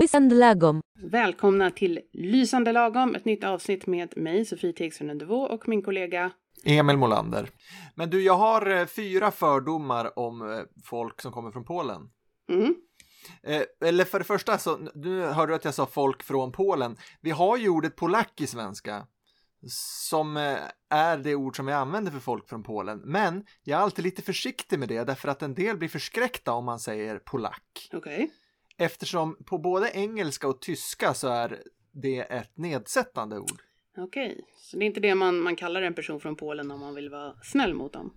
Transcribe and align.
Lysande 0.00 0.34
lagom. 0.34 0.80
Välkomna 1.02 1.70
till 1.70 2.00
Lysande 2.12 2.72
lagom, 2.72 3.14
ett 3.14 3.24
nytt 3.24 3.44
avsnitt 3.44 3.86
med 3.86 4.16
mig, 4.16 4.44
Sofie 4.44 4.72
Tegström 4.72 5.30
och 5.30 5.68
min 5.68 5.82
kollega 5.82 6.30
Emil 6.64 6.96
Molander. 6.96 7.48
Men 7.94 8.10
du, 8.10 8.22
jag 8.22 8.36
har 8.36 8.66
eh, 8.70 8.86
fyra 8.86 9.30
fördomar 9.30 10.18
om 10.18 10.52
eh, 10.52 10.58
folk 10.84 11.20
som 11.20 11.32
kommer 11.32 11.50
från 11.50 11.64
Polen. 11.64 12.10
Mm. 12.50 12.74
Eh, 13.42 13.62
eller 13.88 14.04
för 14.04 14.18
det 14.18 14.24
första, 14.24 14.58
så, 14.58 14.78
nu 14.94 15.20
hörde 15.20 15.52
du 15.52 15.56
att 15.56 15.64
jag 15.64 15.74
sa 15.74 15.86
folk 15.86 16.22
från 16.22 16.52
Polen. 16.52 16.96
Vi 17.20 17.30
har 17.30 17.56
ju 17.56 17.68
ordet 17.68 17.96
polack 17.96 18.40
i 18.40 18.46
svenska. 18.46 19.06
Som 19.68 20.36
eh, 20.36 20.56
är 20.90 21.18
det 21.18 21.34
ord 21.34 21.56
som 21.56 21.66
vi 21.66 21.72
använder 21.72 22.12
för 22.12 22.20
folk 22.20 22.48
från 22.48 22.62
Polen. 22.62 22.98
Men 23.04 23.44
jag 23.62 23.78
är 23.78 23.82
alltid 23.82 24.04
lite 24.04 24.22
försiktig 24.22 24.78
med 24.78 24.88
det 24.88 25.04
därför 25.04 25.28
att 25.28 25.42
en 25.42 25.54
del 25.54 25.76
blir 25.76 25.88
förskräckta 25.88 26.52
om 26.52 26.64
man 26.64 26.78
säger 26.78 27.18
polack. 27.18 27.90
Okej. 27.92 28.30
Eftersom 28.76 29.36
på 29.44 29.58
både 29.58 29.90
engelska 29.90 30.48
och 30.48 30.60
tyska 30.60 31.14
så 31.14 31.28
är 31.28 31.62
det 31.92 32.18
ett 32.18 32.56
nedsättande 32.56 33.38
ord. 33.38 33.62
Okej, 33.96 34.44
så 34.56 34.76
det 34.76 34.84
är 34.84 34.86
inte 34.86 35.00
det 35.00 35.14
man, 35.14 35.40
man 35.40 35.56
kallar 35.56 35.82
en 35.82 35.94
person 35.94 36.20
från 36.20 36.36
Polen 36.36 36.70
om 36.70 36.80
man 36.80 36.94
vill 36.94 37.10
vara 37.10 37.34
snäll 37.42 37.74
mot 37.74 37.92
dem? 37.92 38.12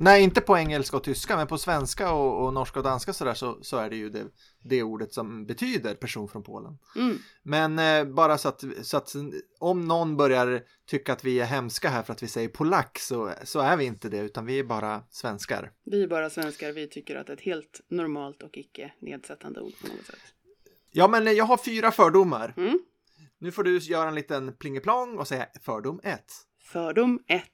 Nej, 0.00 0.22
inte 0.22 0.40
på 0.40 0.58
engelska 0.58 0.96
och 0.96 1.04
tyska, 1.04 1.36
men 1.36 1.46
på 1.46 1.58
svenska 1.58 2.12
och, 2.12 2.46
och 2.46 2.54
norska 2.54 2.78
och 2.78 2.84
danska 2.84 3.12
sådär 3.12 3.34
så, 3.34 3.58
så 3.62 3.76
är 3.76 3.90
det 3.90 3.96
ju 3.96 4.10
det, 4.10 4.26
det 4.64 4.82
ordet 4.82 5.12
som 5.12 5.46
betyder 5.46 5.94
person 5.94 6.28
från 6.28 6.42
Polen. 6.42 6.78
Mm. 6.96 7.18
Men 7.42 7.78
eh, 7.78 8.14
bara 8.14 8.38
så 8.38 8.48
att, 8.48 8.64
så 8.82 8.96
att 8.96 9.14
om 9.58 9.88
någon 9.88 10.16
börjar 10.16 10.62
tycka 10.86 11.12
att 11.12 11.24
vi 11.24 11.40
är 11.40 11.44
hemska 11.44 11.88
här 11.88 12.02
för 12.02 12.12
att 12.12 12.22
vi 12.22 12.26
säger 12.26 12.48
polack 12.48 12.98
så, 12.98 13.32
så 13.44 13.60
är 13.60 13.76
vi 13.76 13.84
inte 13.84 14.08
det, 14.08 14.18
utan 14.18 14.46
vi 14.46 14.58
är 14.58 14.64
bara 14.64 15.02
svenskar. 15.10 15.72
Vi 15.84 16.02
är 16.02 16.08
bara 16.08 16.30
svenskar, 16.30 16.72
vi 16.72 16.88
tycker 16.88 17.16
att 17.16 17.26
det 17.26 17.32
är 17.32 17.36
ett 17.36 17.42
helt 17.42 17.80
normalt 17.88 18.42
och 18.42 18.58
icke 18.58 18.92
nedsättande 19.00 19.60
ord 19.60 19.72
på 19.80 19.86
något 19.86 20.06
sätt. 20.06 20.34
Ja, 20.90 21.08
men 21.08 21.36
jag 21.36 21.44
har 21.44 21.56
fyra 21.56 21.90
fördomar. 21.90 22.54
Mm. 22.56 22.78
Nu 23.38 23.52
får 23.52 23.64
du 23.64 23.78
göra 23.78 24.08
en 24.08 24.14
liten 24.14 24.52
plingeplong 24.52 25.18
och 25.18 25.28
säga 25.28 25.46
fördom 25.62 26.00
1. 26.04 26.24
Fördom 26.60 27.20
1. 27.28 27.44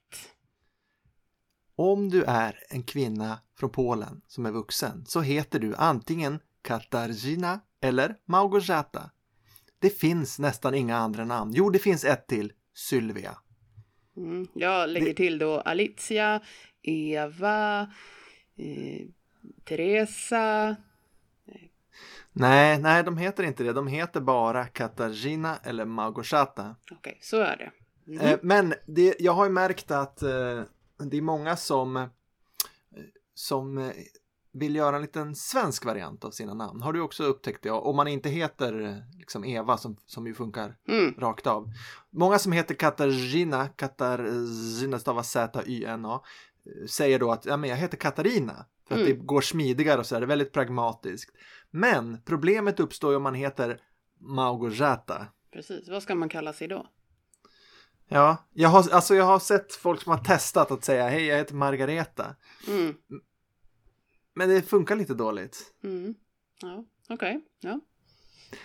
Om 1.76 2.08
du 2.10 2.24
är 2.24 2.58
en 2.70 2.82
kvinna 2.82 3.38
från 3.58 3.70
Polen 3.70 4.20
som 4.26 4.46
är 4.46 4.50
vuxen 4.50 5.04
så 5.06 5.20
heter 5.20 5.58
du 5.58 5.74
antingen 5.76 6.40
Katarzyna 6.62 7.60
eller 7.80 8.16
Małgorzata. 8.24 9.10
Det 9.78 9.90
finns 9.90 10.38
nästan 10.38 10.74
inga 10.74 10.96
andra 10.96 11.24
namn. 11.24 11.52
Jo, 11.54 11.70
det 11.70 11.78
finns 11.78 12.04
ett 12.04 12.26
till. 12.26 12.52
Sylvia. 12.74 13.38
Mm. 14.16 14.46
Jag 14.54 14.88
lägger 14.88 15.06
Det- 15.06 15.14
till 15.14 15.38
då 15.38 15.60
Alicia, 15.60 16.40
Eva, 16.82 17.80
eh, 18.56 19.06
Teresa. 19.64 20.76
Nej, 22.32 22.78
nej, 22.78 23.02
de 23.04 23.16
heter 23.18 23.42
inte 23.44 23.64
det. 23.64 23.72
De 23.72 23.86
heter 23.86 24.20
bara 24.20 24.64
Katarzyna 24.66 25.56
eller 25.62 25.84
Małgorzata. 25.84 26.76
Okej, 26.92 27.18
så 27.20 27.40
är 27.40 27.56
det. 27.56 27.70
Mm. 28.12 28.26
Eh, 28.26 28.38
men 28.42 28.74
det, 28.86 29.14
jag 29.18 29.32
har 29.32 29.44
ju 29.44 29.50
märkt 29.50 29.90
att 29.90 30.22
eh, 30.22 30.62
det 30.98 31.16
är 31.16 31.22
många 31.22 31.56
som, 31.56 31.96
eh, 31.96 32.06
som 33.34 33.78
eh, 33.78 33.90
vill 34.52 34.76
göra 34.76 34.96
en 34.96 35.02
liten 35.02 35.34
svensk 35.34 35.84
variant 35.84 36.24
av 36.24 36.30
sina 36.30 36.54
namn. 36.54 36.82
Har 36.82 36.92
du 36.92 37.00
också 37.00 37.24
upptäckt 37.24 37.62
det? 37.62 37.70
Om 37.70 37.96
man 37.96 38.08
inte 38.08 38.28
heter 38.28 38.80
eh, 38.80 39.18
liksom 39.18 39.44
Eva 39.44 39.76
som, 39.76 39.96
som 40.06 40.26
ju 40.26 40.34
funkar 40.34 40.76
Mm. 40.88 41.14
rakt 41.18 41.46
av. 41.46 41.70
Många 42.10 42.38
som 42.38 42.52
heter 42.52 42.74
Katarzyna, 42.74 43.68
Katarzyna 43.68 44.98
stavas 44.98 45.30
Z-Y-N-A, 45.30 46.20
säger 46.88 47.18
då 47.18 47.30
att 47.32 47.46
ja, 47.46 47.56
men 47.56 47.70
jag 47.70 47.76
heter 47.76 47.96
Katarina. 47.96 48.66
För 48.88 48.94
att 48.94 49.00
Mm. 49.00 49.18
det 49.18 49.24
går 49.24 49.40
smidigare 49.40 49.98
och 50.00 50.06
så 50.06 50.16
är 50.16 50.20
det 50.20 50.26
väldigt 50.26 50.52
pragmatiskt. 50.52 51.36
Men 51.70 52.18
problemet 52.24 52.80
uppstår 52.80 53.10
ju 53.10 53.16
om 53.16 53.22
man 53.22 53.34
heter 53.34 53.80
Małgorzata. 54.20 55.26
Precis, 55.52 55.88
vad 55.88 56.02
ska 56.02 56.14
man 56.14 56.28
kalla 56.28 56.52
sig 56.52 56.68
då? 56.68 56.86
Ja, 58.14 58.36
jag 58.52 58.68
har, 58.68 58.90
alltså 58.92 59.14
jag 59.14 59.24
har 59.24 59.38
sett 59.38 59.74
folk 59.74 60.02
som 60.02 60.12
har 60.12 60.18
testat 60.24 60.70
att 60.70 60.84
säga 60.84 61.08
hej 61.08 61.24
jag 61.26 61.36
heter 61.36 61.54
Margareta. 61.54 62.36
Mm. 62.68 62.94
Men 64.34 64.48
det 64.48 64.62
funkar 64.62 64.96
lite 64.96 65.14
dåligt. 65.14 65.72
Mm. 65.84 66.14
Ja, 66.62 66.84
okej. 67.08 67.40
Ja. 67.60 67.80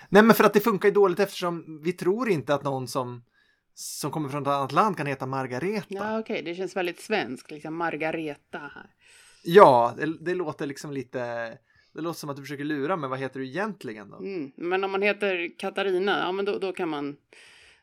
Nej 0.09 0.23
men 0.23 0.35
för 0.35 0.43
att 0.43 0.53
det 0.53 0.59
funkar 0.59 0.87
ju 0.89 0.93
dåligt 0.93 1.19
eftersom 1.19 1.81
vi 1.83 1.93
tror 1.93 2.29
inte 2.29 2.53
att 2.53 2.63
någon 2.63 2.87
som, 2.87 3.23
som 3.73 4.11
kommer 4.11 4.29
från 4.29 4.41
ett 4.41 4.47
annat 4.47 4.71
land 4.71 4.97
kan 4.97 5.07
heta 5.07 5.25
Margareta. 5.25 5.85
Ja, 5.89 6.11
Ja, 6.11 6.19
okej, 6.19 6.41
det 6.43 6.55
känns 6.55 6.75
väldigt 6.75 6.99
svenskt, 6.99 7.51
liksom 7.51 7.75
Margareta 7.75 8.57
här. 8.59 8.89
det, 9.97 10.17
det 10.21 10.35
låter 10.35 10.65
liksom 10.67 10.91
lite, 10.91 11.19
det 11.93 12.01
låter 12.01 12.19
som 12.19 12.29
att 12.29 12.35
du 12.35 12.41
försöker 12.41 12.63
lura 12.63 12.95
men 12.95 13.09
vad 13.09 13.19
heter 13.19 13.39
du 13.39 13.47
egentligen 13.47 14.09
då? 14.09 14.17
Mm. 14.17 14.51
Men 14.55 14.83
om 14.83 14.91
man 14.91 15.01
heter 15.01 15.59
Katarina, 15.59 16.19
ja 16.19 16.31
men 16.31 16.45
då, 16.45 16.59
då 16.59 16.73
kan 16.73 16.89
man 16.89 17.17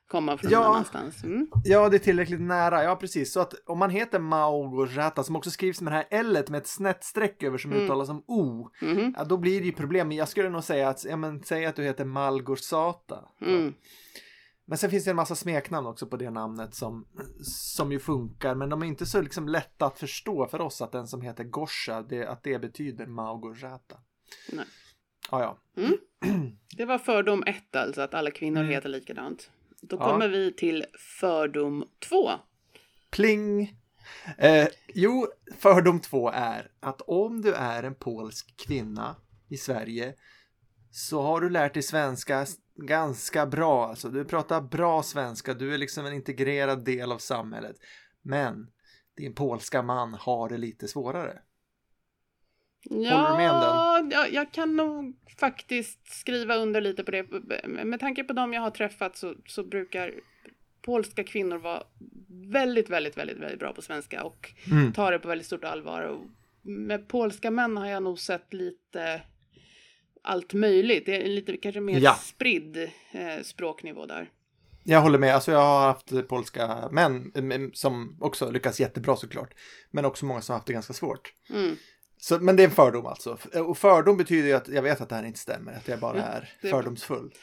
komma 0.09 0.39
från 0.39 0.51
Ja. 0.51 0.61
någon 0.61 0.71
annanstans. 0.71 1.25
Mm. 1.25 1.47
Ja, 1.65 1.89
det 1.89 1.97
är 1.97 1.99
tillräckligt 1.99 2.41
nära. 2.41 2.85
Ja, 2.85 2.97
precis. 2.97 3.33
Så 3.33 3.41
att 3.41 3.55
om 3.67 3.79
man 3.79 3.91
heter 3.91 4.19
Małgorzata 4.19 5.23
som 5.23 5.37
också 5.37 5.51
skrivs 5.51 5.81
med 5.81 5.93
det 5.93 5.97
här 5.97 6.07
L 6.11 6.45
med 6.49 6.59
ett 6.59 6.67
snett 6.67 7.05
streck 7.05 7.43
över 7.43 7.59
som 7.59 7.73
Mm. 7.73 7.85
uttalas 7.85 8.07
som 8.07 8.25
O. 8.27 8.71
Mhm. 8.83 9.15
Ja, 9.17 9.25
då 9.25 9.37
blir 9.37 9.61
det 9.61 9.67
ju 9.67 9.73
problem. 9.73 10.13
Jag 10.13 10.29
skulle 10.29 10.51
nog 10.51 10.65
säga 10.65 10.89
att, 10.89 11.05
ja 11.05 11.17
men 11.17 11.43
säg 11.43 11.67
att 11.67 11.77
du 11.77 11.83
heter 11.83 12.05
Malgorzata. 12.05 13.25
Mm. 13.41 13.75
Men 14.69 14.79
sen 14.79 14.91
finns 14.91 15.05
det 15.05 15.11
en 15.11 15.17
massa 15.17 15.35
smeknamn 15.35 15.87
också 15.87 16.07
på 16.07 16.17
det 16.17 16.31
namnet 16.31 16.75
som, 16.75 17.07
som 17.43 17.93
ju 17.93 17.99
funkar. 17.99 18.55
Men 18.55 18.69
de 18.69 18.83
är 18.83 18.87
inte 18.87 19.07
så 19.07 19.21
liksom 19.21 19.49
lätta 19.49 19.87
att 19.87 19.99
förstå 19.99 20.47
för 20.47 20.61
oss 20.61 20.83
att 20.83 20.93
den 20.93 21.07
som 21.07 21.21
heter 21.23 21.45
Gosha, 21.45 22.03
det, 22.03 22.27
att 22.27 22.43
det 22.43 22.59
betyder 22.59 23.07
Małgorzata. 23.07 23.97
Nej. 24.53 24.65
Ja, 25.31 25.43
ja. 25.43 25.59
Det 26.77 26.85
var 26.85 26.99
fördom 26.99 27.43
ett 27.47 27.77
alltså, 27.77 28.01
att 28.01 28.15
alla 28.15 28.31
kvinnor 28.31 28.61
Mm. 28.61 28.73
heter 28.73 28.89
likadant. 28.89 29.51
Då 29.89 29.97
Ja. 29.97 30.11
kommer 30.11 30.29
vi 30.29 30.53
till 30.53 30.85
fördom 31.21 31.85
två. 32.09 32.31
Pling! 33.11 33.77
Eh, 34.39 34.69
jo, 34.95 35.27
fördom 35.59 36.01
två 36.01 36.31
är 36.31 36.71
att 36.81 37.01
om 37.01 37.43
du 37.43 37.55
är 37.55 37.83
en 37.83 37.95
polsk 37.95 38.55
kvinna 38.67 39.17
i 39.49 39.57
Sverige 39.57 40.15
så 40.91 41.23
har 41.23 41.41
du 41.41 41.51
lärt 41.51 41.75
dig 41.75 41.83
svenska 41.83 42.47
ganska 42.77 43.47
bra. 43.47 43.87
Alltså, 43.89 44.09
du 44.09 44.25
pratar 44.25 44.61
bra 44.61 45.03
svenska, 45.03 45.55
du 45.55 45.75
är 45.75 45.79
liksom 45.79 46.07
en 46.07 46.13
integrerad 46.13 46.85
del 46.85 47.13
av 47.13 47.19
samhället. 47.19 47.77
Men 48.23 48.71
din 49.17 49.35
polska 49.35 49.83
man 49.83 50.15
har 50.15 50.49
det 50.49 50.59
lite 50.59 50.89
svårare. 50.89 51.39
Ja, 52.91 53.31
du 53.31 53.37
med 53.37 53.51
om 53.51 54.11
ja, 54.13 54.27
jag 54.33 54.53
kan 54.53 54.77
nog 54.77 55.17
faktiskt 55.39 56.13
skriva 56.13 56.57
under 56.57 56.81
lite 56.81 57.05
på 57.05 57.11
det. 57.11 57.27
Med 57.85 58.01
tanke 58.01 58.25
på 58.25 58.33
dem 58.33 58.53
jag 58.53 58.61
har 58.61 58.71
träffat 58.71 59.17
så, 59.17 59.35
så 59.47 59.65
brukar 59.65 60.15
polska 60.83 61.25
kvinnor 61.25 61.59
vara 61.59 61.83
väldigt, 62.53 62.91
väldigt, 62.91 63.17
väldigt, 63.19 63.39
väldigt 63.39 63.59
bra 63.59 63.73
på 63.73 63.83
svenska 63.83 64.25
och 64.25 64.53
Mm. 64.71 64.93
tar 64.93 65.13
det 65.13 65.19
på 65.19 65.29
väldigt 65.29 65.47
stort 65.47 65.65
allvar. 65.65 66.03
Och 66.03 66.25
med 66.63 67.09
polska 67.09 67.51
män 67.51 67.77
har 67.77 67.87
jag 67.87 68.03
nog 68.03 68.19
sett 68.19 68.53
lite 68.55 69.23
allt 70.23 70.53
möjligt. 70.53 71.07
Det 71.07 71.23
är 71.23 71.29
lite 71.29 71.57
kanske 71.57 71.81
mer 71.81 72.01
Ja. 72.01 72.15
spridd 72.15 72.77
eh, 73.13 73.43
språknivå 73.43 74.07
där. 74.07 74.31
Jag 74.85 75.01
håller 75.01 75.19
med, 75.19 75.35
alltså 75.35 75.53
jag 75.53 75.59
har 75.59 75.87
haft 75.87 76.29
polska 76.29 76.89
män 76.93 77.33
mm, 77.35 77.71
som 77.75 78.19
också 78.21 78.51
lyckas 78.51 78.81
jättebra 78.81 79.17
såklart. 79.17 79.55
Men 79.91 80.05
också 80.05 80.27
många 80.27 80.41
som 80.41 80.53
har 80.53 80.59
haft 80.59 80.67
det 80.67 80.73
ganska 80.73 80.93
svårt. 80.93 81.33
Mm. 81.51 81.77
Så, 82.19 82.39
men 82.39 82.57
det 82.57 82.63
är 82.63 82.65
en 82.65 82.75
fördom 82.75 83.07
alltså. 83.07 83.39
Och 83.55 83.79
fördom 83.79 84.17
betyder 84.17 84.49
ju 84.49 84.55
att 84.55 84.69
jag 84.69 84.83
vet 84.83 85.01
att 85.01 85.09
det 85.09 85.15
här 85.15 85.25
inte 85.25 85.39
stämmer, 85.39 85.73
att 85.73 85.89
jag 85.89 86.01
bara 86.01 86.23
är 86.23 86.55
det 86.61 86.69
är- 86.69 86.71
fördomsfull. 86.71 87.35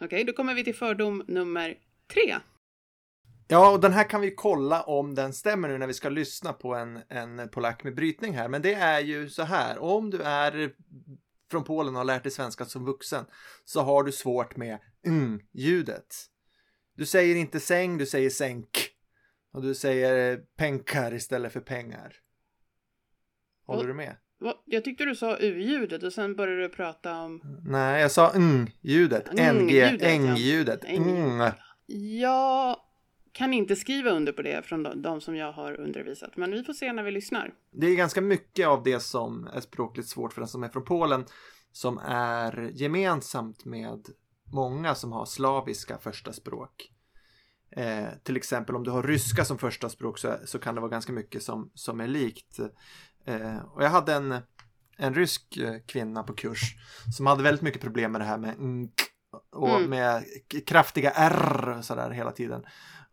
Okej, 0.00 0.24
då 0.24 0.32
kommer 0.32 0.54
vi 0.54 0.64
till 0.64 0.74
fördom 0.74 1.24
nummer 1.28 1.74
tre. 2.12 2.36
Ja, 3.48 3.70
och 3.72 3.80
den 3.80 3.92
här 3.92 4.04
kan 4.10 4.20
vi 4.20 4.30
kolla 4.34 4.82
om 4.82 5.14
den 5.14 5.32
stämmer 5.32 5.68
nu 5.68 5.78
när 5.78 5.86
vi 5.86 5.94
ska 5.94 6.08
lyssna 6.08 6.52
på 6.52 6.74
en, 6.74 7.02
en 7.08 7.48
polack 7.48 7.84
med 7.84 7.94
brytning 7.94 8.34
här. 8.36 8.48
Men 8.48 8.62
det 8.62 8.74
är 8.74 9.00
ju 9.00 9.28
så 9.28 9.42
här, 9.42 9.78
om 9.78 10.10
du 10.10 10.22
är 10.22 10.72
från 11.50 11.64
Polen 11.64 11.94
och 11.94 11.98
har 11.98 12.04
lärt 12.04 12.22
dig 12.22 12.32
svenska 12.32 12.64
som 12.64 12.84
vuxen 12.84 13.24
så 13.64 13.80
har 13.80 14.02
du 14.04 14.12
svårt 14.12 14.56
med 14.56 14.78
mm-ljudet. 15.06 16.06
Du 16.96 17.06
säger 17.06 17.36
inte 17.36 17.60
säng, 17.60 17.98
du 17.98 18.06
säger 18.06 18.30
sänk. 18.30 18.90
Och 19.52 19.62
du 19.62 19.74
säger 19.74 20.36
penkar 20.56 21.14
istället 21.14 21.52
för 21.52 21.60
pengar. 21.60 22.12
Håller 23.68 23.82
Och- 23.82 23.88
du 23.88 23.94
med? 23.94 24.16
Va? 24.40 24.54
Jag 24.64 24.84
tyckte 24.84 25.04
du 25.04 25.14
sa 25.14 25.36
u-ljudet 25.36 26.02
och 26.02 26.12
sen 26.12 26.36
började 26.36 26.62
du 26.62 26.68
prata 26.68 27.20
om... 27.20 27.40
Nej, 27.64 28.02
jag 28.02 28.10
sa 28.10 28.30
mm-ljudet. 28.30 29.32
NG, 29.32 29.70
ljudet, 29.70 30.02
ja. 30.02 30.08
äng-ljudet. 30.08 30.84
Äng. 30.84 31.10
Mm. 31.10 31.52
Jag 32.20 32.76
kan 33.32 33.54
inte 33.54 33.76
skriva 33.76 34.10
under 34.10 34.32
på 34.32 34.42
det 34.42 34.66
från 34.66 34.82
de, 34.82 35.02
de 35.02 35.20
som 35.20 35.36
jag 35.36 35.52
har 35.52 35.80
undervisat, 35.80 36.36
men 36.36 36.50
vi 36.50 36.64
får 36.64 36.72
se 36.72 36.92
när 36.92 37.02
vi 37.02 37.10
lyssnar. 37.10 37.54
Det 37.72 37.86
är 37.86 37.96
ganska 37.96 38.20
mycket 38.20 38.66
av 38.66 38.82
det 38.82 39.00
som 39.00 39.46
är 39.52 39.60
språkligt 39.60 40.08
svårt 40.08 40.32
för 40.32 40.40
den 40.40 40.48
som 40.48 40.62
är 40.62 40.68
från 40.68 40.84
Polen 40.84 41.24
som 41.72 41.98
är 42.04 42.70
gemensamt 42.74 43.64
med 43.64 44.06
många 44.52 44.94
som 44.94 45.12
har 45.12 45.24
slaviska 45.26 45.98
första 45.98 46.32
språk. 46.32 46.92
Eh, 47.70 48.08
till 48.22 48.36
exempel 48.36 48.76
om 48.76 48.84
du 48.84 48.90
har 48.90 49.02
ryska 49.02 49.44
som 49.44 49.58
första 49.58 49.88
språk 49.88 50.18
så, 50.18 50.36
så 50.44 50.58
kan 50.58 50.74
det 50.74 50.80
vara 50.80 50.90
ganska 50.90 51.12
mycket 51.12 51.42
som, 51.42 51.70
som 51.74 52.00
är 52.00 52.06
likt. 52.06 52.58
Eh, 53.28 53.58
och 53.58 53.82
jag 53.84 53.90
hade 53.90 54.14
en, 54.14 54.38
en 54.96 55.14
rysk 55.14 55.56
eh, 55.56 55.74
kvinna 55.86 56.22
på 56.22 56.32
kurs 56.34 56.74
som 57.16 57.26
hade 57.26 57.42
väldigt 57.42 57.62
mycket 57.62 57.80
problem 57.80 58.12
med 58.12 58.20
det 58.20 58.24
här 58.24 58.38
med 58.38 58.58
nk 58.60 59.00
och 59.52 59.68
Mm. 59.68 59.90
med 59.90 60.24
kraftiga 60.66 61.12
r 61.16 61.78
sådär 61.82 62.10
hela 62.10 62.32
tiden. 62.32 62.64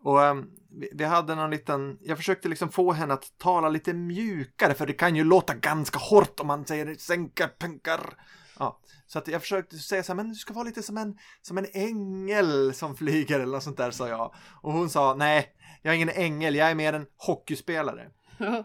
Och 0.03 0.23
ehm, 0.23 0.45
vi, 0.79 0.89
vi 0.93 1.03
hade 1.03 1.35
någon 1.35 1.49
liten, 1.49 1.97
jag 2.01 2.17
försökte 2.17 2.49
liksom 2.49 2.69
få 2.69 2.91
henne 2.91 3.13
att 3.13 3.37
tala 3.37 3.69
lite 3.69 3.93
mjukare 3.93 4.73
för 4.73 4.85
det 4.87 4.93
kan 4.93 5.15
ju 5.15 5.23
låta 5.23 5.53
ganska 5.53 5.99
hårt 5.99 6.39
om 6.39 6.47
man 6.47 6.65
säger 6.65 6.95
sänka 6.95 7.49
punkar. 7.59 8.13
Ja, 8.59 8.79
så 9.07 9.19
att 9.19 9.27
jag 9.27 9.41
försökte 9.41 9.77
säga 9.77 10.03
så 10.03 10.11
här, 10.11 10.15
men 10.15 10.29
du 10.29 10.35
ska 10.35 10.53
vara 10.53 10.63
lite 10.63 10.83
som 10.83 10.97
en, 10.97 11.17
som 11.41 11.57
en 11.57 11.67
ängel 11.73 12.73
som 12.73 12.95
flyger 12.95 13.39
eller 13.39 13.53
något 13.53 13.63
sånt 13.63 13.77
där 13.77 13.91
sa 13.91 14.07
jag. 14.07 14.33
Och 14.61 14.73
hon 14.73 14.89
sa, 14.89 15.13
nej, 15.13 15.47
jag 15.81 15.91
är 15.91 15.95
ingen 15.95 16.09
ängel, 16.09 16.55
jag 16.55 16.71
är 16.71 16.75
mer 16.75 16.93
en 16.93 17.05
hockeyspelare. 17.17 18.09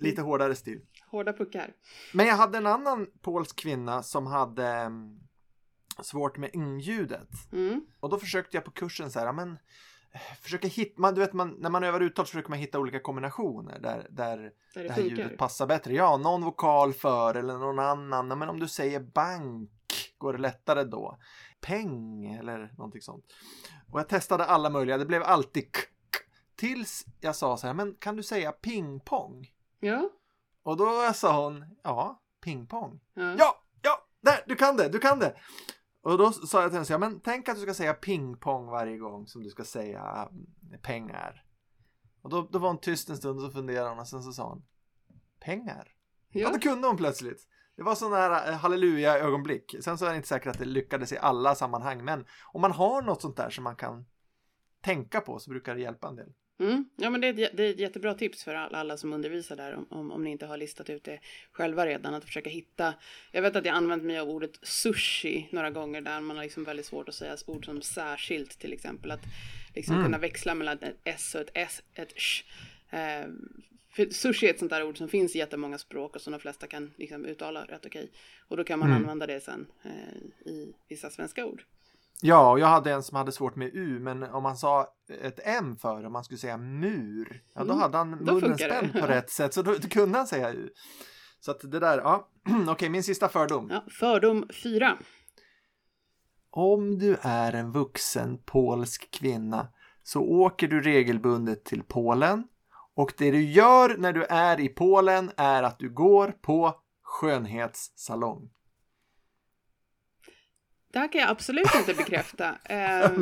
Lite 0.00 0.22
hårdare 0.22 0.54
stil. 0.54 0.80
hårda 1.10 1.32
puckar. 1.32 1.72
Men 2.14 2.26
jag 2.26 2.36
hade 2.36 2.58
en 2.58 2.66
annan 2.66 3.06
polsk 3.22 3.56
kvinna 3.56 4.02
som 4.02 4.26
hade 4.26 4.66
mm, 4.66 5.18
svårt 6.02 6.36
med 6.36 6.50
ng-ljudet. 6.54 7.28
Mm. 7.52 7.86
Och 8.00 8.10
då 8.10 8.18
försökte 8.18 8.56
jag 8.56 8.64
på 8.64 8.70
kursen 8.70 9.10
så 9.10 9.18
här, 9.18 9.32
men 9.32 9.58
eh, 10.12 10.20
försöka 10.40 10.68
hitta, 10.68 11.00
man, 11.00 11.14
du 11.14 11.20
vet 11.20 11.32
man, 11.32 11.56
när 11.58 11.70
man 11.70 11.84
övar 11.84 12.00
uttal 12.00 12.26
så 12.26 12.30
försöker 12.30 12.50
man 12.50 12.58
hitta 12.58 12.78
olika 12.78 13.00
kombinationer 13.00 13.78
där, 13.78 14.06
där 14.10 14.36
Där 14.36 14.52
det 14.74 14.82
det 14.82 14.88
här 14.92 15.02
funkar. 15.02 15.16
ljudet 15.16 15.38
passar 15.38 15.66
bättre. 15.66 15.94
Ja, 15.94 16.16
någon 16.16 16.44
vokal 16.44 16.92
för 16.92 17.34
eller 17.34 17.58
någon 17.58 17.78
annan. 17.78 18.38
Men 18.38 18.48
om 18.48 18.58
du 18.60 18.68
säger 18.68 19.00
bank, 19.00 19.70
går 20.18 20.32
det 20.32 20.38
lättare 20.38 20.84
då? 20.84 21.18
Peng 21.60 22.26
eller 22.26 22.72
någonting 22.78 23.02
sånt. 23.02 23.24
Och 23.92 23.98
jag 24.00 24.08
testade 24.08 24.44
alla 24.44 24.70
möjliga, 24.70 24.98
det 24.98 25.06
blev 25.06 25.22
alltid 25.22 25.72
k, 25.72 25.80
k, 26.12 26.18
Tills 26.56 27.04
jag 27.20 27.36
sa 27.36 27.56
så 27.56 27.66
här, 27.66 27.74
men 27.74 27.94
kan 27.94 28.16
du 28.16 28.22
säga 28.22 28.52
pingpong? 28.52 29.50
Ja. 29.80 30.10
Och 30.62 30.76
då 30.76 31.12
sa 31.14 31.44
hon, 31.44 31.64
ja, 31.82 32.22
pingpong. 32.40 33.00
Ja. 33.14 33.34
Ja, 33.38 33.62
ja, 33.82 34.06
där, 34.20 34.44
du 34.46 34.56
kan 34.56 34.76
det, 34.76 34.88
du 34.88 34.98
kan 34.98 35.18
det. 35.18 35.36
Och 36.02 36.18
då 36.18 36.32
sa 36.32 36.62
jag 36.62 36.70
till 36.70 36.78
henne, 36.78 36.86
här, 36.90 36.98
men 36.98 37.20
tänk 37.20 37.48
att 37.48 37.56
du 37.56 37.62
ska 37.62 37.74
säga 37.74 37.94
pingpong 37.94 38.66
varje 38.66 38.98
gång 38.98 39.26
som 39.26 39.42
du 39.42 39.50
ska 39.50 39.64
säga 39.64 40.28
mm, 40.30 40.80
pengar. 40.82 41.44
Och 42.22 42.30
då, 42.30 42.48
då 42.52 42.58
var 42.58 42.68
hon 42.68 42.80
tyst 42.80 43.10
en 43.10 43.16
stund 43.16 43.38
och 43.38 43.44
så 43.46 43.50
funderade 43.50 43.88
hon 43.88 43.98
och 43.98 44.08
sen 44.08 44.22
så 44.22 44.32
sa 44.32 44.48
hon, 44.48 44.64
pengar? 45.40 45.92
Ja, 46.28 46.40
Ja. 46.40 46.50
det 46.50 46.58
kunde 46.58 46.88
hon 46.88 46.96
plötsligt. 46.96 47.48
Det 47.76 47.82
var 47.82 47.94
sådana 47.94 48.16
här 48.16 48.50
eh, 48.50 48.56
halleluja-ögonblick. 48.58 49.76
Sen 49.80 49.98
så 49.98 50.06
är 50.06 50.10
det 50.10 50.16
inte 50.16 50.28
säkert 50.28 50.50
att 50.50 50.58
det 50.58 50.64
lyckades 50.64 51.12
i 51.12 51.18
alla 51.18 51.54
sammanhang, 51.54 52.04
men 52.04 52.26
om 52.52 52.60
man 52.60 52.72
har 52.72 53.02
något 53.02 53.22
sånt 53.22 53.36
där 53.36 53.50
som 53.50 53.64
man 53.64 53.76
kan 53.76 54.06
tänka 54.80 55.20
på 55.20 55.38
så 55.38 55.50
brukar 55.50 55.74
det 55.74 55.80
hjälpa 55.80 56.08
en 56.08 56.16
del. 56.16 56.32
Mm. 56.58 56.84
Ja, 56.96 57.10
men 57.10 57.20
det 57.20 57.26
är, 57.26 57.38
ett, 57.44 57.56
det 57.56 57.64
är 57.64 57.70
ett 57.70 57.78
jättebra 57.78 58.14
tips 58.14 58.44
för 58.44 58.54
alla, 58.54 58.96
som 58.96 59.12
undervisar 59.12 59.56
där 59.56 59.74
om, 59.74 59.86
om, 59.90 60.12
om 60.12 60.24
ni 60.24 60.30
inte 60.30 60.46
har 60.46 60.56
listat 60.56 60.90
ut 60.90 61.04
det 61.04 61.20
själva 61.52 61.86
redan. 61.86 62.14
Att 62.14 62.24
försöka 62.24 62.50
hitta. 62.50 62.94
Jag 63.32 63.42
vet 63.42 63.56
att 63.56 63.64
jag 63.64 63.74
använt 63.74 64.04
mig 64.04 64.18
av 64.18 64.30
ordet 64.30 64.58
sushi 64.62 65.48
några 65.50 65.70
gånger 65.70 66.00
där 66.00 66.20
man 66.20 66.36
har 66.36 66.44
liksom 66.44 66.64
väldigt 66.64 66.86
svårt 66.86 67.08
att 67.08 67.14
säga 67.14 67.36
ord 67.46 67.64
som 67.64 67.82
särskilt 67.82 68.58
till 68.58 68.72
exempel. 68.72 69.10
Att 69.10 69.22
liksom 69.74 69.94
Mm. 69.94 70.06
kunna 70.06 70.18
växla 70.18 70.54
mellan 70.54 70.78
ett 70.82 70.96
s 71.04 71.34
och 71.34 71.40
ett 71.40 71.50
s, 71.54 71.82
ett 71.94 72.12
sh. 72.20 72.44
Eh, 72.90 73.26
sushi 74.10 74.46
är 74.46 74.50
ett 74.50 74.58
sånt 74.58 74.70
där 74.70 74.82
ord 74.82 74.98
som 74.98 75.08
finns 75.08 75.36
i 75.36 75.38
jättemånga 75.38 75.78
språk 75.78 76.16
och 76.16 76.22
som 76.22 76.32
de 76.32 76.40
flesta 76.40 76.66
kan 76.66 76.92
liksom 76.96 77.24
uttala 77.24 77.64
rätt 77.64 77.86
okej. 77.86 78.10
Och 78.48 78.56
då 78.56 78.64
kan 78.64 78.78
man 78.78 78.88
Mm. 78.90 79.02
använda 79.02 79.26
det 79.26 79.40
sen 79.40 79.66
eh, 79.84 80.50
i 80.52 80.72
vissa 80.88 81.10
svenska 81.10 81.46
ord. 81.46 81.62
Ja, 82.22 82.50
och 82.50 82.58
jag 82.58 82.66
hade 82.66 82.92
en 82.92 83.02
som 83.02 83.16
hade 83.16 83.32
svårt 83.32 83.56
med 83.56 83.70
U, 83.74 83.98
men 84.00 84.22
om 84.22 84.42
man 84.42 84.56
sa 84.56 84.86
ett 85.22 85.40
M 85.44 85.76
för 85.76 86.06
om 86.06 86.12
man 86.12 86.24
skulle 86.24 86.38
säga 86.38 86.56
mur, 86.56 87.42
ja 87.54 87.60
då 87.60 87.72
Mm, 87.72 87.78
hade 87.78 87.98
han 87.98 88.10
munnen 88.10 88.58
spänd 88.58 88.92
på 88.92 89.06
rätt 89.06 89.30
sätt, 89.30 89.54
så 89.54 89.62
då, 89.62 89.72
då 89.72 89.88
kunde 89.88 90.18
han 90.18 90.26
säga 90.26 90.52
U. 90.52 90.70
Så 91.40 91.50
att 91.50 91.60
det 91.60 91.80
där, 91.80 91.98
ja, 91.98 92.28
okej, 92.68 92.88
min 92.88 93.02
sista 93.02 93.28
fördom. 93.28 93.68
Ja, 93.70 93.84
fördom 93.90 94.48
4. 94.62 94.98
Om 96.50 96.98
du 96.98 97.16
är 97.20 97.52
en 97.52 97.72
vuxen 97.72 98.38
polsk 98.44 99.10
kvinna 99.10 99.68
så 100.02 100.20
åker 100.22 100.68
du 100.68 100.80
regelbundet 100.80 101.64
till 101.64 101.82
Polen 101.82 102.44
och 102.94 103.12
det 103.18 103.30
du 103.30 103.44
gör 103.44 103.96
när 103.96 104.12
du 104.12 104.24
är 104.24 104.60
i 104.60 104.68
Polen 104.68 105.30
är 105.36 105.62
att 105.62 105.78
du 105.78 105.90
går 105.90 106.28
på 106.28 106.74
skönhetssalong. 107.02 108.50
Det 110.96 111.00
här 111.00 111.12
kan 111.12 111.20
jag 111.20 111.30
absolut 111.30 111.74
inte 111.74 111.94
bekräfta. 111.94 112.54
Eh, 112.64 113.12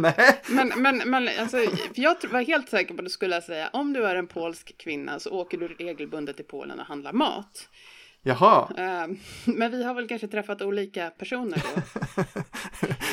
men, 0.49 0.73
men, 0.77 1.11
men 1.11 1.29
alltså, 1.41 1.57
för 1.95 2.03
jag 2.03 2.17
var 2.31 2.41
helt 2.41 2.69
säker 2.69 2.95
på 2.95 3.01
att 3.01 3.05
du 3.05 3.11
skulle 3.11 3.43
säga 3.43 3.71
om 3.73 3.93
du 3.93 4.07
är 4.07 4.17
en 4.17 4.27
polsk 4.27 4.79
kvinna 4.79 5.19
så 5.19 5.31
åker 5.31 5.59
du 5.59 5.69
regelbundet 5.69 6.37
till 6.37 6.45
Polen 6.45 6.81
och 6.81 6.87
handlar 6.87 7.13
mat. 7.13 7.69
Jaha. 8.23 8.69
Eh, 8.77 9.17
men 9.45 9.71
vi 9.71 9.85
har 9.85 9.95
väl 9.95 10.09
kanske 10.09 10.29
träffat 10.29 10.63
olika 10.63 11.11
personer 11.11 11.63
då. 11.75 11.83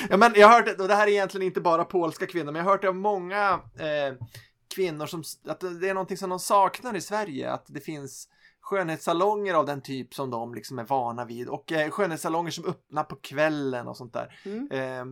ja, 0.09 0.17
men 0.17 0.31
jag 0.35 0.47
har 0.47 0.61
hört, 0.61 0.79
och 0.79 0.87
det 0.87 0.95
här 0.95 1.07
är 1.07 1.11
egentligen 1.11 1.47
inte 1.47 1.61
bara 1.61 1.85
polska 1.85 2.25
kvinnor, 2.25 2.51
men 2.51 2.55
jag 2.55 2.63
har 2.63 2.71
hört 2.71 2.81
det 2.81 2.89
av 2.89 2.95
många 2.95 3.59
eh, 3.79 4.27
kvinnor 4.75 5.05
som, 5.05 5.23
att 5.47 5.59
det 5.59 5.89
är 5.89 5.93
någonting 5.93 6.17
som 6.17 6.29
de 6.29 6.39
saknar 6.39 6.95
i 6.95 7.01
Sverige, 7.01 7.51
att 7.51 7.65
det 7.67 7.81
finns 7.81 8.27
skönhetssalonger 8.71 9.53
av 9.53 9.65
den 9.65 9.81
typ 9.81 10.13
som 10.13 10.29
de 10.29 10.53
liksom 10.55 10.79
är 10.79 10.83
vana 10.83 11.25
vid 11.25 11.47
och 11.47 11.71
eh, 11.71 11.89
skönhetssalonger 11.89 12.51
som 12.51 12.65
öppnar 12.65 13.03
på 13.03 13.15
kvällen 13.15 13.87
och 13.87 13.97
sånt 13.97 14.13
där. 14.13 14.39
Mm. 14.45 14.71
Eh, 14.71 15.05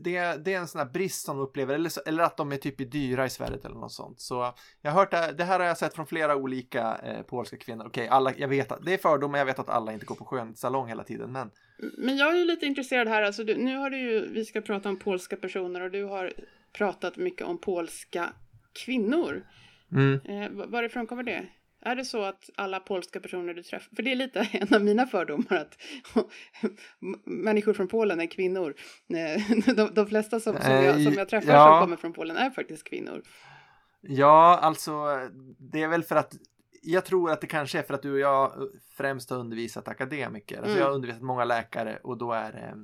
det, 0.00 0.44
det 0.44 0.54
är 0.54 0.58
en 0.58 0.68
sån 0.68 0.78
här 0.78 0.88
brist 0.88 1.24
som 1.24 1.36
de 1.36 1.42
upplever, 1.42 1.74
eller, 1.74 2.08
eller 2.08 2.24
att 2.24 2.36
de 2.36 2.52
är 2.52 2.56
typ 2.56 2.92
dyra 2.92 3.26
i 3.26 3.30
Sverige 3.30 3.58
eller 3.64 3.74
något 3.74 3.92
sånt. 3.92 4.20
Så 4.20 4.54
jag 4.82 4.90
har 4.90 4.98
hört 5.00 5.10
det, 5.10 5.34
det 5.38 5.44
här 5.44 5.58
har 5.60 5.66
jag 5.66 5.78
sett 5.78 5.94
från 5.94 6.06
flera 6.06 6.36
olika 6.36 6.96
eh, 7.04 7.22
polska 7.22 7.56
kvinnor. 7.56 7.86
Okej, 7.86 8.08
alla, 8.08 8.32
jag 8.36 8.48
vet 8.48 8.72
att 8.72 8.84
det 8.84 8.94
är 8.94 8.98
fördomar, 8.98 9.38
jag 9.38 9.46
vet 9.46 9.58
att 9.58 9.68
alla 9.68 9.92
inte 9.92 10.06
går 10.06 10.14
på 10.14 10.24
skönhetssalong 10.24 10.88
hela 10.88 11.04
tiden, 11.04 11.32
men 11.32 11.50
Men 11.98 12.16
jag 12.16 12.32
är 12.32 12.36
ju 12.38 12.44
lite 12.44 12.66
intresserad 12.66 13.08
här. 13.08 13.22
Alltså, 13.22 13.44
du, 13.44 13.56
nu 13.56 13.76
har 13.76 13.90
du 13.90 13.98
ju, 13.98 14.32
vi 14.32 14.44
ska 14.44 14.60
prata 14.60 14.88
om 14.88 14.98
polska 14.98 15.36
personer 15.36 15.80
och 15.80 15.90
du 15.90 16.04
har 16.04 16.32
pratat 16.72 17.16
mycket 17.16 17.46
om 17.46 17.58
polska 17.58 18.32
kvinnor. 18.84 19.42
mm. 19.92 20.20
Eh, 20.24 20.50
var- 20.50 20.66
varifrån 20.66 21.06
kommer 21.06 21.22
det? 21.22 21.46
Är 21.82 21.96
det 21.96 22.04
så 22.04 22.22
att 22.22 22.50
alla 22.56 22.80
polska 22.80 23.20
personer 23.20 23.54
du 23.54 23.62
träffar, 23.62 23.96
för 23.96 24.02
det 24.02 24.12
är 24.12 24.16
lite 24.16 24.40
en 24.52 24.74
av 24.74 24.84
mina 24.84 25.06
fördomar 25.06 25.56
att 25.56 25.76
människor 27.24 27.72
från 27.72 27.88
Polen 27.88 28.20
är 28.20 28.26
kvinnor. 28.26 28.74
Eh, 29.08 29.74
De, 29.76 29.94
de 29.94 30.06
flesta 30.06 30.40
som, 30.40 30.56
som, 30.56 30.72
jag, 30.72 31.02
som 31.02 31.12
jag 31.12 31.28
träffar 31.28 31.52
Ja. 31.52 31.66
som 31.72 31.80
kommer 31.80 31.96
från 31.96 32.12
Polen 32.12 32.36
är 32.36 32.50
faktiskt 32.50 32.84
kvinnor. 32.84 33.22
Ja, 34.00 34.58
alltså 34.62 34.92
det 35.58 35.82
är 35.82 35.88
väl 35.88 36.02
för 36.02 36.16
att 36.16 36.34
jag 36.82 37.04
tror 37.04 37.30
att 37.30 37.40
det 37.40 37.46
kanske 37.46 37.78
är 37.78 37.82
för 37.82 37.94
att 37.94 38.02
du 38.02 38.12
och 38.12 38.18
jag 38.18 38.52
främst 38.96 39.30
har 39.30 39.36
undervisat 39.38 39.88
akademiker. 39.88 40.56
Alltså 40.56 40.70
Mm. 40.70 40.78
jag 40.80 40.86
har 40.86 40.94
undervisat 40.94 41.22
många 41.22 41.44
läkare 41.44 41.98
och 42.02 42.18
då 42.18 42.32
är 42.32 42.52
det 42.52 42.74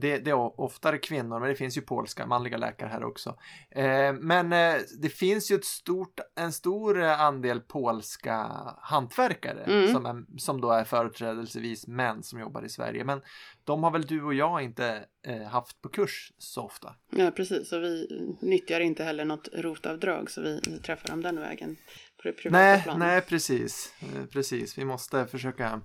det, 0.00 0.18
det 0.18 0.30
är 0.30 0.60
oftare 0.60 0.98
kvinnor, 0.98 1.40
men 1.40 1.48
det 1.48 1.54
finns 1.54 1.76
ju 1.76 1.80
polska 1.82 2.26
manliga 2.26 2.56
läkare 2.56 2.88
här 2.88 3.04
också. 3.04 3.36
Eh, 3.70 4.12
men 4.12 4.52
eh, 4.52 4.74
det 5.02 5.08
finns 5.08 5.50
ju 5.50 5.54
ett 5.54 5.64
stort, 5.64 6.20
en 6.36 6.52
stor 6.52 7.02
eh, 7.02 7.20
andel 7.20 7.60
polska 7.60 8.50
hantverkare 8.80 9.64
Mm. 9.66 9.92
som, 9.92 10.06
är, 10.06 10.38
som 10.38 10.60
då 10.60 10.70
är 10.70 10.84
företrädelsevis 10.84 11.86
män 11.86 12.22
som 12.22 12.40
jobbar 12.40 12.62
i 12.64 12.68
Sverige. 12.68 13.04
Men 13.04 13.20
de 13.64 13.82
har 13.84 13.90
väl 13.90 14.02
du 14.06 14.22
och 14.22 14.34
jag 14.34 14.62
inte 14.62 15.04
eh, 15.26 15.42
haft 15.42 15.82
på 15.82 15.88
kurs 15.88 16.32
så 16.38 16.62
ofta. 16.62 16.94
Ja, 17.10 17.30
precis. 17.30 17.72
Och 17.72 17.82
vi 17.82 18.08
nyttjar 18.40 18.80
inte 18.80 19.04
heller 19.04 19.24
något 19.24 19.48
rotavdrag 19.52 20.30
så 20.30 20.40
vi 20.42 20.60
träffar 20.60 21.08
dem 21.08 21.22
den 21.22 21.40
vägen 21.40 21.76
på 22.22 22.28
det 22.28 22.32
privata 22.32 22.58
Nej, 22.58 22.82
planet. 22.82 22.98
nej 22.98 23.20
precis. 23.20 23.94
Eh, 24.00 24.24
Precis, 24.26 24.78
vi 24.78 24.84
måste 24.84 25.26
försöka 25.26 25.80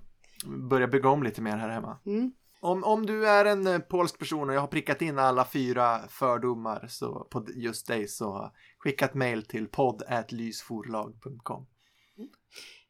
börja 0.70 0.86
bygga 0.86 1.08
om 1.08 1.22
lite 1.22 1.42
mer 1.42 1.56
här 1.56 1.68
hemma. 1.68 1.98
Mm. 2.06 2.32
Om, 2.60 2.84
om 2.84 3.06
du 3.06 3.28
är 3.28 3.44
en 3.44 3.66
eh, 3.66 3.78
polsk 3.78 4.18
person 4.18 4.48
och 4.48 4.54
jag 4.54 4.60
har 4.60 4.68
prickat 4.68 5.02
in 5.02 5.18
alla 5.18 5.44
fyra 5.44 6.08
fördomar 6.08 6.86
så, 6.88 7.28
på 7.30 7.46
just 7.54 7.86
dig 7.86 8.08
så 8.08 8.52
skicka 8.78 9.04
ett 9.04 9.14
mail 9.14 9.42
till 9.42 9.66
podd.lysforlag.com. 9.66 11.66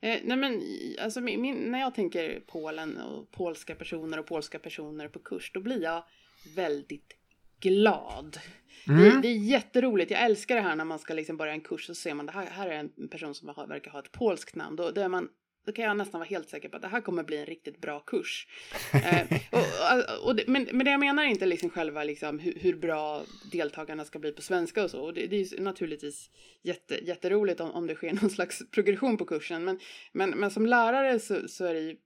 Eh, 0.03 0.19
nej 0.25 0.37
men 0.37 0.63
alltså 1.01 1.21
min, 1.21 1.43
min, 1.43 1.57
när 1.57 1.81
jag 1.81 1.95
tänker 1.95 2.41
Polen 2.47 3.01
och 3.01 3.31
polska 3.31 3.75
personer 3.75 4.19
och 4.19 4.27
polska 4.27 4.59
personer 4.59 5.09
på 5.09 5.19
kurs 5.19 5.51
då 5.55 5.61
blir 5.61 5.83
jag 5.83 6.05
väldigt 6.57 7.17
glad. 7.61 8.39
Det, 8.87 8.93
Mm. 8.93 9.21
det 9.21 9.29
är 9.29 9.37
jätteroligt, 9.37 10.11
jag 10.11 10.21
älskar 10.21 10.57
det 10.57 10.63
här 10.63 10.77
när 10.77 10.85
man 10.85 10.99
ska 10.99 11.15
liksom 11.15 11.37
börja 11.37 11.53
en 11.53 11.61
kurs 11.61 11.91
och 11.91 11.97
så 11.97 12.03
ser 12.03 12.15
man 12.15 12.27
det 12.27 12.33
här, 12.33 12.47
här 12.47 12.69
är 12.69 12.91
en 12.97 13.09
person 13.09 13.35
som 13.35 13.49
har, 13.49 13.67
verkar 13.67 13.91
ha 13.91 13.99
ett 13.99 14.13
polskt 14.13 14.57
namn. 14.57 14.77
Då, 14.77 14.91
då, 14.91 15.01
är 15.01 15.09
man, 15.09 15.29
då 15.67 15.73
kan 15.73 15.85
jag 15.85 15.97
nästan 15.97 16.19
vara 16.19 16.29
helt 16.29 16.49
säker 16.49 16.69
på 16.69 16.77
att 16.77 16.83
det 16.83 16.89
här 16.89 17.01
kommer 17.01 17.23
bli 17.23 17.37
en 17.37 17.47
riktigt 17.47 17.81
bra 17.81 18.01
kurs. 18.01 18.47
Eh, 18.93 19.41
och, 19.51 20.27
och, 20.27 20.37
det, 20.37 20.45
men, 20.47 20.69
men 20.73 20.85
det 20.85 20.91
jag 20.91 21.01
menar 21.01 21.23
är 21.23 21.27
inte 21.27 21.47
liksom 21.47 21.71
själva 21.71 22.05
liksom 22.05 22.39
hur, 22.39 22.55
hur 22.61 22.77
bra 22.77 23.23
deltagarna 23.53 24.05
ska 24.05 24.19
bli 24.19 24.33
på 24.33 24.43
svenska 24.43 24.85
och 24.85 24.91
så. 24.91 25.01
Och 25.01 25.15
det, 25.15 25.27
det 25.27 25.37
är 25.37 25.61
naturligtvis 25.61 26.31
jätte, 26.63 27.05
jätteroligt 27.05 27.61
om, 27.61 27.71
om 27.71 27.87
det 27.87 27.95
sker 27.95 28.13
någon 28.13 28.31
slags 28.31 28.71
progression 28.71 29.17
på 29.17 29.25
kursen. 29.25 29.65
Men, 29.65 29.79
men, 30.13 30.31
men 30.31 30.51
som 30.51 30.67
lärare 30.67 31.19
så, 31.19 31.49
så 31.49 31.65
är 31.65 31.75
det 31.75 31.81
ju 31.81 31.97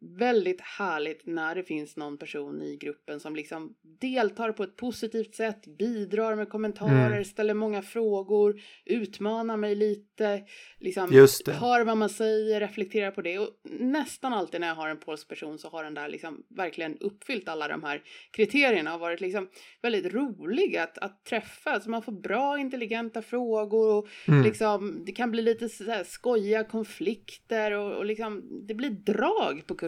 väldigt 0.00 0.60
härligt 0.60 1.26
när 1.26 1.54
det 1.54 1.62
finns 1.62 1.96
någon 1.96 2.18
person 2.18 2.62
i 2.62 2.76
gruppen 2.76 3.20
som 3.20 3.36
liksom 3.36 3.74
deltar 4.00 4.52
på 4.52 4.62
ett 4.62 4.76
positivt 4.76 5.34
sätt, 5.34 5.66
bidrar 5.78 6.36
med 6.36 6.48
kommentarer, 6.48 7.06
Mm. 7.12 7.24
ställer 7.24 7.54
många 7.54 7.82
frågor, 7.82 8.60
utmanar 8.84 9.56
mig 9.56 9.74
lite, 9.74 10.42
liksom 10.78 11.12
hör 11.52 11.84
vad 11.84 11.96
man 11.96 12.08
säger, 12.08 12.60
reflekterar 12.60 13.10
på 13.10 13.22
det 13.22 13.38
och 13.38 13.48
nästan 13.80 14.32
alltid 14.34 14.60
när 14.60 14.68
jag 14.68 14.74
har 14.74 14.88
en 14.88 14.96
polsk 15.00 15.28
person 15.28 15.58
så 15.58 15.68
har 15.68 15.84
den 15.84 15.94
där 15.94 16.08
liksom 16.08 16.42
verkligen 16.48 16.98
uppfyllt 16.98 17.48
alla 17.48 17.68
de 17.68 17.82
här 17.82 18.02
kriterierna 18.30 18.94
och 18.94 19.00
varit 19.00 19.20
liksom 19.20 19.48
väldigt 19.82 20.14
rolig 20.14 20.76
att, 20.76 20.98
att 20.98 21.24
träffa. 21.24 21.80
Så 21.80 21.90
man 21.90 22.02
får 22.02 22.12
bra 22.12 22.58
intelligenta 22.58 23.22
frågor 23.22 23.94
och 23.98 24.08
Mm. 24.28 24.42
liksom, 24.44 25.02
det 25.06 25.12
kan 25.12 25.30
bli 25.30 25.42
lite 25.42 25.68
så 25.68 25.84
här 25.84 26.04
skojiga 26.04 26.64
konflikter 26.64 27.72
och, 27.72 27.96
och 27.96 28.04
liksom, 28.04 28.42
det 28.66 28.74
blir 28.74 28.90
drag 28.90 29.66
på 29.66 29.74
kursen. 29.74 29.87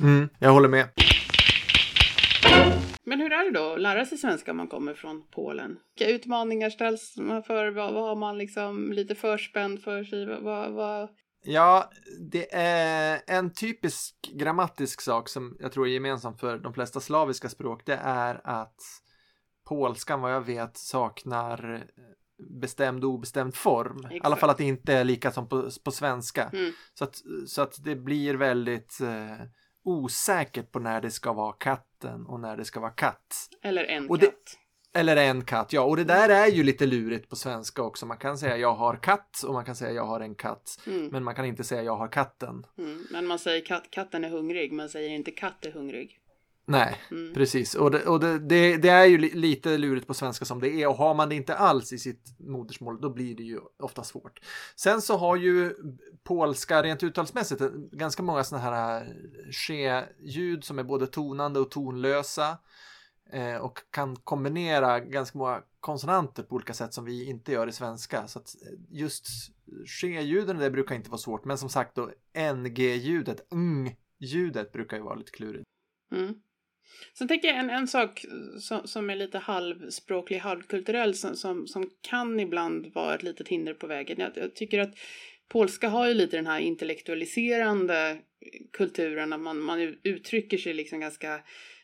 Mm, 0.00 0.28
jag 0.38 0.50
håller 0.50 0.68
med. 0.68 0.88
Men 3.04 3.20
hur 3.20 3.32
är 3.32 3.44
det 3.44 3.58
då 3.58 3.72
att 3.72 3.80
lära 3.80 4.06
sig 4.06 4.18
svenska 4.18 4.50
om 4.50 4.56
man 4.56 4.68
kommer 4.68 4.94
från 4.94 5.22
Polen? 5.30 5.78
Vilka 5.98 6.12
utmaningar 6.14 6.70
ställs 6.70 7.16
man 7.16 7.42
för? 7.42 7.70
Vad, 7.70 7.94
vad 7.94 8.02
har 8.02 8.16
man 8.16 8.38
liksom 8.38 8.92
lite 8.92 9.14
förspänd 9.14 9.82
för 9.82 10.04
sig? 10.04 10.26
Vad, 10.40 10.72
vad... 10.72 11.08
Ja, 11.42 11.90
det 12.30 12.54
är 12.54 13.20
en 13.26 13.52
typisk 13.52 14.14
grammatisk 14.32 15.00
sak 15.00 15.28
som 15.28 15.56
jag 15.60 15.72
tror 15.72 15.86
är 15.86 15.90
gemensam 15.90 16.38
för 16.38 16.58
de 16.58 16.74
flesta 16.74 17.00
slaviska 17.00 17.48
språk. 17.48 17.82
Det 17.86 18.00
är 18.02 18.40
att 18.44 18.76
polskan, 19.68 20.20
vad 20.20 20.32
jag 20.32 20.46
vet, 20.46 20.76
saknar 20.76 21.84
bestämd 22.48 23.04
och 23.04 23.10
obestämd 23.10 23.54
form. 23.54 23.98
I 23.98 24.04
alla 24.06 24.16
Exakt. 24.16 24.40
fall 24.40 24.50
att 24.50 24.58
det 24.58 24.64
inte 24.64 24.92
är 24.94 25.04
lika 25.04 25.30
som 25.30 25.48
på, 25.48 25.70
på 25.84 25.90
svenska. 25.90 26.50
Mm. 26.52 26.72
Så, 26.94 27.04
att, 27.04 27.22
så 27.46 27.62
att 27.62 27.84
det 27.84 27.96
blir 27.96 28.34
väldigt 28.34 29.00
eh, 29.00 29.46
osäkert 29.84 30.72
på 30.72 30.78
när 30.78 31.00
det 31.00 31.10
ska 31.10 31.32
vara 31.32 31.52
katten 31.52 32.26
och 32.26 32.40
när 32.40 32.56
det 32.56 32.64
ska 32.64 32.80
vara 32.80 32.90
katt. 32.90 33.48
Eller 33.62 33.84
en 33.84 34.10
Och 34.10 34.18
det- 34.18 34.26
katt. 34.26 34.56
Eller 34.92 35.16
en 35.16 35.44
katt, 35.44 35.72
ja. 35.72 35.82
Och 35.82 35.96
det 35.96 36.04
där 36.04 36.28
är 36.28 36.46
ju 36.46 36.62
lite 36.62 36.86
lurigt 36.86 37.28
på 37.28 37.36
svenska 37.36 37.82
också. 37.82 38.06
Man 38.06 38.16
kan 38.16 38.38
säga 38.38 38.56
jag 38.56 38.74
har 38.74 38.96
katt 38.96 39.42
och 39.46 39.54
man 39.54 39.64
kan 39.64 39.76
säga 39.76 39.92
jag 39.92 40.06
har 40.06 40.20
en 40.20 40.34
katt. 40.34 40.78
Mm. 40.86 41.06
Men 41.06 41.24
man 41.24 41.34
kan 41.34 41.44
inte 41.44 41.64
säga 41.64 41.82
jag 41.82 41.96
har 41.96 42.08
katten. 42.08 42.66
Mm. 42.78 43.06
Men 43.10 43.26
man 43.26 43.38
säger 43.38 43.64
katt, 43.64 43.84
katten 43.90 44.24
är 44.24 44.28
hungrig, 44.30 44.72
man 44.72 44.88
säger 44.88 45.08
inte 45.10 45.30
katt 45.30 45.66
är 45.66 45.72
hungrig. 45.72 46.19
Nej, 46.70 46.96
Mm. 47.10 47.34
precis. 47.34 47.74
Och, 47.74 47.90
det, 47.90 48.06
och 48.06 48.20
det, 48.20 48.38
det, 48.38 48.76
det 48.76 48.88
är 48.88 49.04
ju 49.04 49.18
li, 49.18 49.30
lite 49.34 49.78
lurigt 49.78 50.06
på 50.06 50.14
svenska 50.14 50.44
som 50.44 50.60
det 50.60 50.70
är. 50.70 50.88
Och 50.88 50.94
har 50.94 51.14
man 51.14 51.28
det 51.28 51.34
inte 51.34 51.56
alls 51.56 51.92
i 51.92 51.98
sitt 51.98 52.38
modersmål, 52.38 53.00
då 53.00 53.10
blir 53.10 53.36
det 53.36 53.42
ju 53.42 53.60
ofta 53.78 54.04
svårt. 54.04 54.40
Sen 54.76 55.02
så 55.02 55.16
har 55.16 55.36
ju 55.36 55.74
polska 56.22 56.82
rent 56.82 57.02
uttalsmässigt 57.02 57.60
eh, 57.60 57.68
ganska 57.92 58.22
många 58.22 58.44
sådana 58.44 58.64
här 58.64 59.16
ske-ljud 59.52 60.64
som 60.64 60.78
är 60.78 60.82
både 60.82 61.06
tonande 61.06 61.60
och 61.60 61.70
tonlösa. 61.70 62.58
Eh, 63.32 63.56
och 63.56 63.78
kan 63.90 64.16
kombinera 64.16 65.00
ganska 65.00 65.38
många 65.38 65.62
konsonanter 65.80 66.42
på 66.42 66.54
olika 66.54 66.74
sätt 66.74 66.94
som 66.94 67.04
vi 67.04 67.24
inte 67.24 67.52
gör 67.52 67.66
i 67.66 67.72
svenska. 67.72 68.26
Så 68.28 68.38
att 68.38 68.54
eh, 68.62 68.78
just 68.90 69.26
ske-ljuden, 69.86 70.58
det 70.58 70.70
brukar 70.70 70.94
inte 70.94 71.10
vara 71.10 71.18
svårt. 71.18 71.44
Men 71.44 71.58
som 71.58 71.68
sagt 71.68 71.94
då, 71.94 72.10
ng-ljudet, 72.34 73.46
ng-ljudet 73.50 74.72
brukar 74.72 74.96
ju 74.96 75.02
vara 75.02 75.14
lite 75.14 75.30
klurigt. 75.30 75.64
Mm. 76.14 76.34
Sen 77.14 77.28
tänker 77.28 77.48
jag 77.48 77.56
en, 77.56 77.70
en 77.70 77.88
sak 77.88 78.24
som, 78.60 78.86
som 78.86 79.10
är 79.10 79.16
lite 79.16 79.38
halvspråklig, 79.38 80.38
halvkulturell, 80.38 81.14
som, 81.14 81.36
som, 81.36 81.66
som 81.66 81.90
kan 82.00 82.40
ibland 82.40 82.86
vara 82.94 83.14
ett 83.14 83.22
litet 83.22 83.48
hinder 83.48 83.74
på 83.74 83.86
vägen. 83.86 84.20
Jag, 84.20 84.30
jag 84.34 84.54
tycker 84.54 84.78
att 84.78 84.94
polska 85.48 85.88
har 85.88 86.08
ju 86.08 86.14
lite 86.14 86.36
den 86.36 86.46
här 86.46 86.60
intellektualiserande 86.60 88.18
kulturen, 88.72 89.32
att 89.32 89.40
man, 89.40 89.60
man 89.60 89.96
uttrycker 90.02 90.58
sig 90.58 90.74
liksom 90.74 91.00
ganska 91.00 91.40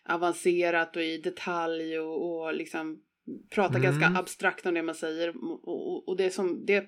avancerat 0.08 0.96
och 0.96 1.02
i 1.02 1.18
detalj 1.18 1.98
och, 1.98 2.44
och 2.44 2.54
liksom 2.54 3.02
pratar 3.50 3.78
Mm. 3.78 3.82
ganska 3.82 4.18
abstrakt 4.20 4.66
om 4.66 4.74
det 4.74 4.82
man 4.82 4.94
säger. 4.94 5.28
Och, 5.28 5.68
och, 5.68 6.08
och 6.08 6.16
det 6.16 6.30
som 6.30 6.66
det 6.66 6.84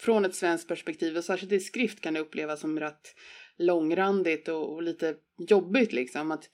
från 0.00 0.24
ett 0.24 0.34
svenskt 0.34 0.68
perspektiv, 0.68 1.16
och 1.16 1.24
särskilt 1.24 1.52
i 1.52 1.60
skrift 1.60 2.00
kan 2.00 2.14
det 2.14 2.20
upplevas 2.20 2.60
som 2.60 2.80
rätt 2.80 3.14
långrandigt 3.58 4.48
och, 4.48 4.74
och 4.74 4.82
lite 4.82 5.14
jobbigt 5.48 5.92
liksom. 5.92 6.30
Att, 6.30 6.50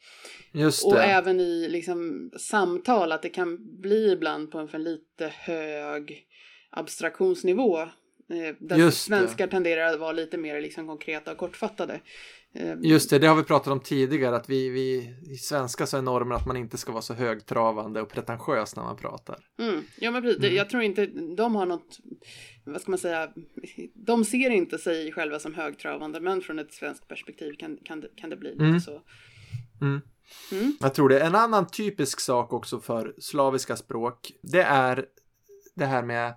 och 0.85 0.95
det. 0.95 1.03
även 1.03 1.41
i 1.41 1.69
liksom, 1.69 2.31
samtal, 2.39 3.13
att 3.13 3.23
det 3.23 3.29
kan 3.29 3.81
bli 3.81 4.13
ibland 4.13 4.51
på 4.51 4.59
en 4.59 4.69
för 4.69 4.79
lite 4.79 5.29
hög 5.29 6.27
abstraktionsnivå. 6.71 7.81
Eh, 7.81 8.55
där 8.59 8.77
Just 8.77 9.09
det. 9.09 9.17
svenskar 9.17 9.47
tenderar 9.47 9.93
att 9.93 10.01
vara 10.01 10.13
lite 10.13 10.39
mer 10.39 10.61
liksom, 10.61 10.87
konkreta 10.87 11.33
och 11.33 11.39
kortfattade. 11.39 12.01
Eh, 12.55 12.75
Just 12.83 13.11
det, 13.11 13.19
det 13.19 13.27
har 13.27 13.37
vi 13.37 13.43
pratat 13.43 13.73
om 13.73 13.81
tidigare 13.81 14.37
att 14.37 14.49
vi, 14.51 14.69
vi 14.69 15.15
i 15.33 15.37
svenska 15.37 15.87
så 15.87 15.97
är 15.99 16.03
normen 16.03 16.37
att 16.37 16.47
man 16.47 16.57
inte 16.57 16.79
ska 16.79 16.93
vara 16.93 17.03
så 17.03 17.15
högtravande 17.15 18.01
och 18.03 18.09
pretentiös 18.09 18.77
när 18.77 18.83
man 18.83 18.97
pratar. 18.97 19.39
Mm. 19.59 19.83
Ja 20.01 20.11
men 20.11 20.23
precis, 20.23 20.39
Mm. 20.45 20.55
jag 20.57 20.71
tror 20.71 20.83
inte 20.83 21.07
de 21.37 21.57
har 21.57 21.67
något, 21.67 21.99
vad 22.65 22.81
ska 22.81 22.91
man 22.91 22.99
säga, 22.99 23.33
de 23.95 24.25
ser 24.25 24.51
inte 24.51 24.79
sig 24.79 25.13
själva 25.13 25.39
som 25.39 25.55
högtravande 25.55 26.21
men 26.21 26.41
från 26.41 26.59
ett 26.59 26.73
svenskt 26.73 27.09
perspektiv 27.09 27.53
kan, 27.59 27.79
kan, 27.85 28.01
det, 28.01 28.09
kan 28.17 28.31
det 28.31 28.37
bli 28.37 28.51
lite 28.51 28.65
Mm. 28.65 28.81
så. 28.81 29.03
Mm. 29.81 30.01
Mm. 30.53 30.77
Jag 30.81 30.95
tror 30.95 31.09
det. 31.09 31.21
En 31.21 31.35
annan 31.35 31.67
typisk 31.67 32.21
sak 32.21 32.53
också 32.53 32.81
för 32.81 33.15
slaviska 33.19 33.77
språk, 33.77 34.33
det 34.43 34.63
är 34.63 35.07
det 35.75 35.87
här 35.87 36.03
med 36.03 36.35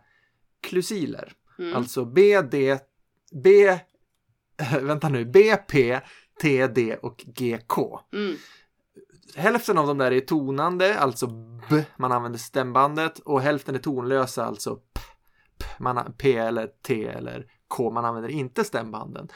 klusiler. 0.62 1.34
Mm. 1.60 1.76
Alltså 1.76 2.06
B, 2.06 2.42
D, 2.42 2.78
B, 3.44 3.80
vänta 4.82 5.10
nu, 5.10 5.26
BP, 5.26 6.02
TD 6.42 6.96
och 6.96 7.26
GK. 7.28 8.00
Mm. 8.14 8.36
Hälften 9.36 9.78
av 9.78 9.88
dem 9.88 9.98
där 9.98 10.12
är 10.12 10.20
tonande, 10.20 11.00
alltså 11.00 11.28
B, 11.70 11.84
man 11.98 12.12
använder 12.12 12.40
stämbandet 12.40 13.20
och 13.20 13.42
hälften 13.42 13.76
är 13.76 13.80
tonlösa, 13.80 14.46
alltså 14.46 14.76
P, 14.76 15.02
P, 15.58 15.66
man, 15.80 16.14
P 16.18 16.38
eller 16.38 16.68
T 16.68 17.08
eller 17.08 17.46
K, 17.68 17.92
man 17.92 18.06
använder 18.06 18.30
inte 18.30 18.64
stämbanden. 18.64 19.28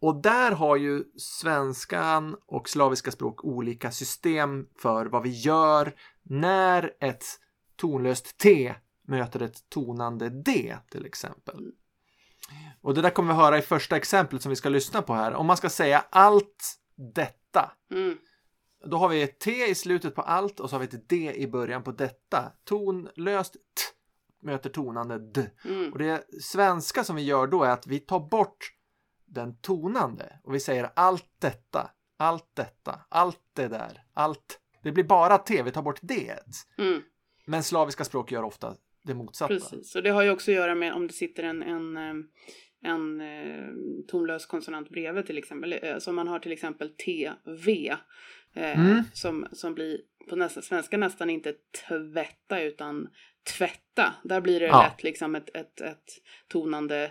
Och 0.00 0.22
där 0.22 0.52
har 0.52 0.76
ju 0.76 1.04
svenskan 1.16 2.36
och 2.46 2.68
slaviska 2.68 3.10
språk 3.10 3.44
olika 3.44 3.90
system 3.90 4.66
för 4.78 5.06
vad 5.06 5.22
vi 5.22 5.30
gör 5.30 5.94
när 6.22 6.92
ett 7.00 7.24
tonlöst 7.76 8.38
T 8.38 8.74
möter 9.06 9.42
ett 9.42 9.68
tonande 9.68 10.28
D 10.28 10.76
till 10.90 11.06
exempel. 11.06 11.72
Och 12.80 12.94
det 12.94 13.02
där 13.02 13.10
kommer 13.10 13.34
vi 13.34 13.40
höra 13.40 13.58
i 13.58 13.62
första 13.62 13.96
exemplet 13.96 14.42
som 14.42 14.50
vi 14.50 14.56
ska 14.56 14.68
lyssna 14.68 15.02
på 15.02 15.14
här. 15.14 15.34
Om 15.34 15.46
man 15.46 15.56
ska 15.56 15.70
säga 15.70 16.04
allt 16.10 16.78
detta 17.14 17.72
Mm. 17.90 18.18
då 18.84 18.96
har 18.96 19.08
vi 19.08 19.22
ett 19.22 19.40
T 19.40 19.66
i 19.70 19.74
slutet 19.74 20.14
på 20.14 20.22
allt 20.22 20.60
och 20.60 20.70
så 20.70 20.76
har 20.76 20.80
vi 20.80 20.86
ett 20.96 21.08
D 21.08 21.34
i 21.36 21.46
början 21.46 21.82
på 21.82 21.92
detta. 21.92 22.52
Tonlöst 22.64 23.52
T 23.52 23.58
möter 24.42 24.70
tonande 24.70 25.18
D. 25.18 25.50
Mm. 25.64 25.92
Och 25.92 25.98
det 25.98 26.26
svenska 26.42 27.04
som 27.04 27.16
vi 27.16 27.22
gör 27.22 27.46
då 27.46 27.64
är 27.64 27.70
att 27.70 27.86
vi 27.86 27.98
tar 27.98 28.20
bort 28.20 28.72
den 29.26 29.60
tonande 29.60 30.40
och 30.44 30.54
vi 30.54 30.60
säger 30.60 30.90
allt 30.96 31.30
detta, 31.38 31.90
allt 32.16 32.50
detta, 32.54 33.00
allt 33.08 33.40
det 33.52 33.68
där, 33.68 34.02
allt. 34.14 34.60
Det 34.82 34.92
blir 34.92 35.04
bara 35.04 35.38
T, 35.38 35.62
vi 35.62 35.70
tar 35.70 35.82
bort 35.82 35.98
D. 36.02 36.34
Mm. 36.78 37.02
Men 37.46 37.62
slaviska 37.62 38.04
språk 38.04 38.32
gör 38.32 38.42
ofta 38.42 38.74
det 39.08 39.14
motsatta. 39.14 39.54
Precis, 39.54 39.96
och 39.96 40.02
det 40.02 40.10
har 40.10 40.22
ju 40.22 40.30
också 40.30 40.50
att 40.50 40.54
göra 40.54 40.74
med 40.74 40.92
om 40.92 41.06
det 41.06 41.12
sitter 41.12 41.42
en, 41.42 41.62
en, 41.62 41.96
eh, 41.96 42.14
en 42.92 43.20
eh, 43.20 43.68
tonlös 44.08 44.46
konsonant 44.46 44.90
bredvid 44.90 45.26
till 45.26 45.38
exempel. 45.38 45.72
Eh, 45.82 45.98
Så 45.98 46.12
man 46.12 46.28
har 46.28 46.38
till 46.38 46.52
exempel 46.52 46.88
TV 46.90 47.96
Mm. 48.54 49.02
som, 49.12 49.46
som 49.52 49.74
blir 49.74 50.00
på 50.28 50.36
nästan, 50.36 50.62
svenska 50.62 50.96
nästan 50.98 51.30
inte 51.30 51.54
tvätta 51.88 52.60
utan 52.62 53.08
tvätta. 53.58 54.14
Där 54.24 54.40
blir 54.40 54.60
det 54.60 54.66
Ja. 54.66 54.82
lätt 54.82 55.02
liksom 55.02 55.34
ett, 55.34 55.50
ett, 55.56 55.80
ett 55.80 56.04
tonande 56.48 57.10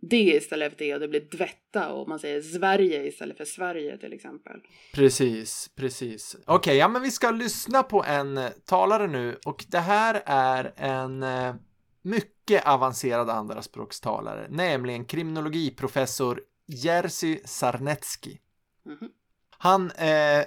D 0.00 0.16
istället 0.16 0.72
för 0.72 0.78
D 0.78 0.94
och 0.94 1.00
det 1.00 1.08
blir 1.08 1.20
dvätta 1.20 1.92
och 1.92 2.08
man 2.08 2.18
säger 2.18 2.42
Sverige 2.42 3.06
istället 3.06 3.36
för 3.36 3.44
Sverige 3.44 3.98
till 3.98 4.12
exempel. 4.12 4.60
Precis, 4.94 5.70
precis. 5.76 6.36
Okej, 6.46 6.76
ja 6.76 6.88
men 6.88 7.02
vi 7.02 7.10
ska 7.10 7.30
lyssna 7.30 7.82
på 7.82 8.04
en 8.04 8.38
eh, 8.38 8.50
talare 8.64 9.06
nu 9.06 9.38
och 9.44 9.64
det 9.68 9.78
här 9.78 10.22
är 10.26 10.72
en 10.76 11.22
eh, 11.22 11.54
mycket 12.02 12.66
avancerad 12.66 13.30
andraspråkstalare, 13.30 14.46
nämligen 14.50 15.04
kriminologiprofessor 15.04 16.40
Jerzy 16.66 17.40
Sarnecki. 17.44 18.38
Mhm. 18.84 19.10
Han 19.50 19.90
eh, 19.90 20.44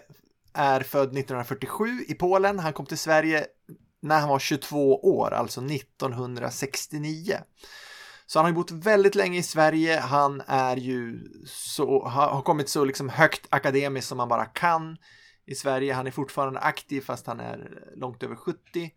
är 0.54 0.82
född 0.84 1.08
1947 1.08 1.86
i 2.08 2.14
Polen. 2.14 2.60
Han 2.60 2.74
kom 2.74 2.86
till 2.86 2.98
Sverige 2.98 3.46
när 4.02 4.20
han 4.20 4.30
var 4.30 4.40
22 4.40 5.00
år, 5.00 5.34
alltså 5.34 5.62
1969. 5.62 7.38
Så 8.32 8.40
han 8.40 8.46
har 8.46 8.50
ju 8.50 8.56
bott 8.56 8.72
väldigt 8.72 9.16
länge 9.16 9.40
i 9.40 9.44
Sverige. 9.44 10.00
Han 10.00 10.42
är 10.48 10.78
ju 10.78 11.20
så, 11.46 12.06
har 12.06 12.42
kommit 12.42 12.70
så 12.70 12.86
liksom 12.86 13.10
högt 13.10 13.48
akademiskt 13.50 14.08
som 14.08 14.18
man 14.18 14.28
bara 14.28 14.46
kan 14.46 14.98
i 15.46 15.56
Sverige. 15.56 15.94
Han 15.94 16.08
är 16.08 16.12
fortfarande 16.12 16.60
aktiv 16.60 17.02
fast 17.02 17.28
han 17.28 17.40
är 17.40 17.84
långt 17.96 18.24
över 18.24 18.36
70. 18.36 18.92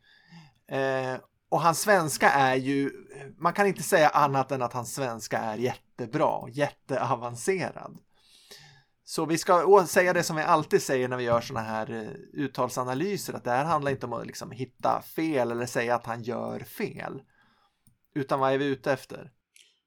Eh, 0.68 1.20
och 1.48 1.60
hans 1.60 1.80
svenska 1.80 2.30
är 2.30 2.54
ju, 2.54 2.90
man 3.38 3.52
kan 3.52 3.66
inte 3.66 3.82
säga 3.82 4.08
annat 4.08 4.52
än 4.52 4.62
att 4.62 4.72
hans 4.72 4.94
svenska 4.94 5.38
är 5.38 5.56
jättebra, 5.56 6.48
jätteavancerad. 6.48 7.98
Så 9.04 9.26
vi 9.26 9.38
ska 9.38 9.86
säga 9.88 10.12
det 10.12 10.22
som 10.22 10.36
vi 10.36 10.42
alltid 10.42 10.82
säger 10.82 11.08
när 11.08 11.16
vi 11.16 11.24
gör 11.24 11.40
sådana 11.40 11.66
här 11.66 11.90
eh, 11.90 12.40
uttalsanalyser, 12.40 13.34
att 13.34 13.44
det 13.44 13.50
här 13.50 13.64
handlar 13.64 13.90
inte 13.90 14.06
om 14.06 14.12
att 14.12 14.26
liksom 14.26 14.50
hitta 14.50 15.02
fel 15.02 15.50
eller 15.50 15.66
säga 15.66 15.94
att 15.94 16.06
han 16.06 16.22
gör 16.22 16.60
fel. 16.60 17.20
Utan 18.14 18.40
vad 18.40 18.52
är 18.52 18.58
vi 18.58 18.66
ute 18.66 18.92
efter? 18.92 19.30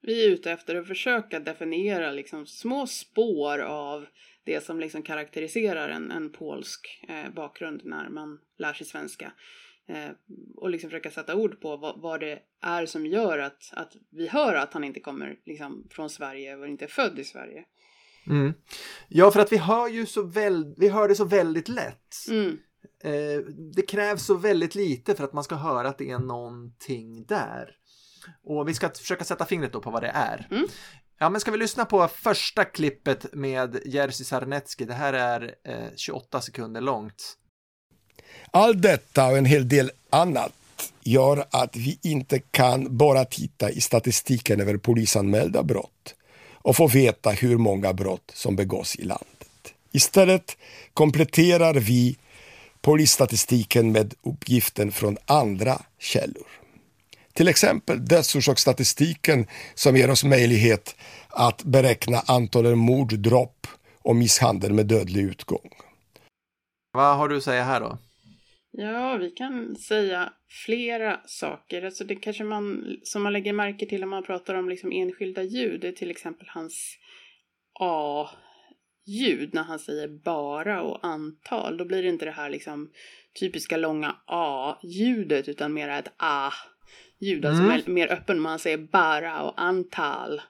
Vi 0.00 0.24
är 0.24 0.30
ute 0.30 0.50
efter 0.50 0.74
att 0.74 0.86
försöka 0.86 1.40
definiera 1.40 2.10
liksom 2.10 2.46
små 2.46 2.86
spår 2.86 3.58
av 3.58 4.06
det 4.44 4.64
som 4.64 4.80
liksom 4.80 5.02
karaktäriserar 5.02 5.88
en, 5.88 6.10
en 6.10 6.32
polsk 6.32 7.04
eh, 7.08 7.34
bakgrund 7.34 7.80
när 7.84 8.08
man 8.08 8.38
lär 8.58 8.72
sig 8.72 8.86
svenska. 8.86 9.32
Eh, 9.88 10.10
och 10.56 10.70
liksom 10.70 10.90
försöka 10.90 11.10
sätta 11.10 11.34
ord 11.36 11.60
på 11.60 11.76
vad, 11.76 12.00
vad 12.00 12.20
det 12.20 12.38
är 12.62 12.86
som 12.86 13.06
gör 13.06 13.38
att, 13.38 13.70
att 13.72 13.96
vi 14.10 14.28
hör 14.28 14.54
att 14.54 14.72
han 14.72 14.84
inte 14.84 15.00
kommer 15.00 15.36
liksom 15.46 15.88
från 15.90 16.10
Sverige 16.10 16.56
och 16.56 16.68
inte 16.68 16.84
är 16.84 16.88
född 16.88 17.18
i 17.18 17.24
Sverige. 17.24 17.64
Mm. 18.26 18.52
Ja, 19.08 19.30
för 19.30 19.40
att 19.40 19.52
vi 19.52 19.56
hör 19.56 19.88
ju 19.88 20.06
så 20.06 20.22
väl, 20.22 20.74
vi 20.76 20.88
hör 20.88 21.08
det 21.08 21.14
så 21.14 21.24
väldigt 21.24 21.68
lätt. 21.68 22.14
Mm. 22.30 22.58
Eh, 23.04 23.44
det 23.74 23.82
krävs 23.82 24.26
så 24.26 24.34
väldigt 24.34 24.74
lite 24.74 25.14
för 25.14 25.24
att 25.24 25.32
man 25.32 25.44
ska 25.44 25.54
höra 25.54 25.88
att 25.88 25.98
det 25.98 26.10
är 26.10 26.18
någonting 26.18 27.24
där. 27.24 27.77
Och 28.44 28.68
vi 28.68 28.74
ska 28.74 28.90
försöka 28.90 29.24
sätta 29.24 29.44
fingret 29.44 29.72
då 29.72 29.80
på 29.80 29.90
vad 29.90 30.02
det 30.02 30.12
är. 30.14 30.46
Mm. 30.50 30.66
Ja, 31.18 31.28
men 31.28 31.40
ska 31.40 31.50
vi 31.50 31.58
lyssna 31.58 31.84
på 31.84 32.08
första 32.08 32.64
klippet 32.64 33.34
med 33.34 33.78
Jerzy 33.84 34.24
Sarnecki? 34.24 34.84
Det 34.84 34.94
här 34.94 35.12
är 35.12 35.54
eh, 35.64 35.88
28 35.96 36.40
sekunder 36.40 36.80
långt. 36.80 37.36
Allt 38.50 38.82
detta 38.82 39.26
och 39.26 39.38
en 39.38 39.44
hel 39.44 39.68
del 39.68 39.90
annat 40.10 40.52
gör 41.00 41.44
att 41.50 41.76
vi 41.76 41.98
inte 42.02 42.38
kan 42.38 42.96
bara 42.96 43.24
titta 43.24 43.70
i 43.70 43.80
statistiken 43.80 44.60
över 44.60 44.76
polisanmälda 44.76 45.62
brott 45.62 46.14
och 46.52 46.76
få 46.76 46.86
veta 46.86 47.30
hur 47.30 47.58
många 47.58 47.92
brott 47.92 48.30
som 48.34 48.56
begås 48.56 48.96
i 48.96 49.02
landet. 49.02 49.74
Istället 49.92 50.56
kompletterar 50.94 51.74
vi 51.74 52.16
polisstatistiken 52.80 53.92
med 53.92 54.14
uppgiften 54.22 54.92
från 54.92 55.16
andra 55.26 55.82
källor. 55.98 56.46
Till 57.38 57.48
exempel 57.48 58.04
dödsorsaksstatistiken 58.04 59.46
som 59.74 59.96
ger 59.96 60.10
oss 60.10 60.24
möjlighet 60.24 60.96
att 61.28 61.64
beräkna 61.64 62.16
antalet 62.26 62.78
mord, 62.78 63.18
dråp 63.18 63.66
och 64.02 64.16
misshandel 64.16 64.72
med 64.72 64.86
dödlig 64.86 65.22
utgång. 65.22 65.70
Vad 66.92 67.16
har 67.16 67.28
du 67.28 67.36
att 67.36 67.42
säga 67.42 67.64
här 67.64 67.80
då? 67.80 67.98
Ja, 68.70 69.16
vi 69.16 69.30
kan 69.30 69.76
säga 69.76 70.32
flera 70.64 71.20
saker. 71.26 71.82
Alltså 71.82 72.04
det 72.04 72.16
kanske 72.16 72.44
man, 72.44 72.96
som 73.02 73.22
man 73.22 73.32
lägger 73.32 73.52
märke 73.52 73.86
till 73.86 74.02
om 74.02 74.10
man 74.10 74.22
pratar 74.22 74.54
om 74.54 74.68
liksom 74.68 74.92
enskilda 74.92 75.42
ljud, 75.42 75.80
det 75.80 75.88
är 75.88 75.92
till 75.92 76.10
exempel 76.10 76.46
hans 76.48 76.96
A-ljud 77.80 79.54
när 79.54 79.62
han 79.62 79.78
säger 79.78 80.08
bara 80.08 80.82
och 80.82 81.06
antal. 81.06 81.76
Då 81.76 81.84
blir 81.84 82.02
det 82.02 82.08
inte 82.08 82.24
det 82.24 82.30
här 82.30 82.50
liksom 82.50 82.90
typiska 83.40 83.76
långa 83.76 84.16
A-ljudet 84.26 85.48
utan 85.48 85.72
mer 85.72 85.88
ett 85.88 86.12
A-ljud, 86.16 86.77
alltså 87.20 87.62
Mm. 87.62 87.66
mer, 87.68 87.82
mer 87.86 88.12
öppen. 88.12 88.40
Man 88.40 88.58
säger 88.58 88.78
bara 88.78 89.42
och 89.42 89.60
antal. 89.60 90.40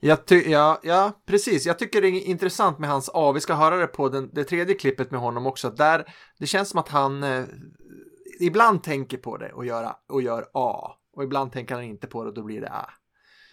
Jag 0.00 0.26
ty- 0.26 0.50
ja, 0.50 0.80
ja, 0.82 1.12
precis. 1.26 1.66
Jag 1.66 1.78
tycker 1.78 2.02
det 2.02 2.08
är 2.08 2.26
intressant 2.26 2.78
med 2.78 2.90
hans 2.90 3.10
A. 3.14 3.32
Vi 3.32 3.40
ska 3.40 3.54
höra 3.54 3.76
det 3.76 3.86
på 3.86 4.08
den, 4.08 4.30
det 4.32 4.44
tredje 4.44 4.74
klippet 4.74 5.10
med 5.10 5.20
honom 5.20 5.46
också. 5.46 5.70
Där, 5.70 6.04
det 6.38 6.46
känns 6.46 6.68
som 6.70 6.80
att 6.80 6.88
han 6.88 7.22
eh, 7.22 7.44
ibland 8.40 8.82
tänker 8.82 9.16
på 9.18 9.36
det 9.36 9.52
och 9.52 9.66
gör, 9.66 9.92
och 10.08 10.22
gör 10.22 10.46
A. 10.54 10.90
Och 11.16 11.24
ibland 11.24 11.52
tänker 11.52 11.74
han 11.74 11.84
inte 11.84 12.06
på 12.06 12.22
det 12.22 12.28
och 12.28 12.34
då 12.34 12.42
blir 12.42 12.60
det 12.60 12.68
A. 12.70 12.90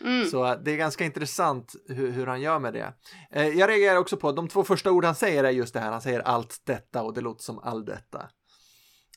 Mm. 0.02 0.26
Så 0.28 0.46
eh, 0.46 0.58
det 0.64 0.72
är 0.72 0.78
ganska 0.78 1.06
intressant 1.06 1.74
hur, 1.88 2.12
hur 2.12 2.28
han 2.28 2.42
gör 2.42 2.60
med 2.60 2.74
det. 2.74 2.94
Eh, 3.32 3.48
jag 3.48 3.70
reagerar 3.70 3.98
också 3.98 4.18
på 4.18 4.30
att 4.30 4.36
de 4.36 4.48
två 4.48 4.64
första 4.64 4.92
ord 4.92 5.06
han 5.06 5.16
säger 5.16 5.44
är 5.44 5.50
just 5.52 5.74
det 5.74 5.80
här. 5.80 5.92
Han 5.92 6.02
säger 6.02 6.20
allt 6.20 6.62
detta 6.66 7.04
och 7.04 7.14
det 7.14 7.22
låter 7.22 7.44
som 7.44 7.60
all 7.60 7.86
detta. 7.86 8.30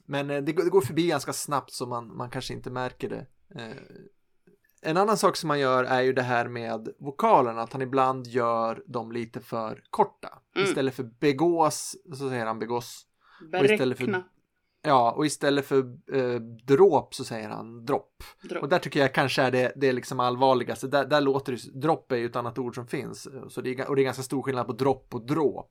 Men 0.06 0.30
eh, 0.30 0.42
det, 0.42 0.52
går- 0.52 0.80
förbi 0.80 1.06
ganska 1.06 1.32
snabbt 1.32 1.72
så 1.72 1.86
man, 1.86 2.16
man 2.16 2.30
kanske 2.30 2.54
inte 2.54 2.70
märker 2.70 3.08
det. 3.08 3.26
Eh, 3.60 3.76
en 4.82 4.96
annan 4.96 5.16
sak 5.16 5.36
som 5.36 5.50
han 5.50 5.60
gör 5.60 5.84
är 5.84 6.00
ju 6.02 6.12
det 6.12 6.22
här 6.22 6.48
med 6.48 6.88
vokalerna, 6.98 7.62
att 7.62 7.72
han 7.72 7.82
ibland 7.82 8.26
gör 8.26 8.82
dem 8.86 9.12
lite 9.12 9.40
för 9.40 9.82
korta. 9.90 10.28
Mm. 10.56 10.68
Istället 10.68 10.94
för 10.94 11.02
begås, 11.02 11.96
så 12.12 12.28
säger 12.28 12.46
han 12.46 12.58
begås. 12.58 13.06
och 13.52 13.64
istället 13.64 13.98
för- 13.98 14.04
Beräkna. 14.06 14.24
Ja, 14.82 15.12
och 15.12 15.26
istället 15.26 15.66
för 15.66 15.78
eh, 16.12 16.40
dråp 16.66 17.14
så 17.14 17.24
säger 17.24 17.48
han 17.48 17.84
dropp. 17.84 18.22
Dropp. 18.42 18.62
Och 18.62 18.68
där 18.68 18.78
tycker 18.78 19.00
jag 19.00 19.14
kanske 19.14 19.42
är 19.42 19.50
det, 19.50 19.72
det 19.76 19.88
är 19.88 19.92
liksom 19.92 20.20
allvarligaste. 20.20 20.86
Där, 20.88 21.04
där 21.04 21.20
låter 21.20 21.52
det, 21.52 21.80
dropp 21.80 22.12
är 22.12 22.16
ju 22.16 22.26
ett 22.26 22.36
annat 22.36 22.58
ord 22.58 22.74
som 22.74 22.86
finns. 22.86 23.28
Så 23.48 23.60
det 23.60 23.70
är, 23.70 23.88
och 23.88 23.96
det 23.96 24.02
är 24.02 24.04
ganska 24.04 24.22
stor 24.22 24.42
skillnad 24.42 24.66
på 24.66 24.72
dropp 24.72 25.14
och 25.14 25.26
dråp. 25.26 25.70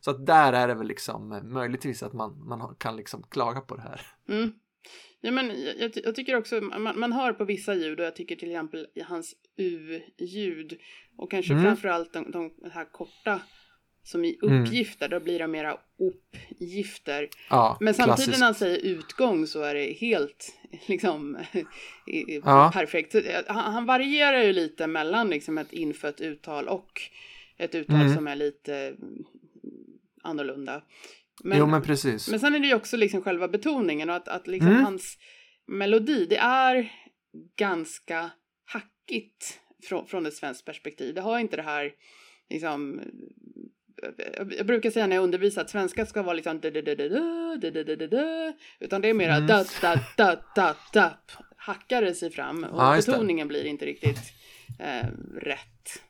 Så 0.00 0.10
att 0.10 0.26
där 0.26 0.52
är 0.52 0.68
det 0.68 0.74
väl 0.74 0.86
liksom 0.86 1.32
eh, 1.32 1.42
möjligtvis 1.42 2.02
att 2.02 2.12
man, 2.12 2.46
man 2.48 2.74
kan 2.78 2.96
liksom 2.96 3.22
klaga 3.22 3.60
på 3.60 3.76
det 3.76 3.82
här. 3.82 4.00
Mm. 4.28 4.52
Ja, 5.20 5.30
men 5.30 5.46
jag, 5.78 5.90
jag, 6.04 6.14
tycker 6.14 6.36
också, 6.36 6.60
man, 6.60 6.98
man 7.00 7.12
hör 7.12 7.32
på 7.32 7.44
vissa 7.44 7.74
ljud 7.74 8.00
och 8.00 8.06
jag 8.06 8.16
tycker 8.16 8.36
till 8.36 8.50
exempel 8.50 8.86
i 8.94 9.00
hans 9.00 9.34
U-ljud 9.56 10.78
och 11.16 11.30
kanske 11.30 11.52
Mm. 11.52 11.64
framförallt 11.64 12.12
de, 12.12 12.30
de 12.30 12.50
här 12.72 12.92
korta 12.92 13.40
som 14.02 14.24
i 14.24 14.38
Mm. 14.42 14.62
uppgifter, 14.64 15.08
då 15.08 15.20
blir 15.20 15.38
det 15.38 15.46
mera 15.46 15.78
uppgifter. 15.98 17.28
Ja, 17.50 17.76
Men 17.80 17.94
samtidigt 17.94 18.16
klassiskt. 18.16 18.38
när 18.40 18.46
han 18.46 18.54
säger 18.54 18.78
utgång 18.78 19.46
så 19.46 19.62
är 19.62 19.74
det 19.74 19.92
helt 19.92 20.54
liksom 20.86 21.38
Ja. 22.44 22.70
perfekt. 22.74 23.14
Eh, 23.14 23.22
Han, 23.46 23.72
han 23.72 23.86
varierar 23.86 24.42
ju 24.42 24.52
lite 24.52 24.86
mellan 24.86 25.28
liksom 25.28 25.58
ett 25.58 25.72
infött 25.72 26.20
uttal 26.20 26.68
och 26.68 26.92
ett 27.58 27.74
uttal 27.74 27.96
Mm. 28.00 28.14
som 28.14 28.26
är 28.26 28.36
lite 28.36 28.76
mm, 28.76 29.24
annorlunda. 30.26 30.82
Men, 31.44 31.58
jo, 31.58 31.66
men 31.66 31.82
precis. 31.82 32.28
Men 32.28 32.40
sen 32.40 32.54
är 32.54 32.58
det 32.58 32.66
ju 32.66 32.74
också 32.74 32.96
liksom 32.96 33.22
själva 33.22 33.48
betoningen 33.48 34.10
och 34.10 34.16
att, 34.16 34.28
att 34.28 34.46
liksom 34.46 34.70
mm. 34.70 34.84
hans 34.84 35.18
melodi, 35.66 36.26
det 36.26 36.36
är 36.36 36.92
ganska 37.56 38.30
hackigt 38.64 39.60
från, 39.88 40.06
från 40.06 40.26
ett 40.26 40.34
svenskt 40.34 40.64
perspektiv. 40.64 41.14
Det 41.14 41.20
har 41.20 41.38
inte 41.38 41.56
det 41.56 41.62
här 41.62 41.92
liksom 42.50 43.00
jag 44.56 44.66
brukar 44.66 44.90
säga 44.90 45.06
när 45.06 45.16
jag 45.16 45.22
undervisar 45.22 45.62
att 45.62 45.70
svenska 45.70 46.06
ska 46.06 46.22
vara 46.22 46.34
liksom 46.34 46.60
utan 48.80 49.00
det 49.00 49.08
är 49.08 49.14
mera 49.14 49.40
hackar 51.56 52.02
det 52.02 52.14
sig 52.14 52.30
fram 52.30 52.64
och 52.64 52.96
betoningen 52.96 53.48
blir 53.48 53.64
inte 53.64 53.84
riktigt 53.84 54.32
rätt. 55.42 56.02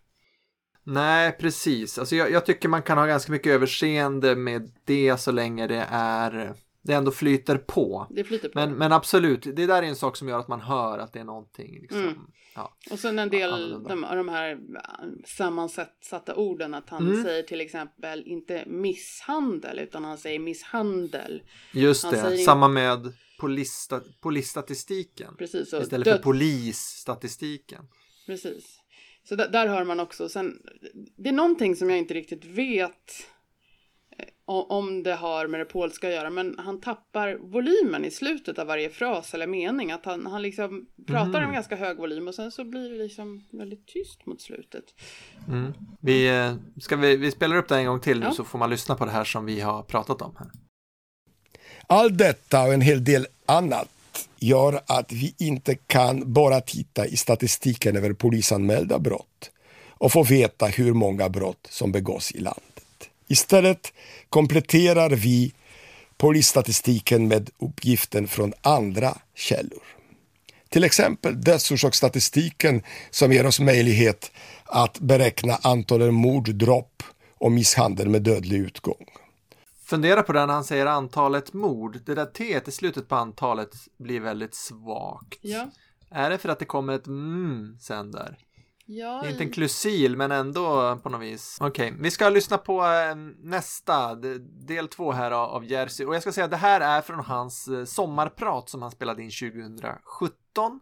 Nej, 0.87 1.33
precis. 1.33 1.99
Alltså 1.99 2.17
jag, 2.17 2.31
jag 2.31 2.47
tycker 2.47 2.69
man 2.69 2.83
kan 2.83 2.99
ha 2.99 3.07
ganska 3.07 3.33
mycket 3.33 3.53
överseende 3.53 4.37
med 4.37 4.71
det 4.85 5.17
så 5.21 5.33
länge 5.33 5.67
det 5.67 5.87
är 5.91 6.55
det 6.83 6.93
ändå 6.93 7.11
flyter 7.11 7.57
på. 7.59 8.07
Det 8.11 8.25
flyter 8.25 8.49
på. 8.49 8.59
Men, 8.59 8.75
men 8.75 8.93
absolut, 8.93 9.43
det 9.43 9.67
där 9.67 9.83
är 9.83 9.87
en 9.87 9.97
sak 9.97 10.17
som 10.17 10.29
gör 10.29 10.39
att 10.39 10.49
man 10.49 10.61
hör 10.61 10.99
att 10.99 11.13
det 11.13 11.19
är 11.21 11.25
någonting. 11.25 11.79
Liksom. 11.81 12.01
Mm. 12.03 12.15
Ja. 12.55 12.77
Och 12.91 12.99
sen 12.99 13.19
en 13.19 13.29
del 13.31 13.53
Annorlunda. 13.53 13.89
de, 13.89 14.05
av 14.05 14.17
de 14.17 14.29
här 14.29 14.53
äh, 14.53 14.59
sammansatta 15.27 16.35
orden 16.35 16.75
att 16.75 16.91
han 16.91 17.07
Mm. 17.11 17.25
säger 17.25 17.43
till 17.43 17.61
exempel 17.61 18.23
inte 18.27 18.65
misshandel 18.67 19.79
utan 19.79 20.05
han 20.05 20.19
säger 20.19 20.39
misshandel. 20.39 21.43
Just 21.73 22.05
Han 22.05 22.13
det, 22.15 22.21
säger 22.21 22.45
samma 22.45 22.69
med 22.69 23.13
polissta, 23.41 24.01
polisstatistiken. 24.21 25.35
Precis. 25.39 25.73
Istället 25.75 26.05
död- 26.05 26.17
för 26.17 26.23
polisstatistiken. 26.23 27.89
Precis. 28.27 28.76
Så 29.29 29.37
där, 29.37 29.49
där 29.49 29.67
hör 29.67 29.85
man 29.85 30.01
också. 30.01 30.29
Sen, 30.29 30.59
det 31.17 31.29
är 31.29 31.33
någonting 31.33 31.77
som 31.77 31.91
jag 31.91 31.99
inte 31.99 32.15
riktigt 32.15 32.45
vet 32.45 32.93
eh, 34.19 34.25
om 34.47 35.03
det 35.03 35.15
har 35.15 35.47
med 35.47 35.61
det 35.61 35.65
polska 35.65 36.09
att 36.09 36.15
göra, 36.15 36.31
men 36.31 36.59
han 36.59 36.81
tappar 36.81 37.35
volymen 37.35 38.05
i 38.05 38.11
slutet 38.11 38.59
av 38.59 38.67
varje 38.67 38.91
fras 38.91 39.35
eller 39.35 39.47
mening. 39.47 39.93
Att 39.93 40.05
han, 40.05 40.27
han 40.27 40.43
liksom 40.43 40.87
pratar 41.07 41.27
Mhm. 41.41 41.49
en 41.49 41.53
ganska 41.53 41.77
hög 41.77 41.97
volym 41.97 42.29
och 42.29 42.35
sen 42.35 42.53
så 42.53 42.65
blir 42.65 42.91
det 42.91 42.99
liksom 43.03 43.45
väldigt 43.53 43.87
tyst 43.87 44.27
mot 44.27 44.41
slutet. 44.41 44.85
Mm. 45.49 45.73
Vi, 46.01 46.29
eh, 46.29 46.55
ska 46.81 46.97
vi, 46.97 47.17
vi 47.17 47.31
spelar 47.31 47.57
upp 47.57 47.69
det 47.69 47.77
en 47.77 47.87
gång 47.87 48.01
till 48.01 48.21
nu 48.21 48.27
Ja. 48.27 48.33
så 48.33 48.45
får 48.45 48.59
man 48.59 48.71
lyssna 48.71 48.95
på 48.95 49.05
det 49.05 49.11
här 49.11 49.25
som 49.25 49.47
vi 49.47 49.61
har 49.61 49.83
pratat 49.83 50.23
om 50.23 50.37
här. 50.39 50.49
Allt 51.89 52.19
detta 52.19 52.63
och 52.63 52.75
en 52.75 52.81
hel 52.81 53.05
del 53.05 53.27
annat 53.47 53.89
gör 54.39 54.81
att 54.87 55.13
vi 55.13 55.35
inte 55.39 55.75
kan 55.75 56.33
bara 56.33 56.61
titta 56.61 57.07
i 57.07 57.17
statistiken 57.17 57.97
över 57.97 58.13
polisanmälda 58.13 58.99
brott 58.99 59.51
och 59.89 60.13
få 60.13 60.23
veta 60.23 60.67
hur 60.67 60.93
många 60.93 61.29
brott 61.29 61.67
som 61.71 61.93
begås 61.93 62.33
i 62.33 62.39
landet. 62.39 62.63
Istället 63.29 63.93
kompletterar 64.29 65.11
vi 65.11 65.53
polisstatistiken 66.19 67.29
med 67.29 67.51
uppgiften 67.59 68.29
från 68.29 68.53
andra 68.63 69.19
källor. 69.35 69.83
Till 70.69 70.85
exempel 70.85 71.41
dödsorsaksstatistiken 71.41 72.83
som 73.11 73.33
ger 73.33 73.47
oss 73.47 73.61
möjlighet 73.61 74.31
att 74.65 74.99
beräkna 74.99 75.59
antalet 75.63 76.15
mord, 76.15 76.55
dråp 76.55 77.03
och 77.39 77.53
misshandel 77.53 78.09
med 78.09 78.23
dödlig 78.23 78.59
utgång. 78.59 79.07
Fundera 79.87 80.23
på 80.23 80.33
det 80.33 80.47
när 80.47 80.55
han 80.55 80.65
säger 80.65 80.87
antalet 80.87 81.53
mord. 81.53 81.99
Det 82.05 82.15
där 82.15 82.27
T 82.27 82.61
i 82.67 82.71
slutet 82.71 83.09
på 83.09 83.15
antalet 83.15 83.75
blir 83.99 84.21
väldigt 84.21 84.55
svagt. 84.55 85.39
Ja, 85.43 85.71
Är 86.11 86.31
det 86.31 86.39
för 86.39 86.49
att 86.49 86.59
det 86.59 86.65
kommer 86.65 86.93
ett 86.93 87.07
mm 87.07 87.77
sen 87.81 88.11
där? 88.11 88.39
Ja, 88.87 89.21
Det 89.23 89.29
är 89.29 89.31
inte 89.31 89.45
en 89.45 89.51
klusil 89.51 90.17
men 90.17 90.33
ändå 90.33 90.97
på 91.03 91.09
något 91.09 91.23
vis. 91.23 91.59
Okej, 91.61 91.95
vi 92.01 92.11
ska 92.11 92.29
lyssna 92.29 92.59
på 92.59 92.85
eh, 92.85 93.15
nästa, 93.39 94.15
del 94.67 94.89
två 94.89 95.13
här 95.13 95.31
av, 95.31 95.65
Jersey. 95.65 96.07
Och 96.07 96.15
jag 96.15 96.23
ska 96.23 96.33
säga 96.33 96.45
att 96.45 96.51
det 96.51 96.57
här 96.57 96.81
är 96.81 97.01
från 97.01 97.21
hans 97.21 97.69
eh, 97.69 97.85
sommarprat 97.85 98.69
som 98.69 98.83
han 98.83 98.91
spelade 98.91 99.23
in 99.23 99.31
2017. 99.31 100.81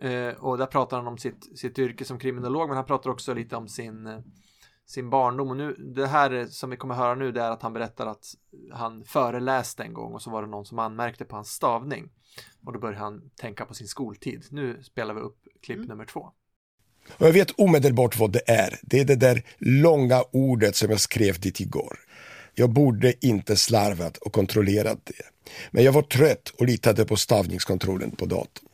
Eh, 0.00 0.28
och 0.28 0.58
där 0.58 0.66
pratar 0.66 0.96
han 0.96 1.06
om 1.06 1.18
sitt, 1.18 1.58
sitt 1.58 1.78
yrke 1.78 2.04
som 2.04 2.18
kriminolog 2.18 2.68
men 2.68 2.76
han 2.76 2.86
pratar 2.86 3.10
också 3.10 3.34
lite 3.34 3.56
om 3.56 3.68
sin, 3.68 4.22
sin 4.86 5.10
barndom. 5.10 5.48
Och 5.50 5.56
nu, 5.56 5.72
det 5.94 6.06
här 6.06 6.46
som 6.50 6.70
vi 6.70 6.76
kommer 6.76 6.94
höra 6.94 7.14
nu 7.14 7.32
det 7.32 7.42
är 7.42 7.50
att 7.50 7.62
han 7.62 7.72
berättar 7.72 8.06
att 8.06 8.34
han 8.72 9.04
föreläste 9.04 9.82
en 9.82 9.94
gång 9.94 10.12
och 10.12 10.22
så 10.22 10.30
var 10.30 10.42
det 10.42 10.48
någon 10.48 10.66
som 10.66 10.78
anmärkte 10.78 11.24
på 11.24 11.36
hans 11.36 11.48
stavning. 11.50 12.10
Och 12.64 12.72
då 12.72 12.78
började 12.78 12.98
han 12.98 13.30
tänka 13.40 13.64
på 13.64 13.74
sin 13.74 13.88
skoltid. 13.88 14.44
Nu 14.50 14.82
spelar 14.82 15.14
vi 15.14 15.20
upp 15.20 15.38
klipp 15.62 15.76
Mm. 15.76 15.88
nummer 15.88 16.04
två. 16.04 16.28
Och 17.16 17.26
jag 17.26 17.32
vet 17.32 17.50
omedelbart 17.50 18.18
vad 18.18 18.32
det 18.32 18.50
är. 18.50 18.78
Det 18.82 19.00
är 19.00 19.04
det 19.04 19.16
där 19.16 19.42
långa 19.58 20.24
ordet 20.32 20.76
som 20.76 20.90
jag 20.90 21.00
skrev 21.00 21.40
dit 21.40 21.60
igår. 21.60 21.98
Jag 22.54 22.70
borde 22.70 23.26
inte 23.26 23.56
slarvat 23.56 24.16
och 24.16 24.32
kontrollerat 24.32 24.98
det. 25.04 25.50
Men 25.70 25.84
jag 25.84 25.92
var 25.92 26.02
trött 26.02 26.48
och 26.58 26.66
litade 26.66 27.04
på 27.04 27.16
stavningskontrollen 27.16 28.10
på 28.10 28.26
datorn. 28.26 28.68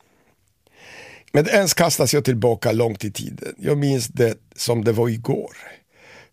Men 1.33 1.49
ens 1.49 1.75
kastas 1.75 2.15
jag 2.15 2.25
tillbaka 2.25 2.73
långt 2.73 3.05
i 3.05 3.13
tiden. 3.13 3.55
Jag 3.59 3.79
minns 3.79 4.09
det 4.09 4.39
som 4.55 4.85
det 4.85 4.93
var 4.93 5.09
igår. 5.09 5.57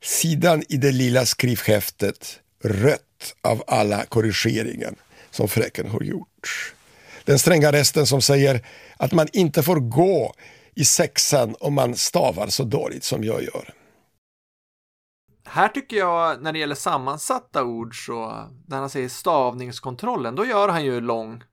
Sidan 0.07 0.63
i 0.69 0.77
det 0.77 0.91
lilla 0.91 1.25
skrivhäftet, 1.25 2.39
rött 2.63 3.35
av 3.41 3.63
alla 3.67 4.05
korrigeringar 4.05 4.93
som 5.31 5.47
fräcken 5.47 5.89
har 5.89 6.01
gjort. 6.01 6.73
Den 7.25 7.39
stränga 7.39 7.71
resten 7.71 8.07
som 8.07 8.21
säger 8.21 8.65
att 8.97 9.11
man 9.11 9.27
inte 9.33 9.63
får 9.63 9.75
gå 9.75 10.33
i 10.75 10.85
sexan 10.85 11.55
om 11.59 11.73
man 11.73 11.95
stavar 11.95 12.47
så 12.47 12.63
dåligt 12.63 13.03
som 13.03 13.23
jag 13.23 13.43
gör. 13.43 13.73
Här 15.45 15.67
tycker 15.67 15.97
jag 15.97 16.41
när 16.41 16.53
det 16.53 16.59
gäller 16.59 16.75
sammansatta 16.75 17.63
ord 17.63 18.05
så 18.05 18.49
när 18.67 18.77
han 18.77 18.89
säger 18.89 19.09
stavningskontrollen 19.09 20.35
då 20.35 20.45
gör 20.45 20.69
han 20.69 20.85
ju 20.85 21.01
lång, 21.01 21.43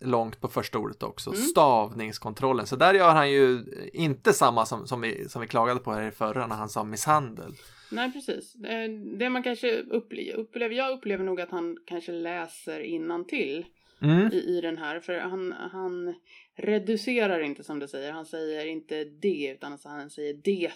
långt 0.00 0.40
på 0.40 0.48
första 0.48 0.78
ordet 0.78 1.02
också. 1.02 1.30
Mm. 1.30 1.42
Stavningskontrollen. 1.42 2.66
Så 2.66 2.76
där 2.76 2.94
gör 2.94 3.14
han 3.14 3.30
ju 3.30 3.64
inte 3.92 4.32
samma 4.32 4.66
som, 4.66 4.86
som, 4.86 5.00
vi, 5.00 5.28
som 5.28 5.40
vi 5.40 5.48
klagade 5.48 5.80
på 5.80 5.92
här 5.92 6.02
i 6.02 6.10
förra 6.10 6.46
när 6.46 6.56
han 6.56 6.68
sa 6.68 6.84
misshandel. 6.84 7.54
Nej, 7.90 8.12
precis. 8.12 8.54
Eh, 8.54 8.90
Det 8.90 9.30
man 9.30 9.42
kanske 9.42 9.82
upplever, 9.82 10.74
jag 10.74 10.92
upplever 10.92 11.24
nog 11.24 11.40
att 11.40 11.50
han 11.50 11.78
kanske 11.86 12.12
läser 12.12 12.80
innantill 12.80 13.66
Mm. 14.02 14.32
i, 14.32 14.36
i 14.36 14.60
den 14.60 14.78
här. 14.78 15.00
För 15.00 15.18
han, 15.18 15.52
han 15.52 16.14
reducerar 16.56 17.40
inte 17.40 17.64
som 17.64 17.78
du 17.78 17.88
säger. 17.88 18.12
Han 18.12 18.26
säger 18.26 18.66
inte 18.66 19.04
det 19.04 19.50
utan 19.52 19.78
han 19.84 20.10
säger 20.10 20.34
det. 20.34 20.72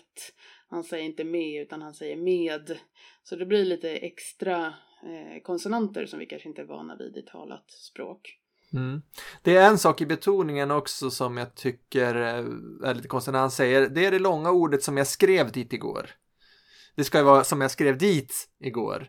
Han 0.69 0.85
säger 0.85 1.05
inte 1.05 1.25
med 1.25 1.63
utan 1.63 1.83
han 1.83 1.95
säger 1.95 2.17
med. 2.17 2.79
Så 3.23 3.37
det 3.37 3.47
blir 3.47 3.65
lite 3.65 3.91
extra 3.91 4.67
eh, 5.03 5.43
konsonanter 5.43 6.07
som 6.07 6.19
vi 6.19 6.27
kanske 6.27 6.49
inte 6.49 6.63
är 6.63 6.67
vana 6.67 6.97
vid 6.97 7.17
i 7.17 7.23
talat 7.23 7.71
språk. 7.71 8.39
Mm. 8.73 9.03
Det 9.43 9.57
är 9.57 9.69
en 9.69 9.79
sak 9.79 10.01
i 10.01 10.07
betoningen 10.07 10.71
också 10.71 11.11
som 11.11 11.37
jag 11.37 11.55
tycker 11.55 12.15
eh, 12.15 12.89
är 12.91 12.95
lite 12.95 13.09
konstigt 13.09 13.33
när 13.33 13.41
han 13.41 13.51
säger 13.51 13.89
det 13.89 14.07
är 14.07 14.11
det 14.11 14.19
långa 14.19 14.51
ordet 14.51 14.83
som 14.83 14.97
jag 14.97 15.07
skrev 15.07 15.53
dit 15.53 15.73
igår. 15.73 16.11
Det 16.99 17.05
ska 17.05 17.19
ju 17.19 17.25
vara 17.25 17.45
som 17.45 17.61
jag 17.61 17.71
skrev 17.71 17.99
dit 17.99 18.49
igår. 18.61 19.09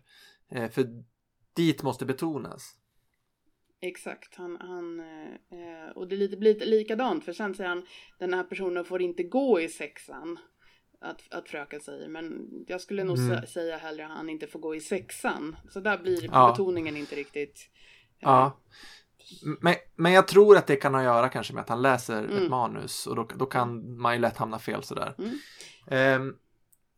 Eh, 0.52 0.70
För 0.70 0.88
dit 1.56 1.84
måste 1.84 2.06
betonas. 2.06 2.76
Exakt, 3.82 4.36
han, 4.36 4.58
han 4.62 5.00
eh, 5.00 5.92
och 5.96 6.08
det 6.08 6.16
är 6.16 6.18
lite, 6.18 6.38
blir 6.38 6.54
lite 6.54 6.66
likadant 6.66 7.26
för 7.26 7.34
sen 7.34 7.56
säger 7.56 7.70
han 7.70 7.86
den 8.20 8.34
här 8.34 8.44
personen 8.44 8.86
får 8.86 9.02
inte 9.02 9.24
gå 9.24 9.62
i 9.62 9.68
sexan. 9.68 10.40
Att, 11.02 11.22
att 11.34 11.50
fröken 11.50 11.82
säger, 11.82 12.08
men 12.10 12.50
jag 12.68 12.82
skulle 12.82 13.04
nog 13.04 13.18
Mm. 13.18 13.38
sä- 13.38 13.46
säga 13.46 13.78
hellre 13.78 14.06
att 14.06 14.12
han 14.12 14.30
inte 14.30 14.48
får 14.48 14.60
gå 14.60 14.76
i 14.76 14.82
sexan. 14.82 15.56
Så 15.70 15.80
där 15.80 15.98
blir 15.98 16.24
Ja. 16.26 16.52
betoningen 16.52 16.98
inte 16.98 17.16
riktigt. 17.16 17.70
eh, 18.02 18.18
Ja. 18.20 18.60
Men, 19.62 19.76
men 19.96 20.12
jag 20.12 20.28
tror 20.28 20.58
att 20.58 20.68
det 20.68 20.76
kan 20.76 20.94
ha 20.94 21.00
att 21.02 21.06
göra 21.06 21.30
kanske 21.30 21.54
med 21.54 21.62
att 21.62 21.70
han 21.70 21.82
läser 21.82 22.24
ett 22.26 22.32
Mm. 22.32 22.50
manus 22.50 23.08
och 23.08 23.16
då, 23.16 23.28
då 23.36 23.46
kan 23.46 24.00
man 24.02 24.14
ju 24.14 24.20
lätt 24.22 24.38
hamna 24.38 24.60
fel 24.60 24.84
sådär. 24.84 25.16
Mm. 25.18 25.38
Ehm, 25.88 26.36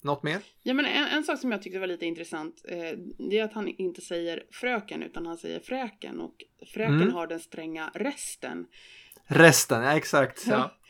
något 0.03 0.23
mer? 0.23 0.41
Ja 0.63 0.73
men 0.73 0.85
en, 0.85 1.07
en 1.07 1.23
sak 1.23 1.39
som 1.39 1.51
jag 1.51 1.61
tyckte 1.61 1.79
var 1.79 1.87
lite 1.87 2.05
intressant 2.05 2.61
eh, 2.67 2.97
det 3.29 3.39
är 3.39 3.43
att 3.43 3.53
han 3.53 3.67
inte 3.67 4.01
säger 4.01 4.43
fröken 4.51 5.03
utan 5.03 5.25
han 5.25 5.37
säger 5.37 5.59
fräken 5.59 6.19
och 6.21 6.35
fräken 6.73 7.01
Mm. 7.01 7.13
har 7.13 7.27
den 7.27 7.39
stränga 7.39 7.91
resten. 7.93 8.67
Resten, 9.25 9.83
ja 9.83 9.97
exakt. 9.97 10.47
Ja. 10.47 10.71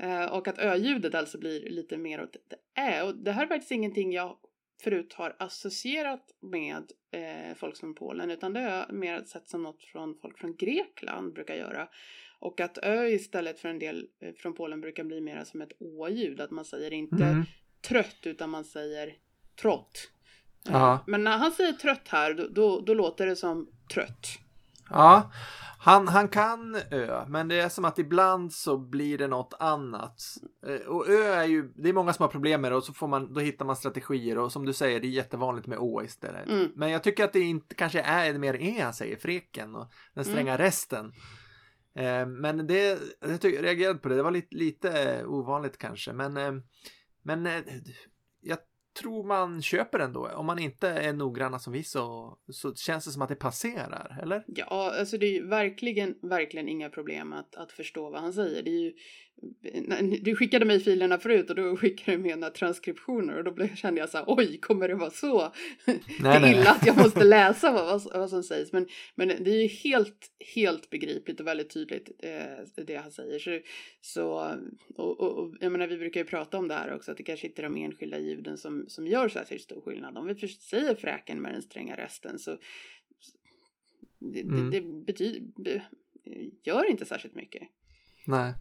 Eh, 0.00 0.24
och 0.24 0.48
att 0.48 0.58
ö-ljudet 0.58 1.14
alltså 1.14 1.38
blir 1.38 1.70
lite 1.70 1.96
mer 1.96 2.22
åt 2.22 2.32
det 2.48 2.80
ä. 2.80 3.02
Och 3.02 3.14
det 3.16 3.32
här 3.32 3.42
är 3.42 3.46
faktiskt 3.46 3.70
ingenting 3.72 4.12
jag 4.12 4.36
förut 4.82 5.12
har 5.12 5.36
associerat 5.38 6.24
med 6.40 6.84
eh, 7.10 7.54
folk 7.56 7.76
från 7.76 7.94
Polen 7.94 8.30
utan 8.30 8.52
det 8.52 8.60
jag 8.60 8.92
mer 8.94 9.24
sett 9.24 9.48
som 9.48 9.62
något 9.62 9.82
från 9.84 10.18
folk 10.22 10.38
från 10.38 10.56
Grekland 10.56 11.32
brukar 11.34 11.54
göra. 11.54 11.88
Och 12.38 12.60
att 12.60 12.78
ö 12.82 13.06
istället 13.08 13.60
för 13.60 13.68
en 13.68 13.78
del 13.78 14.06
eh, 14.20 14.34
från 14.34 14.54
Polen 14.54 14.80
brukar 14.80 15.04
bli 15.04 15.20
mer 15.20 15.44
som 15.44 15.62
ett 15.62 15.72
å-ljud. 15.80 16.40
Att 16.40 16.50
man 16.50 16.64
säger 16.64 16.92
inte 16.92 17.24
Mm. 17.24 17.44
Trött 17.88 18.16
utan 18.22 18.50
man 18.50 18.64
säger 18.64 19.12
trott. 19.60 20.10
Eh, 20.68 20.72
Ja. 20.72 20.98
Men 21.06 21.24
när 21.24 21.38
han 21.38 21.52
säger 21.52 21.72
trött 21.72 22.08
här 22.08 22.34
då, 22.34 22.46
då, 22.50 22.80
då 22.80 22.94
låter 22.94 23.26
det 23.26 23.36
som 23.36 23.68
trött. 23.94 24.26
ja. 24.90 25.32
Han, 25.80 26.08
han 26.08 26.28
kan 26.28 26.74
ö, 26.90 27.24
men 27.28 27.48
det 27.48 27.60
är 27.60 27.68
som 27.68 27.84
att 27.84 27.98
ibland 27.98 28.52
så 28.52 28.78
blir 28.78 29.18
det 29.18 29.26
något 29.26 29.54
annat. 29.58 30.22
Eh, 30.66 30.86
Och 30.86 31.08
ö 31.08 31.32
är 31.34 31.44
ju, 31.44 31.72
det 31.76 31.88
är 31.88 31.92
många 31.92 32.12
som 32.12 32.22
har 32.22 32.28
problem 32.28 32.60
med 32.60 32.72
det 32.72 32.76
och 32.76 32.84
så 32.84 32.92
får 32.92 33.08
man, 33.08 33.34
då 33.34 33.40
hittar 33.40 33.64
man 33.64 33.76
strategier 33.76 34.38
och 34.38 34.52
som 34.52 34.64
du 34.66 34.72
säger, 34.72 35.00
det 35.00 35.06
är 35.06 35.10
jättevanligt 35.10 35.66
med 35.66 35.78
å 35.78 36.02
istället. 36.02 36.48
Mm. 36.48 36.72
Men 36.74 36.90
jag 36.90 37.02
tycker 37.02 37.24
att 37.24 37.32
det 37.32 37.40
inte 37.40 37.74
kanske 37.74 38.00
är 38.00 38.32
det 38.32 38.38
mer 38.38 38.54
e 38.62 38.80
han 38.82 38.94
säger, 38.94 39.16
freken 39.16 39.74
och 39.76 39.92
den 40.14 40.24
stränga 40.24 40.58
resten. 40.58 41.12
Eh, 41.94 42.26
men 42.26 42.66
det, 42.66 42.98
jag 43.20 43.44
jag 43.44 43.64
reagerade 43.64 43.98
på 43.98 44.08
det, 44.08 44.16
det 44.16 44.22
var 44.22 44.30
lite, 44.30 44.56
lite 44.56 45.24
ovanligt 45.26 45.78
kanske. 45.78 46.12
Men, 46.12 46.36
eh, 46.36 46.52
men 47.22 47.46
eh, 47.46 47.62
jag 48.40 48.58
tror 49.00 49.24
man 49.24 49.62
köper 49.62 49.98
ändå. 49.98 50.28
Om 50.28 50.46
man 50.46 50.58
inte 50.58 50.88
är 50.88 51.12
noggranna 51.12 51.58
som 51.58 51.72
vi 51.72 51.84
så, 51.84 52.38
så 52.52 52.74
känns 52.74 53.04
det 53.04 53.10
som 53.10 53.22
att 53.22 53.28
det 53.28 53.34
passerar, 53.34 54.18
eller? 54.22 54.44
Ja, 54.46 54.94
alltså 54.98 55.18
det 55.18 55.26
är 55.26 55.32
ju 55.32 55.46
verkligen, 55.46 56.18
verkligen 56.22 56.68
inga 56.68 56.90
problem 56.90 57.32
att, 57.32 57.54
att 57.56 57.72
förstå 57.72 58.10
vad 58.10 58.20
han 58.20 58.32
säger. 58.32 58.62
Det 58.62 58.70
är 58.70 58.82
ju, 58.82 58.92
du 60.20 60.36
skickade 60.36 60.64
mig 60.64 60.80
filerna 60.80 61.18
förut 61.18 61.50
och 61.50 61.56
då 61.56 61.76
skickade 61.80 62.16
du 62.16 62.22
med 62.22 62.38
några 62.38 62.52
transkriptioner 62.52 63.38
och 63.38 63.44
då 63.44 63.50
blev, 63.50 63.74
kände 63.74 64.00
jag 64.00 64.08
så 64.08 64.18
här, 64.18 64.24
oj, 64.28 64.58
kommer 64.58 64.88
det 64.88 64.94
vara 64.94 65.10
så 65.10 65.52
Nej, 66.20 66.40
nej. 66.40 66.52
illa 66.52 66.70
att 66.70 66.86
jag 66.86 66.96
måste 66.96 67.24
läsa 67.24 67.72
vad, 67.72 68.02
vad, 68.14 68.30
som 68.30 68.42
sägs? 68.42 68.72
Men, 68.72 68.88
men 69.14 69.28
det 69.28 69.50
är 69.50 69.62
ju 69.62 69.68
helt, 69.68 70.30
helt 70.54 70.90
begripligt 70.90 71.40
och 71.40 71.46
väldigt 71.46 71.70
tydligt 71.70 72.10
eh, 72.18 72.84
det 72.84 72.96
han 72.96 73.12
säger. 73.12 73.38
Så, 73.38 73.60
så 74.00 74.56
och, 74.96 75.20
och, 75.20 75.38
och 75.38 75.54
jag 75.60 75.72
menar, 75.72 75.86
vi 75.86 75.98
brukar 75.98 76.20
ju 76.20 76.26
prata 76.26 76.58
om 76.58 76.68
det 76.68 76.74
här 76.74 76.94
också, 76.94 77.10
att 77.10 77.16
det 77.16 77.22
kanske 77.22 77.46
inte 77.46 77.62
är 77.62 77.68
de 77.70 77.76
enskilda 77.76 78.18
ljuden 78.18 78.58
som, 78.58 78.84
som 78.88 79.06
gör 79.06 79.28
särskilt 79.28 79.62
stor 79.62 79.80
skillnad. 79.80 80.18
Om 80.18 80.26
vi 80.26 80.34
först 80.34 80.62
säger 80.62 80.94
fräken 80.94 81.42
med 81.42 81.52
den 81.52 81.62
stränga 81.62 81.96
resten 81.96 82.38
så 82.38 82.58
det, 84.18 84.40
Mm. 84.40 84.70
det, 84.70 84.80
det 84.80 84.86
betyder, 84.86 85.40
be, 85.56 85.82
gör 86.62 86.90
inte 86.90 87.04
särskilt 87.04 87.34
mycket. 87.34 87.62
Nej. 88.28 88.54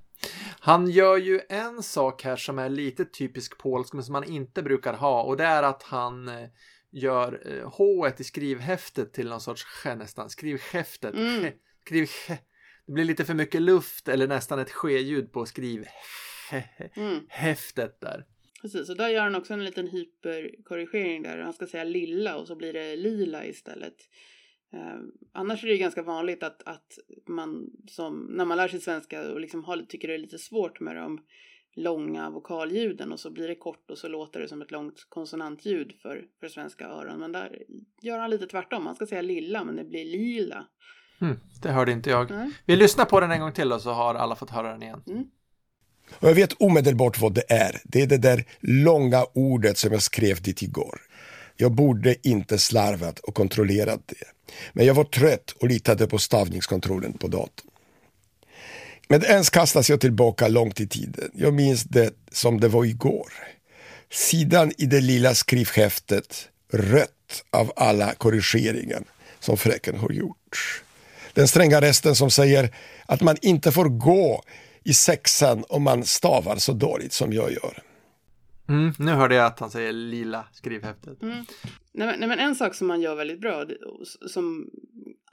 Han 0.60 0.90
gör 0.90 1.18
ju 1.18 1.42
en 1.50 1.84
sak 1.84 2.24
här 2.24 2.36
som 2.36 2.60
är 2.60 2.70
lite 2.70 3.06
typisk 3.06 3.58
polsk 3.58 3.94
men 3.94 4.04
som 4.04 4.14
man 4.14 4.24
inte 4.24 4.64
brukar 4.64 4.94
ha 4.94 5.24
och 5.24 5.38
det 5.38 5.44
är 5.44 5.64
att 5.64 5.84
han 5.84 6.28
eh, 6.28 6.50
gör 6.92 7.42
eh, 7.58 7.70
H 7.74 8.08
i 8.18 8.24
skrivhäftet 8.24 9.14
till 9.14 9.30
någon 9.30 9.42
sorts 9.42 9.62
sk 9.64 9.86
nästan. 9.86 10.30
Skrivhäftet. 10.30 11.14
Mm. 11.16 11.44
Sk- 11.44 11.54
Skriv 11.86 12.04
sk- 12.06 12.38
Det 12.86 12.94
blir 12.94 13.06
lite 13.06 13.26
för 13.26 13.34
mycket 13.34 13.62
luft 13.62 14.08
eller 14.08 14.28
nästan 14.28 14.60
ett 14.60 14.72
ske-ljud 14.72 15.32
på 15.32 15.46
skrivhäftet 15.46 16.98
Mm, 16.98 17.20
där. 18.00 18.26
precis, 18.62 18.90
och 18.90 18.98
där 18.98 19.10
gör 19.10 19.22
han 19.24 19.36
också 19.36 19.54
en 19.54 19.66
liten 19.66 19.88
hyperkorrigering 19.88 21.24
där. 21.24 21.38
Han 21.38 21.54
ska 21.54 21.68
säga 21.68 21.84
lilla 21.84 22.36
och 22.38 22.48
så 22.48 22.56
blir 22.56 22.74
det 22.74 22.96
lila 22.96 23.46
istället. 23.46 23.96
Eh, 24.74 25.00
annars 25.34 25.64
är 25.64 25.68
det 25.68 25.74
ju 25.74 25.80
ganska 25.80 26.04
vanligt 26.04 26.44
att, 26.44 26.64
att 26.66 26.98
man 27.28 27.70
som, 27.88 28.20
när 28.20 28.46
man 28.46 28.58
lär 28.58 28.68
sig 28.68 28.82
svenska 28.82 29.32
och 29.32 29.40
liksom 29.40 29.64
har, 29.64 29.78
tycker 29.78 30.08
det 30.08 30.14
är 30.14 30.18
lite 30.18 30.38
svårt 30.38 30.80
med 30.80 30.96
de 30.96 31.20
långa 31.76 32.30
vokalljuden 32.30 33.12
och 33.12 33.20
så 33.20 33.32
blir 33.32 33.48
det 33.48 33.56
kort 33.56 33.92
och 33.92 33.98
så 33.98 34.08
låter 34.08 34.40
det 34.40 34.48
som 34.48 34.62
ett 34.62 34.72
långt 34.72 35.06
konsonantljud 35.10 35.94
för, 36.02 36.26
för 36.40 36.48
svenska 36.48 36.88
öron. 36.88 37.20
Men 37.20 37.32
där 37.32 37.64
gör 38.02 38.20
han 38.20 38.30
lite 38.30 38.48
tvärtom. 38.48 38.86
Han 38.86 38.96
ska 38.96 39.06
säga 39.06 39.22
lilla 39.22 39.64
men 39.64 39.76
det 39.76 39.84
blir 39.84 40.06
lila. 40.06 40.68
Mm, 41.22 41.40
det 41.62 41.72
hörde 41.72 41.92
inte 41.92 42.10
jag. 42.10 42.30
Nej. 42.30 42.52
Vi 42.66 42.76
lyssnar 42.76 43.06
på 43.06 43.20
den 43.20 43.32
en 43.32 43.40
gång 43.40 43.54
till 43.54 43.74
och 43.74 43.82
så 43.82 43.92
har 43.92 44.16
alla 44.16 44.36
fått 44.36 44.50
höra 44.50 44.72
den 44.72 44.84
igen. 44.84 45.02
Och 46.20 46.30
jag 46.30 46.36
vet 46.36 46.54
omedelbart 46.62 47.22
vad 47.22 47.34
det 47.34 47.52
är. 47.52 47.82
Det 47.84 48.02
är 48.02 48.08
det 48.08 48.18
där 48.18 48.46
långa 48.60 49.26
ordet 49.34 49.78
som 49.78 49.92
jag 49.92 50.02
skrev 50.02 50.42
dit 50.42 50.62
igår. 50.62 51.02
Jag 51.58 51.72
borde 51.72 52.28
inte 52.28 52.58
slarvat 52.58 53.20
och 53.20 53.36
kontrollerat 53.36 54.02
det. 54.06 54.54
Men 54.74 54.86
jag 54.86 54.94
var 54.94 55.04
trött 55.04 55.52
och 55.60 55.68
litade 55.68 56.08
på 56.08 56.18
stavningskontrollen 56.18 57.14
på 57.14 57.28
datorn. 57.28 57.70
Med 59.08 59.24
ens 59.24 59.50
kastas 59.50 59.90
jag 59.90 60.02
tillbaka 60.02 60.48
långt 60.48 60.80
i 60.80 60.88
tiden. 60.88 61.32
Jag 61.34 61.54
minns 61.54 61.84
det 61.84 62.14
som 62.32 62.60
det 62.60 62.68
var 62.68 62.86
igår. 62.86 63.34
Sidan 64.12 64.72
i 64.78 64.86
det 64.86 65.02
lilla 65.02 65.36
skrivhäftet 65.36 66.50
rött 66.74 67.44
av 67.50 67.72
alla 67.76 68.14
korrigeringar 68.14 69.04
som 69.40 69.58
fräken 69.58 69.98
har 69.98 70.12
gjort. 70.12 70.84
Den 71.34 71.48
stränga 71.48 71.82
resten 71.82 72.16
som 72.16 72.32
säger 72.32 72.76
att 73.06 73.22
man 73.22 73.38
inte 73.42 73.72
får 73.72 73.86
gå 73.86 74.44
i 74.84 74.94
sexan 74.94 75.64
om 75.70 75.84
man 75.84 76.06
stavar 76.06 76.58
så 76.58 76.74
dåligt 76.74 77.14
som 77.14 77.34
jag 77.34 77.52
gör. 77.52 77.84
Mm, 78.70 78.94
nu 79.00 79.12
hörde 79.12 79.36
jag 79.36 79.46
att 79.46 79.60
han 79.60 79.70
säger 79.72 79.92
lila 79.92 80.46
skrivhäftet. 80.52 81.22
Mm. 81.24 81.46
Nej, 81.92 82.08
men, 82.08 82.20
nej, 82.20 82.30
men 82.30 82.40
en 82.40 82.56
sak 82.56 82.76
som 82.76 82.88
man 82.88 83.02
gör 83.02 83.16
väldigt 83.16 83.42
bra, 83.42 83.66
som 84.28 84.70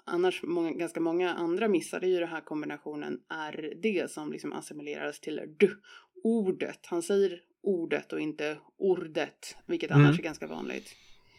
annars 0.05 0.43
många, 0.43 0.71
ganska 0.73 1.01
många 1.01 1.35
andra 1.35 1.69
missar, 1.69 2.01
det 2.01 2.07
är 2.07 2.11
ju 2.11 2.21
den 2.21 2.29
här 2.29 2.41
kombinationen 2.41 3.19
RD 3.53 4.11
som 4.11 4.33
liksom 4.33 4.53
assimileras 4.53 5.21
till 5.21 5.41
D-ordet. 5.61 6.79
Han 6.87 7.03
säger 7.03 7.41
ordet 7.63 8.13
och 8.13 8.21
inte 8.21 8.57
ordet, 8.79 9.57
vilket 9.67 9.91
Mm. 9.91 10.05
annars 10.07 10.19
är 10.19 10.23
ganska 10.23 10.47
vanligt. 10.47 10.89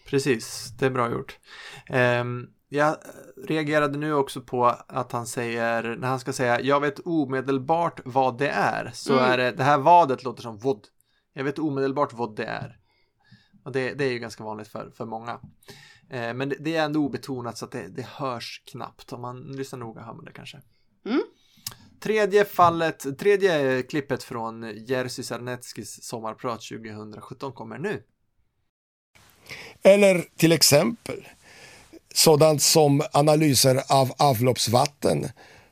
Precis, 0.05 0.73
det 0.79 0.85
är 0.85 0.89
bra 0.89 1.11
gjort. 1.11 1.39
Ehm, 1.89 2.47
jag 2.69 2.95
reagerade 3.47 3.97
nu 3.97 4.13
också 4.13 4.41
på 4.41 4.65
att 4.87 5.11
han 5.11 5.27
säger, 5.27 5.83
när 5.95 6.07
han 6.07 6.19
ska 6.19 6.33
säga 6.33 6.61
jag 6.61 6.79
vet 6.81 6.99
omedelbart 6.99 7.99
vad 8.05 8.37
det 8.37 8.49
är, 8.49 8.91
så 8.93 9.13
Mm. 9.13 9.25
är 9.31 9.37
det, 9.37 9.51
det 9.51 9.63
här 9.63 9.77
vadet 9.77 10.23
låter 10.23 10.41
som 10.41 10.57
vod. 10.57 10.87
Jag 11.37 11.43
vet 11.43 11.59
omedelbart 11.59 12.13
vad 12.13 12.35
det 12.35 12.45
är. 12.45 12.79
Och 13.63 13.71
det, 13.71 13.93
det 13.93 14.05
är 14.05 14.11
ju 14.11 14.19
ganska 14.19 14.43
vanligt 14.43 14.67
för, 14.67 14.91
för 14.91 15.05
många. 15.05 15.39
Eh, 16.09 16.33
men 16.33 16.49
det, 16.49 16.55
det 16.59 16.75
är 16.75 16.85
ändå 16.85 16.99
obetonat 16.99 17.57
så 17.57 17.65
att 17.65 17.71
det, 17.71 17.87
det 17.87 18.05
hörs 18.05 18.63
knappt. 18.65 19.13
Om 19.13 19.21
man 19.21 19.43
lyssnar 19.43 19.79
noga 19.79 20.01
hör 20.01 20.13
man 20.13 20.25
det 20.25 20.31
kanske. 20.31 20.61
Mm. 21.05 21.21
Tredje 21.99 22.45
fallet, 22.45 23.19
tredje 23.19 23.81
klippet 23.81 24.23
från 24.23 24.85
Jerzy 24.87 25.23
Sarneckis 25.23 26.03
sommarprat 26.03 26.61
2017 26.61 27.51
kommer 27.53 27.77
nu. 27.77 28.03
Eller 29.81 30.25
till 30.35 30.51
exempel 30.51 31.27
sådant 32.13 32.61
som 32.61 33.01
analyser 33.11 33.81
av 33.89 34.11
avloppsvatten 34.17 35.25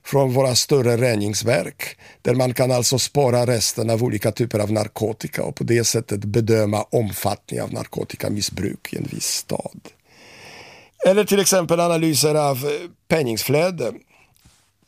från 0.06 0.34
våra 0.34 0.56
större 0.56 0.98
reningsverk 0.98 1.98
där 2.22 2.36
man 2.36 2.54
kan 2.54 2.72
alltså 2.72 3.00
spara 3.00 3.46
resten 3.46 3.90
av 3.90 4.04
olika 4.04 4.32
typer 4.32 4.60
av 4.60 4.72
narkotika 4.72 5.44
och 5.44 5.56
på 5.56 5.64
det 5.64 5.84
sättet 5.84 6.20
bedöma 6.26 6.84
omfattningen 6.84 7.66
av 7.66 7.74
narkotikamissbruk 7.74 8.94
i 8.94 8.98
en 8.98 9.08
viss 9.12 9.28
stad. 9.28 9.80
Eller 11.06 11.24
till 11.24 11.40
exempel 11.40 11.80
analyser 11.80 12.36
av 12.36 12.58
eh, 12.58 12.90
penningsflöde. 13.08 13.94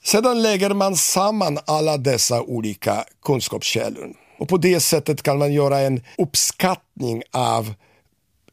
Sedan 0.03 0.41
lägger 0.41 0.69
man 0.69 0.95
samman 0.95 1.59
alla 1.65 1.97
dessa 1.97 2.41
olika 2.41 3.05
kunskapskällor 3.23 4.13
och 4.37 4.49
på 4.49 4.57
det 4.57 4.79
sättet 4.79 5.23
kan 5.23 5.37
man 5.37 5.53
göra 5.53 5.79
en 5.79 6.01
uppskattning 6.17 7.23
av 7.31 7.73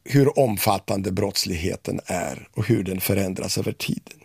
hur 0.03 0.39
omfattande 0.39 1.11
brottsligheten 1.11 1.99
är 2.05 2.47
och 2.53 2.65
hur 2.67 2.83
den 2.83 3.01
förändras 3.01 3.57
över 3.57 3.71
tiden. 3.71 4.22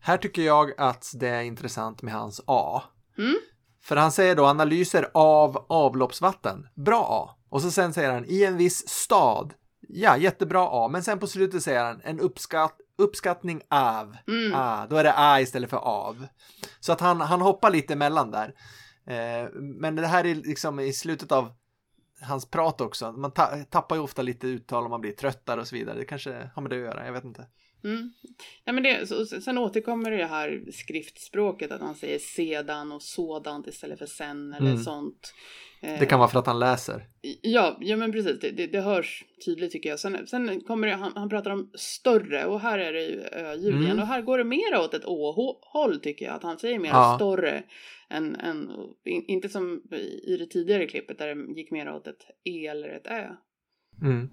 Här 0.00 0.16
tycker 0.16 0.42
jag 0.42 0.72
att 0.80 1.12
det 1.14 1.28
är 1.28 1.42
intressant 1.42 2.02
med 2.02 2.14
hans 2.14 2.40
A. 2.46 2.82
Mm. 3.18 3.36
För 3.82 3.96
han 3.96 4.12
säger 4.12 4.36
då 4.36 4.46
analyser 4.46 5.10
av 5.14 5.66
avloppsvatten. 5.68 6.68
Bra 6.74 7.06
A. 7.10 7.36
Och 7.48 7.62
så 7.62 7.70
sen 7.70 7.92
säger 7.92 8.12
han 8.12 8.24
i 8.28 8.44
en 8.44 8.56
viss 8.56 8.88
stad. 8.88 9.54
Ja, 9.88 10.16
jättebra 10.16 10.68
A. 10.70 10.88
Men 10.88 11.02
sen 11.02 11.18
på 11.18 11.26
slutet 11.26 11.62
säger 11.62 11.84
han 11.84 12.00
en 12.04 12.20
uppskatt, 12.20 12.76
uppskattning 12.98 13.60
av. 13.70 14.16
Mm. 14.28 14.54
A. 14.54 14.86
Då 14.90 14.96
är 14.96 15.04
det 15.04 15.14
A 15.16 15.40
istället 15.40 15.70
för 15.70 15.76
av. 15.76 16.26
Så 16.80 16.92
att 16.92 17.00
han, 17.00 17.20
han 17.20 17.40
hoppar 17.40 17.70
lite 17.70 17.92
emellan 17.92 18.30
där. 18.30 18.54
Eh, 19.06 19.48
men 19.54 19.96
det 19.96 20.06
här 20.06 20.26
är 20.26 20.34
liksom 20.34 20.80
i 20.80 20.92
slutet 20.92 21.32
av 21.32 21.52
hans 22.22 22.50
prat 22.50 22.80
också. 22.80 23.12
Man 23.12 23.30
ta 23.30 23.64
tappar 23.70 23.96
ju 23.96 24.02
ofta 24.02 24.22
lite 24.22 24.46
uttal 24.46 24.84
om 24.84 24.90
man 24.90 25.00
blir 25.00 25.12
tröttare 25.12 25.60
och 25.60 25.66
så 25.68 25.76
vidare. 25.76 25.98
Det 25.98 26.04
kanske 26.04 26.50
har 26.54 26.62
med 26.62 26.70
det 26.70 26.76
att 26.76 26.82
göra, 26.82 27.06
jag 27.06 27.12
vet 27.12 27.24
inte. 27.24 27.46
Mm. 27.84 28.12
Ja, 28.64 28.72
men 28.72 28.82
det, 28.82 29.08
så, 29.08 29.26
sen 29.26 29.58
återkommer 29.58 30.10
det 30.10 30.26
här 30.26 30.62
skriftspråket 30.72 31.72
att 31.72 31.80
han 31.80 31.94
säger 31.94 32.18
sedan 32.18 32.92
och 32.92 33.02
sådant 33.02 33.66
istället 33.66 33.98
för 33.98 34.06
sen 34.06 34.52
eller 34.52 34.70
Mm. 34.70 34.82
sånt. 34.82 35.34
Eh, 35.82 35.98
Det 36.00 36.06
kan 36.06 36.18
vara 36.18 36.28
för 36.28 36.38
att 36.38 36.46
han 36.46 36.58
läser. 36.58 37.04
Ja, 37.42 37.78
ja 37.80 37.96
men 37.96 38.12
precis. 38.12 38.40
Det, 38.40 38.50
det, 38.50 38.66
det 38.66 38.80
hörs 38.80 39.24
tydligt 39.44 39.72
tycker 39.72 39.88
jag. 39.88 40.00
Sen, 40.00 40.26
sen 40.26 40.60
kommer 40.60 40.86
det, 40.88 40.94
han, 40.94 41.12
han 41.14 41.28
pratar 41.28 41.50
om 41.50 41.70
större 41.74 42.44
och 42.44 42.60
här 42.60 42.78
är 42.78 42.92
det 42.92 43.02
ju 43.02 43.20
ö-ljud 43.32 43.72
Mm. 43.74 43.84
igen. 43.84 43.98
Och 44.00 44.06
här 44.06 44.22
går 44.22 44.38
det 44.38 44.44
mera 44.44 44.82
åt 44.84 44.94
ett 44.94 45.04
å-håll 45.04 46.00
tycker 46.00 46.24
jag. 46.26 46.34
Att 46.34 46.42
han 46.42 46.58
säger 46.58 46.78
mer 46.78 46.88
Ja. 46.88 47.16
större. 47.16 47.62
Än, 48.12 48.36
än, 48.36 48.70
in, 49.04 49.24
inte 49.28 49.48
som 49.48 49.82
i 50.26 50.36
det 50.36 50.46
tidigare 50.46 50.86
klippet 50.86 51.18
där 51.18 51.34
det 51.34 51.60
gick 51.60 51.70
mer 51.70 51.92
åt 51.92 52.06
ett 52.06 52.22
e 52.44 52.66
eller 52.66 52.88
ett 52.88 53.06
ä. 53.06 53.36
Mm. 54.02 54.30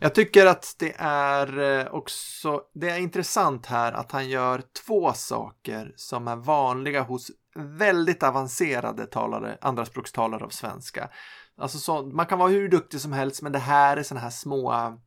Jag 0.00 0.14
tycker 0.14 0.46
att 0.46 0.74
det 0.78 0.94
är 0.98 1.58
eh, 1.58 1.86
också, 1.94 2.62
det 2.74 2.90
är 2.90 2.98
intressant 2.98 3.66
här 3.66 3.92
att 3.92 4.12
han 4.12 4.28
gör 4.28 4.62
två 4.86 5.12
saker 5.12 5.92
som 5.96 6.28
är 6.28 6.36
vanliga 6.36 7.02
hos 7.02 7.30
väldigt 7.56 8.22
avancerade 8.22 9.06
talare, 9.06 9.58
andraspråkstalare 9.60 10.44
av 10.44 10.48
svenska. 10.48 11.10
Alltså 11.58 11.78
så, 11.78 12.02
man 12.02 12.26
kan 12.26 12.38
vara 12.38 12.48
hur 12.48 12.68
duktig 12.68 13.00
som 13.00 13.12
helst 13.12 13.42
men 13.42 13.52
det 13.52 13.58
här 13.58 13.96
är 13.96 14.02
sådana 14.02 14.22
här 14.22 14.30
små, 14.30 14.98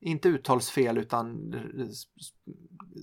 inte 0.00 0.28
uttalsfel 0.28 0.98
utan 0.98 1.54
eh, 1.54 1.86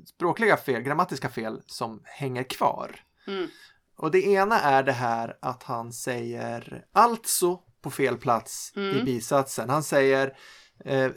språkliga 0.05 0.57
fel, 0.57 0.81
grammatiska 0.81 1.29
fel 1.29 1.61
som 1.65 2.01
hänger 2.03 2.43
kvar. 2.43 2.95
Mm. 3.27 3.47
Och 3.95 4.11
det 4.11 4.25
ena 4.25 4.59
är 4.59 4.83
det 4.83 4.91
här 4.91 5.37
att 5.41 5.63
han 5.63 5.93
säger 5.93 6.85
alltså 6.91 7.59
på 7.81 7.89
fel 7.91 8.17
plats 8.17 8.71
i 8.75 8.79
Mm. 8.91 9.05
bisatsen. 9.05 9.69
Han 9.69 9.83
säger 9.83 10.37
eh, 10.85 11.11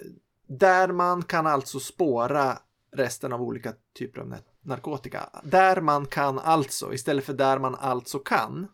där 0.49 0.93
man 0.93 1.23
kan 1.23 1.47
alltså 1.47 1.81
spåra 1.81 2.59
resten 2.97 3.33
av 3.33 3.43
olika 3.43 3.73
typer 3.99 4.21
av 4.21 4.27
na- 4.29 4.43
narkotika. 4.65 5.31
Där 5.45 5.81
man 5.81 6.07
kan 6.07 6.39
alltså 6.39 6.95
istället 6.95 7.25
för 7.25 7.33
där 7.35 7.59
man 7.59 7.75
alltså 7.75 8.19
kan. 8.19 8.69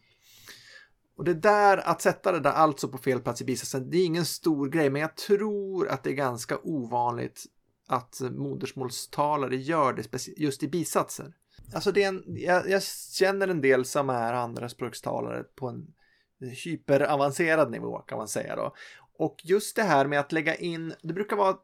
Och 1.17 1.25
det 1.25 1.35
där 1.35 1.77
att 1.89 2.03
sätta 2.03 2.33
det 2.33 2.41
där 2.41 2.51
alltså 2.53 2.89
på 2.89 2.99
fel 2.99 3.21
plats 3.21 3.41
i 3.41 3.45
bisatsen, 3.45 3.91
det 3.91 3.97
är 3.99 4.05
ingen 4.05 4.27
stor 4.27 4.69
grej, 4.69 4.91
men 4.91 5.03
jag 5.03 5.17
tror 5.17 5.89
att 5.89 6.03
det 6.05 6.11
är 6.11 6.15
ganska 6.15 6.59
ovanligt 6.63 7.45
att 7.89 8.21
modersmålstalare 8.31 9.57
gör 9.57 9.93
det 9.93 10.27
just 10.37 10.63
i 10.63 10.69
bisatser. 10.69 11.35
Alltså 11.75 11.93
det 11.93 12.03
är 12.03 12.09
en, 12.09 12.23
jag, 12.27 12.71
jag 12.71 12.83
känner 13.13 13.49
en 13.49 13.61
del 13.61 13.85
som 13.85 14.11
är 14.11 14.33
andraspråkstalare 14.33 15.43
på 15.43 15.69
en 15.69 15.87
hyperavancerad 16.41 17.71
nivå 17.71 17.99
kan 17.99 18.19
man 18.19 18.29
säga 18.29 18.57
då. 18.57 18.75
Och 19.19 19.37
just 19.45 19.77
det 19.77 19.83
här 19.83 20.07
med 20.07 20.21
att 20.21 20.33
lägga 20.33 20.55
in, 20.55 20.95
det 21.03 21.13
brukar 21.13 21.37
vara 21.37 21.57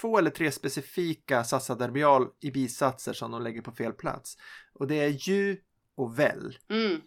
två 0.00 0.18
eller 0.18 0.30
tre 0.30 0.52
specifika 0.52 1.44
satsadverbial 1.44 2.28
i 2.40 2.50
bisatser 2.50 3.12
som 3.12 3.30
de 3.30 3.42
lägger 3.42 3.62
på 3.62 3.72
fel 3.72 3.92
plats. 3.92 4.36
Och 4.72 4.86
det 4.86 5.00
är 5.00 5.28
ju 5.28 5.56
och 5.96 6.18
väl. 6.18 6.58
Mm. 6.70 7.00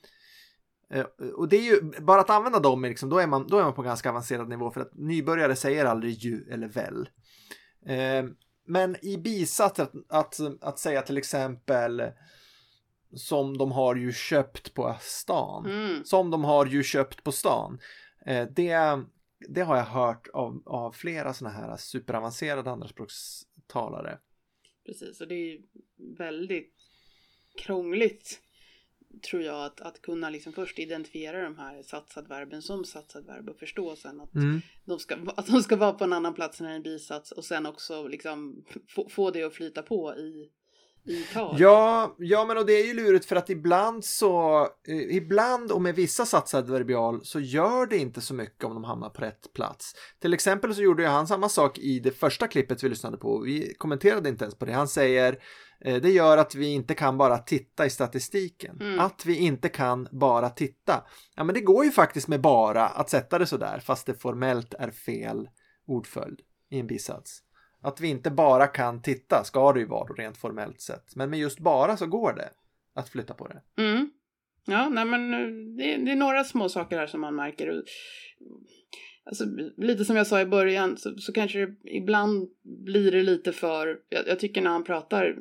Eh, 0.94 1.06
Och 1.30 1.50
det 1.50 1.58
är 1.58 1.62
ju, 1.62 1.82
bara 2.02 2.22
att 2.22 2.30
använda 2.30 2.60
dem, 2.60 2.82
liksom, 2.82 3.10
då, 3.10 3.18
är 3.18 3.28
man, 3.28 3.48
då 3.48 3.58
är 3.58 3.64
man 3.64 3.74
på 3.74 3.82
ganska 3.82 4.10
avancerad 4.10 4.50
nivå 4.50 4.72
för 4.72 4.82
att 4.82 4.94
nybörjare 4.94 5.56
säger 5.56 5.86
aldrig 5.86 6.14
ju 6.14 6.48
eller 6.52 6.68
väl. 6.68 7.10
Eh, 7.86 8.30
Men 8.68 9.06
i 9.06 9.18
bisats 9.18 9.80
att, 9.80 9.92
att, 10.10 10.40
att 10.62 10.80
säga 10.80 11.02
till 11.02 11.18
exempel 11.18 12.04
som 13.16 13.58
de 13.58 13.72
har 13.72 13.96
ju 13.96 14.12
köpt 14.14 14.74
på 14.74 14.96
stan. 15.02 15.66
Mm. 15.66 16.06
Som 16.06 16.32
de 16.32 16.44
har 16.44 16.66
ju 16.66 16.84
köpt 16.84 17.24
på 17.24 17.32
stan. 17.32 17.80
Eh, 18.26 18.48
Det, 18.48 19.04
det 19.50 19.62
har 19.62 19.78
jag 19.78 19.86
hört 19.86 20.28
av, 20.34 20.64
av 20.66 20.92
flera 20.92 21.34
sådana 21.34 21.56
här 21.56 21.78
superavancerade 21.78 22.72
andraspråkstalare. 22.72 24.18
Precis, 24.86 25.22
och 25.22 25.28
det 25.28 25.36
är 25.36 25.62
väldigt 26.18 26.74
krångligt 27.58 28.40
tror 29.30 29.42
jag 29.44 29.66
att, 29.66 29.82
att 29.82 30.02
kunna 30.02 30.30
liksom 30.30 30.54
först 30.54 30.80
identifiera 30.80 31.42
de 31.44 31.58
här 31.58 31.84
satsadverben 31.84 32.62
som 32.62 32.86
satsadverb 32.86 33.50
och 33.50 33.60
förstå 33.60 33.96
sen 33.96 34.22
att, 34.22 34.36
Mm. 34.36 34.62
de 34.86 35.00
ska, 35.00 35.16
att 35.36 35.48
de 35.48 35.62
ska 35.64 35.76
vara 35.76 35.94
på 35.94 36.04
en 36.04 36.14
annan 36.14 36.34
plats 36.34 36.62
än 36.62 36.68
en 36.68 36.82
bisats 36.84 37.32
och 37.32 37.46
sen 37.46 37.66
också 37.66 38.08
liksom 38.08 38.66
få, 38.90 39.10
få 39.10 39.32
det 39.32 39.44
att 39.44 39.54
flyta 39.54 39.82
på 39.82 40.16
i, 40.16 40.50
i. 41.06 41.26
Ja, 41.58 42.16
ja, 42.18 42.46
men 42.46 42.58
och 42.58 42.66
det 42.66 42.74
är 42.74 42.86
ju 42.86 42.94
lurigt 42.94 43.26
för 43.26 43.36
att 43.36 43.50
ibland 43.50 44.06
så, 44.06 44.62
eh, 44.88 45.16
ibland 45.16 45.72
och 45.72 45.82
med 45.82 45.96
vissa 45.96 46.26
satsadverbial 46.26 47.26
så 47.26 47.40
gör 47.40 47.86
det 47.86 47.98
inte 47.98 48.22
så 48.22 48.34
mycket 48.34 48.64
om 48.64 48.74
de 48.74 48.84
hamnar 48.84 49.10
på 49.10 49.22
rätt 49.22 49.54
plats. 49.54 49.96
Till 50.22 50.34
exempel 50.34 50.76
så 50.76 50.82
gjorde 50.82 51.04
ju 51.04 51.10
han 51.10 51.28
samma 51.28 51.50
sak 51.50 51.78
i 51.80 52.00
det 52.00 52.12
första 52.12 52.48
klippet 52.48 52.84
vi 52.84 52.90
lyssnade 52.90 53.18
på. 53.18 53.40
Vi 53.40 53.74
kommenterade 53.78 54.30
inte 54.30 54.46
ens 54.46 54.56
på 54.56 54.66
det. 54.66 54.74
Han 54.74 54.88
säger 54.88 55.40
eh, 55.86 56.02
det 56.02 56.12
gör 56.12 56.38
att 56.38 56.56
vi 56.56 56.68
inte 56.68 56.94
kan 56.94 57.18
bara 57.18 57.38
titta 57.38 57.86
i 57.86 57.90
statistiken. 57.90 58.82
Mm. 58.82 59.00
Att 59.00 59.26
vi 59.26 59.36
inte 59.36 59.70
kan 59.70 60.08
bara 60.12 60.50
titta. 60.50 61.04
Ja, 61.36 61.44
men 61.44 61.56
det 61.56 61.62
går 61.62 61.86
ju 61.86 61.92
faktiskt 61.92 62.28
med 62.28 62.42
bara 62.42 62.88
att 62.88 63.10
sätta 63.10 63.40
det 63.40 63.46
så 63.46 63.58
där 63.58 63.80
fast 63.80 64.06
det 64.06 64.14
formellt 64.14 64.74
är 64.74 64.92
fel 64.92 65.50
ordföljd 65.88 66.40
i 66.72 66.80
en 66.80 66.88
bisats. 66.88 67.42
Att 67.84 68.02
vi 68.02 68.08
inte 68.08 68.32
bara 68.32 68.68
kan 68.68 69.02
titta 69.02 69.44
ska 69.44 69.74
det 69.74 69.80
ju 69.80 69.86
vara 69.86 70.08
då 70.08 70.14
rent 70.14 70.38
formellt 70.38 70.82
sett. 70.82 71.16
Men 71.16 71.30
med 71.30 71.40
just 71.40 71.60
bara 71.60 71.98
så 71.98 72.08
går 72.08 72.34
det 72.34 72.50
att 72.96 73.10
flytta 73.10 73.34
på 73.34 73.48
det. 73.48 73.62
Mm. 73.84 74.10
Ja, 74.66 74.90
nej 74.90 75.06
men 75.06 75.34
eh, 75.34 75.76
det, 75.78 76.06
det 76.06 76.12
är 76.12 76.16
några 76.16 76.44
små 76.44 76.70
saker 76.70 76.98
här 76.98 77.08
som 77.08 77.22
man 77.22 77.36
märker. 77.36 77.84
Alltså, 79.26 79.46
lite 79.78 80.06
som 80.06 80.16
jag 80.16 80.28
sa 80.28 80.42
i 80.42 80.46
början 80.46 80.98
så, 80.98 81.18
så 81.18 81.34
kanske 81.34 81.66
det 81.66 81.76
ibland 81.84 82.50
blir 82.64 83.12
det 83.12 83.24
lite 83.24 83.52
för, 83.52 84.00
jag, 84.10 84.28
jag, 84.28 84.40
tycker 84.40 84.62
när 84.62 84.70
han 84.70 84.84
pratar 84.84 85.36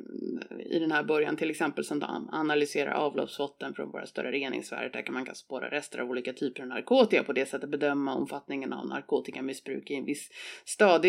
i 0.69 0.79
den 0.79 0.91
här 0.91 1.03
början 1.03 1.35
till 1.35 1.49
exempel 1.49 1.85
som 1.85 2.01
han 2.01 2.29
analyserar 2.31 2.91
avloppsvatten 2.91 3.73
från 3.73 3.91
våra 3.91 4.05
större 4.05 4.31
reningsverk 4.31 4.93
där 4.93 5.01
kan 5.01 5.13
man 5.13 5.25
kan 5.25 5.35
spåra 5.35 5.71
rester 5.71 5.99
av 5.99 6.09
olika 6.09 6.33
typer 6.33 6.61
av 6.61 6.67
narkotika 6.67 7.23
på 7.23 7.33
det 7.33 7.49
sättet 7.49 7.69
bedöma 7.69 8.15
omfattningen 8.15 8.73
av 8.73 8.87
narkotikamissbruk 8.87 9.91
i 9.91 9.95
en 9.95 10.05
viss 10.05 10.29
stad. 10.65 11.05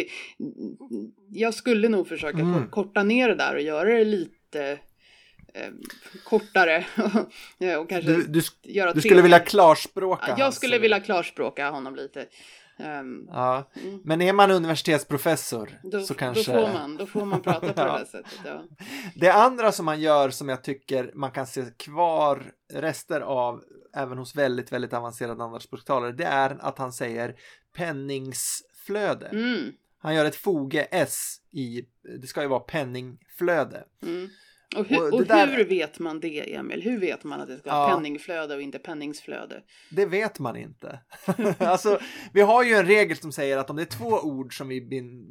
Jag 1.31 1.55
skulle 1.55 1.89
nog 1.89 2.09
försöka 2.09 2.39
mm. 2.39 2.71
korta 2.71 3.03
ner 3.03 3.29
det 3.29 3.35
där 3.35 3.55
och 3.55 3.63
göra 3.63 3.89
det 3.89 4.05
lite 4.05 4.79
eh, 5.55 5.71
kortare. 6.25 6.85
och 7.81 7.89
kanske 7.89 8.11
du, 8.11 8.23
du, 8.27 8.41
göra 8.63 8.93
du 8.93 9.01
skulle 9.01 9.23
vilja 9.23 9.41
klarspråka? 9.41 10.35
Jag 10.39 10.55
skulle 10.55 10.79
vilja 10.79 11.01
klarspråka 11.01 11.71
honom 11.71 11.97
lite. 11.97 12.27
Um, 12.77 13.29
ja. 13.33 13.71
Mm. 13.83 14.01
Men 14.05 14.23
är 14.23 14.33
man 14.33 14.51
universitetsprofessor 14.51 15.81
då, 15.83 16.01
så 16.01 16.15
kanske... 16.15 16.53
Då 16.53 16.67
får 16.67 16.73
man, 16.73 16.97
då 16.97 17.07
får 17.07 17.25
man 17.25 17.43
prata 17.43 17.73
på 17.73 17.73
ja. 17.81 17.99
det 17.99 18.07
sättet. 18.07 18.41
Ja. 18.45 18.65
Det 19.15 19.31
andra 19.31 19.73
som 19.73 19.85
man 19.85 20.01
gör 20.01 20.31
som 20.31 20.49
jag 20.49 20.65
tycker 20.65 21.11
man 21.15 21.31
kan 21.31 21.47
se 21.47 21.65
kvar 21.77 22.53
rester 22.73 23.21
av 23.21 23.63
även 23.95 24.19
hos 24.19 24.37
väldigt, 24.37 24.73
väldigt 24.73 24.93
avancerade 24.93 25.45
andraspråkstalare 25.45 26.13
det 26.13 26.25
är 26.25 26.57
att 26.61 26.79
han 26.79 26.93
säger 26.93 27.37
penningsflöde. 27.73 29.27
Mm. 29.27 29.73
Han 29.99 30.15
gör 30.15 30.25
ett 30.25 30.37
foge 30.37 30.89
S 30.91 31.41
i, 31.51 31.83
det 32.21 32.27
ska 32.27 32.43
ju 32.43 32.49
vara 32.49 32.61
penningflöde. 32.61 33.85
Mm. 34.03 34.29
Och, 34.77 34.87
hu 34.87 34.97
och, 34.97 35.13
och 35.13 35.27
där... 35.27 35.47
hur 35.47 35.65
vet 35.65 35.99
man 35.99 36.21
det, 36.21 36.55
Emil? 36.55 36.83
Hur 36.83 36.99
vet 36.99 37.25
man 37.25 37.41
att 37.41 37.49
det 37.49 37.59
ska 37.59 37.71
vara 37.71 37.91
ja. 37.91 37.97
penningflöde 37.97 38.55
och 38.55 38.63
inte 38.63 38.79
penningsflöde? 38.79 39.63
Det 39.91 40.07
vet 40.07 40.39
man 40.39 40.57
inte. 40.57 41.01
alltså, 41.59 41.99
vi 42.33 42.41
har 42.41 42.65
ju 42.65 42.75
en 42.75 42.87
regel 42.87 43.17
som 43.17 43.33
säger 43.33 43.59
att 43.59 43.71
om 43.71 43.77
det 43.77 43.83
är 43.83 43.99
två 43.99 44.11
ord 44.11 44.59
som 44.59 44.69
vi 44.69 44.81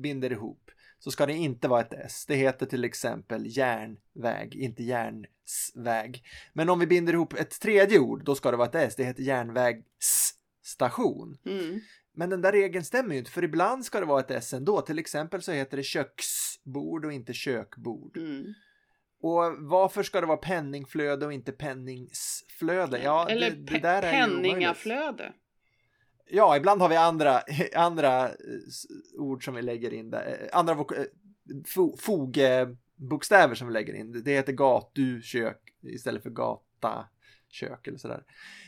binder 0.02 0.32
ihop 0.32 0.64
så 1.04 1.12
ska 1.12 1.26
det 1.26 1.34
inte 1.34 1.68
vara 1.68 1.82
ett 1.82 1.94
S. 1.94 2.26
Det 2.28 2.36
heter 2.36 2.66
till 2.66 2.84
exempel 2.84 3.58
järnväg, 3.58 4.56
inte 4.56 4.84
järnsväg. 4.84 6.24
Men 6.54 6.70
om 6.70 6.80
vi 6.80 6.88
binder 6.88 7.14
ihop 7.14 7.34
ett 7.34 7.60
tredje 7.60 8.00
ord, 8.00 8.24
då 8.24 8.36
ska 8.36 8.52
det 8.52 8.58
vara 8.58 8.68
ett 8.68 8.76
S. 8.76 8.96
Det 8.96 9.04
heter 9.04 9.24
järnvägsstation. 9.24 11.38
Mm. 11.46 11.80
Men 12.16 12.30
den 12.30 12.42
där 12.42 12.52
regeln 12.52 12.86
stämmer 12.86 13.14
ju 13.14 13.20
inte, 13.20 13.32
för 13.32 13.44
ibland 13.44 13.86
ska 13.86 14.00
det 14.00 14.06
vara 14.06 14.20
ett 14.20 14.32
S 14.32 14.54
ändå. 14.54 14.82
Till 14.82 15.00
exempel 15.00 15.42
så 15.42 15.52
heter 15.52 15.78
det 15.78 15.84
köksbord 15.84 17.06
och 17.06 17.14
inte 17.14 17.34
kökbord. 17.34 18.18
Mm. 18.18 18.54
Och 19.24 19.56
varför 19.58 20.04
ska 20.04 20.22
det 20.22 20.28
vara 20.28 20.38
penningflöde 20.38 21.26
och 21.26 21.34
inte 21.34 21.52
penningsflöde? 21.52 23.04
Ja, 23.04 23.30
Eller 23.30 23.52
det, 23.52 23.56
det 23.56 23.80
där 23.80 24.02
är 24.04 24.12
penningaflöde. 24.12 25.34
Ja, 26.30 26.58
ibland 26.58 26.82
har 26.82 26.90
vi 26.90 26.96
andra, 26.96 27.42
andra 27.76 28.30
eh, 28.30 28.34
ord 29.18 29.46
som 29.46 29.56
vi 29.56 29.62
lägger 29.62 29.94
in 29.94 30.10
där. 30.10 30.40
Eh, 30.42 30.58
andra 30.58 30.74
eh, 30.74 31.06
fogbokstäver 31.98 33.56
som 33.56 33.68
vi 33.68 33.74
lägger 33.74 33.94
in. 33.94 34.24
Det 34.24 34.32
heter 34.32 34.54
gatu, 34.54 35.22
kök 35.22 35.62
istället 35.82 36.24
för 36.24 36.30
gata, 36.30 37.06
kök 37.50 37.88
eller 37.88 37.98
sådär. 37.98 38.24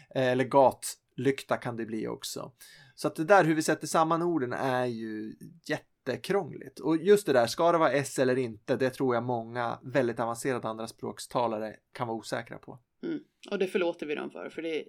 Eller 0.10 0.44
gatlykta 0.44 1.58
kan 1.58 1.78
det 1.78 1.86
bli 1.86 2.08
också. 2.08 2.52
Så 2.96 3.08
att 3.08 3.16
det 3.16 3.26
där 3.26 3.44
hur 3.44 3.56
vi 3.56 3.62
sätter 3.62 3.88
samman 3.88 4.22
orden 4.22 4.54
är 4.54 4.86
ju 4.86 5.36
jätte 5.70 5.95
jättekrångligt. 6.08 6.80
Och 6.80 6.98
just 6.98 7.26
det 7.26 7.34
där, 7.34 7.48
ska 7.48 7.72
det 7.72 7.78
vara 7.78 7.92
S 7.92 8.20
eller 8.20 8.38
inte, 8.38 8.76
det 8.76 8.90
tror 8.90 9.16
jag 9.16 9.24
många 9.24 9.80
väldigt 9.84 10.20
avancerade 10.20 10.68
andra 10.68 10.88
språkstalare 10.88 11.76
kan 11.94 12.08
vara 12.08 12.18
osäkra 12.18 12.58
på. 12.58 12.80
Mm. 13.04 13.20
Och 13.52 13.60
det 13.60 13.68
förlåter 13.68 14.06
vi 14.06 14.16
dem 14.16 14.30
för, 14.30 14.50
för 14.50 14.62
det 14.62 14.84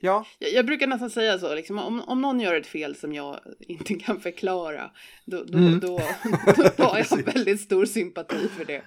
Ja. 0.00 0.26
Jag, 0.38 0.52
jag, 0.52 0.66
brukar 0.66 0.86
nästan 0.86 1.10
säga 1.10 1.38
så, 1.38 1.54
liksom, 1.54 1.78
om, 1.78 2.00
om 2.00 2.20
någon 2.20 2.40
gör 2.40 2.54
ett 2.54 2.66
fel 2.66 2.96
som 2.96 3.12
jag 3.12 3.40
inte 3.60 3.94
kan 3.94 4.20
förklara, 4.20 4.90
då, 5.26 5.44
då, 5.44 5.58
mm. 5.58 5.80
då, 5.80 5.96
då, 6.56 6.70
då 6.76 6.84
har 6.84 6.98
jag 6.98 7.22
väldigt 7.34 7.60
stor 7.60 7.84
sympati 7.84 8.48
för 8.48 8.64
det. 8.64 8.82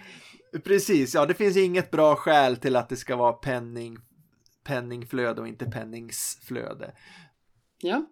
Precis, 0.64 1.16
ja 1.16 1.26
det 1.26 1.34
finns 1.34 1.58
inget 1.58 1.92
bra 1.92 2.16
skäl 2.16 2.58
till 2.58 2.76
att 2.76 2.90
det 2.90 2.96
ska 2.96 3.16
vara 3.16 3.34
penning, 3.34 3.98
penningflöde 4.64 5.42
och 5.42 5.48
inte 5.48 5.66
penningsflöde. 5.66 6.94
Ja. 7.82 8.06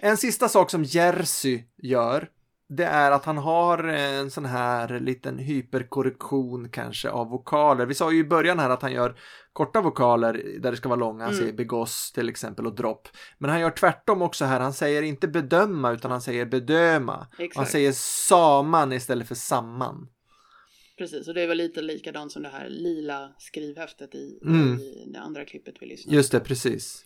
En 0.00 0.16
sista 0.16 0.48
sak 0.48 0.70
som 0.70 0.84
Jersey 0.84 1.62
gör 1.76 2.28
det 2.68 2.84
är 2.84 3.10
att 3.10 3.24
han 3.24 3.38
har 3.38 3.84
en 3.84 4.30
sån 4.30 4.44
här 4.44 5.00
liten 5.00 5.38
hyperkorrektion 5.38 6.68
kanske 6.68 7.10
av 7.10 7.28
vokaler. 7.28 7.86
Vi 7.86 7.94
sa 7.94 8.12
ju 8.12 8.18
i 8.18 8.24
början 8.24 8.58
här 8.58 8.70
att 8.70 8.82
han 8.82 8.92
gör 8.92 9.18
korta 9.52 9.80
vokaler 9.80 10.32
där 10.60 10.70
det 10.70 10.76
ska 10.76 10.88
vara 10.88 11.00
långa. 11.00 11.24
Han 11.24 11.32
mm. 11.32 11.40
säger 11.40 11.52
begås 11.52 12.12
till 12.12 12.28
exempel 12.28 12.66
och 12.66 12.74
dropp. 12.74 13.08
Men 13.38 13.50
han 13.50 13.60
gör 13.60 13.70
tvärtom 13.70 14.22
också 14.22 14.44
här. 14.44 14.60
Han 14.60 14.72
säger 14.72 15.02
inte 15.02 15.28
bedöma 15.28 15.92
utan 15.92 16.10
han 16.10 16.22
säger 16.22 16.46
bedöma. 16.46 17.26
Han 17.54 17.66
säger 17.66 17.92
saman 17.92 18.92
istället 18.92 19.28
för 19.28 19.34
samman. 19.34 20.08
Precis, 20.98 21.28
och 21.28 21.34
det 21.34 21.42
är 21.42 21.46
väl 21.46 21.58
lite 21.58 21.82
likadant 21.82 22.32
som 22.32 22.42
det 22.42 22.48
här 22.48 22.68
lila 22.68 23.32
skrivhäftet 23.38 24.14
i, 24.14 24.40
mm. 24.44 24.80
i 24.80 25.10
det 25.12 25.20
andra 25.20 25.44
klippet 25.44 25.74
vi 25.80 25.86
lyssnade 25.86 26.16
Just 26.16 26.32
det, 26.32 26.40
precis. 26.40 27.04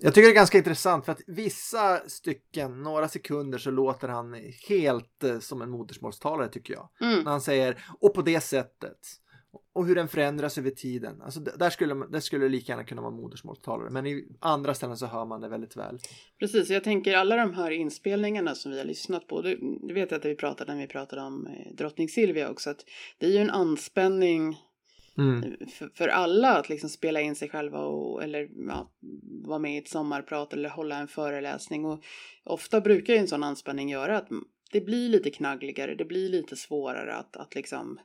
Jag 0.00 0.14
tycker 0.14 0.28
det 0.28 0.32
är 0.32 0.34
ganska 0.34 0.58
intressant 0.58 1.04
för 1.04 1.12
att 1.12 1.20
vissa 1.26 2.00
stycken, 2.08 2.82
några 2.82 3.08
sekunder 3.08 3.58
så 3.58 3.70
låter 3.70 4.08
han 4.08 4.34
helt 4.68 5.24
eh, 5.24 5.38
som 5.38 5.62
en 5.62 5.70
modersmålstalare 5.70 6.48
tycker 6.48 6.74
jag. 6.74 6.88
Mm. 7.00 7.24
När 7.24 7.30
han 7.30 7.40
säger 7.40 7.84
och 8.00 8.14
på 8.14 8.22
det 8.22 8.40
sättet. 8.40 8.98
Och 9.72 9.86
hur 9.86 9.94
den 9.94 10.08
förändras 10.08 10.58
över 10.58 10.70
tiden. 10.70 11.22
Alltså 11.22 11.40
där 11.40 11.70
skulle, 11.70 11.94
där 11.94 12.20
skulle 12.20 12.44
det 12.44 12.48
lika 12.48 12.72
gärna 12.72 12.84
kunna 12.84 13.02
vara 13.02 13.10
modersmålstalare. 13.10 13.90
Men 13.90 14.06
i 14.06 14.28
andra 14.40 14.74
ställen 14.74 14.96
så 14.96 15.06
hör 15.06 15.24
man 15.24 15.40
det 15.40 15.48
väldigt 15.48 15.76
väl. 15.76 15.98
Precis, 16.38 16.70
jag 16.70 16.84
tänker 16.84 17.16
alla 17.16 17.36
de 17.36 17.54
här 17.54 17.70
inspelningarna 17.70 18.54
som 18.54 18.72
vi 18.72 18.78
har 18.78 18.84
lyssnat 18.84 19.26
på. 19.26 19.42
Du, 19.42 19.78
du 19.82 19.94
vet 19.94 20.12
att 20.12 20.24
vi 20.24 20.34
pratade 20.34 20.74
när 20.74 20.80
vi 20.80 20.86
pratade 20.86 21.22
om 21.22 21.46
eh, 21.46 21.74
drottning 21.74 22.08
Silvia 22.08 22.50
också. 22.50 22.70
Att 22.70 22.84
det 23.18 23.26
är 23.26 23.30
ju 23.30 23.38
en 23.38 23.50
anspänning 23.50 24.56
Mm. 25.18 25.56
För, 25.68 25.90
för, 25.94 26.08
alla 26.08 26.56
att 26.56 26.68
liksom 26.68 26.90
spela 26.90 27.20
in 27.20 27.34
sig 27.34 27.48
själva 27.48 27.78
och, 27.78 28.22
eller 28.22 28.48
ja, 28.68 28.92
vara 29.46 29.58
med 29.58 29.74
i 29.74 29.78
ett 29.78 29.88
sommarprat 29.88 30.52
eller 30.52 30.68
hålla 30.68 30.98
en 30.98 31.08
föreläsning. 31.08 31.84
Och 31.84 32.04
ofta 32.44 32.80
brukar 32.80 33.14
ju 33.14 33.18
en 33.18 33.28
sån 33.28 33.44
anspänning 33.44 33.90
göra 33.90 34.18
att 34.18 34.28
det 34.72 34.80
blir 34.80 35.08
lite 35.08 35.30
knaggligare, 35.30 35.94
det 35.94 36.04
blir 36.04 36.28
lite 36.28 36.56
svårare 36.56 37.14
att, 37.14 37.36
att 37.36 37.54
liksom 37.54 37.98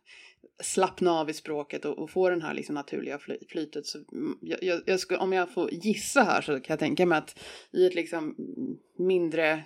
slappna 0.63 1.11
av 1.11 1.29
i 1.29 1.33
språket 1.33 1.85
och, 1.85 1.99
och 1.99 2.09
få 2.09 2.29
den 2.29 2.41
här 2.41 2.53
liksom 2.53 2.75
naturliga 2.75 3.19
fly, 3.19 3.37
flytet. 3.49 3.85
Så 3.85 3.99
jag, 4.41 4.63
jag, 4.63 4.81
jag 4.85 4.99
ska, 4.99 5.17
om 5.17 5.33
jag 5.33 5.53
får 5.53 5.73
gissa 5.73 6.23
här 6.23 6.41
så 6.41 6.51
kan 6.51 6.73
jag 6.73 6.79
tänka 6.79 7.05
mig 7.05 7.17
att 7.17 7.39
i 7.71 7.85
ett 7.85 7.95
liksom 7.95 8.35
mindre 8.97 9.63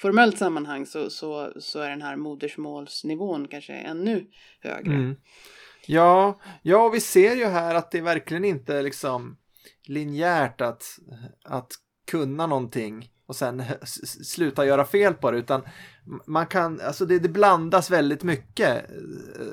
formellt 0.00 0.38
sammanhang 0.38 0.86
så, 0.86 1.10
så, 1.10 1.52
så 1.56 1.80
är 1.80 1.90
den 1.90 2.02
här 2.02 2.16
modersmålsnivån 2.16 3.48
kanske 3.48 3.72
ännu 3.72 4.26
högre. 4.60 4.94
Mm. 4.94 5.16
Ja, 5.86 6.40
ja, 6.62 6.88
vi 6.88 7.00
ser 7.00 7.36
ju 7.36 7.44
här 7.44 7.74
att 7.74 7.90
det 7.90 7.98
är 7.98 8.02
verkligen 8.02 8.44
inte 8.44 8.82
liksom 8.82 9.36
linjärt 9.86 10.60
att, 10.60 10.84
att 11.44 11.72
kunna 12.10 12.46
någonting 12.46 13.10
och 13.26 13.36
sen 13.36 13.62
sluta 14.24 14.66
göra 14.66 14.84
fel 14.84 15.14
på 15.14 15.30
det 15.30 15.38
utan 15.38 15.62
man 16.26 16.46
kan, 16.46 16.80
alltså 16.80 17.06
det, 17.06 17.18
det 17.18 17.28
blandas 17.28 17.90
väldigt 17.90 18.22
mycket 18.22 18.90
eh, 18.90 19.46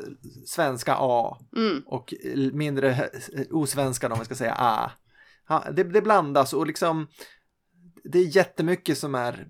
svenska 0.46 0.96
A 1.00 1.38
mm. 1.56 1.84
och 1.86 2.14
mindre 2.54 3.10
osvenska 3.52 4.08
om 4.08 4.18
man 4.18 4.26
ska 4.26 4.36
säga 4.36 4.56
A. 4.58 4.92
Det, 5.72 5.84
det 5.84 6.02
blandas 6.02 6.54
och 6.54 6.68
liksom 6.68 7.08
det 8.04 8.20
är 8.20 8.36
jättemycket 8.36 8.98
som 8.98 9.16
är 9.16 9.48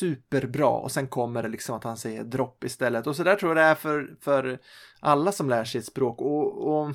superbra 0.00 0.68
och 0.68 0.92
sen 0.92 1.08
kommer 1.08 1.42
det 1.42 1.48
liksom 1.48 1.76
att 1.76 1.84
han 1.84 1.96
säger 1.96 2.24
dropp 2.24 2.64
istället 2.64 3.06
och 3.06 3.16
så 3.16 3.22
där 3.22 3.36
tror 3.36 3.50
jag 3.50 3.56
det 3.56 3.70
är 3.70 3.74
för, 3.74 4.16
för 4.20 4.58
alla 5.00 5.32
som 5.32 5.48
lär 5.48 5.64
sig 5.64 5.78
ett 5.78 5.86
språk 5.86 6.20
och, 6.20 6.68
och 6.68 6.94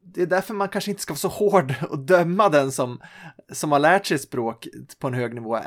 det 0.00 0.22
är 0.22 0.26
därför 0.26 0.54
man 0.54 0.68
kanske 0.68 0.90
inte 0.90 1.02
ska 1.02 1.12
vara 1.12 1.18
så 1.18 1.28
hård 1.28 1.74
och 1.90 1.98
döma 1.98 2.48
den 2.48 2.72
som, 2.72 3.00
som 3.52 3.72
har 3.72 3.78
lärt 3.78 4.06
sig 4.06 4.18
språk 4.18 4.68
på 4.98 5.06
en 5.06 5.14
hög 5.14 5.34
nivå. 5.34 5.58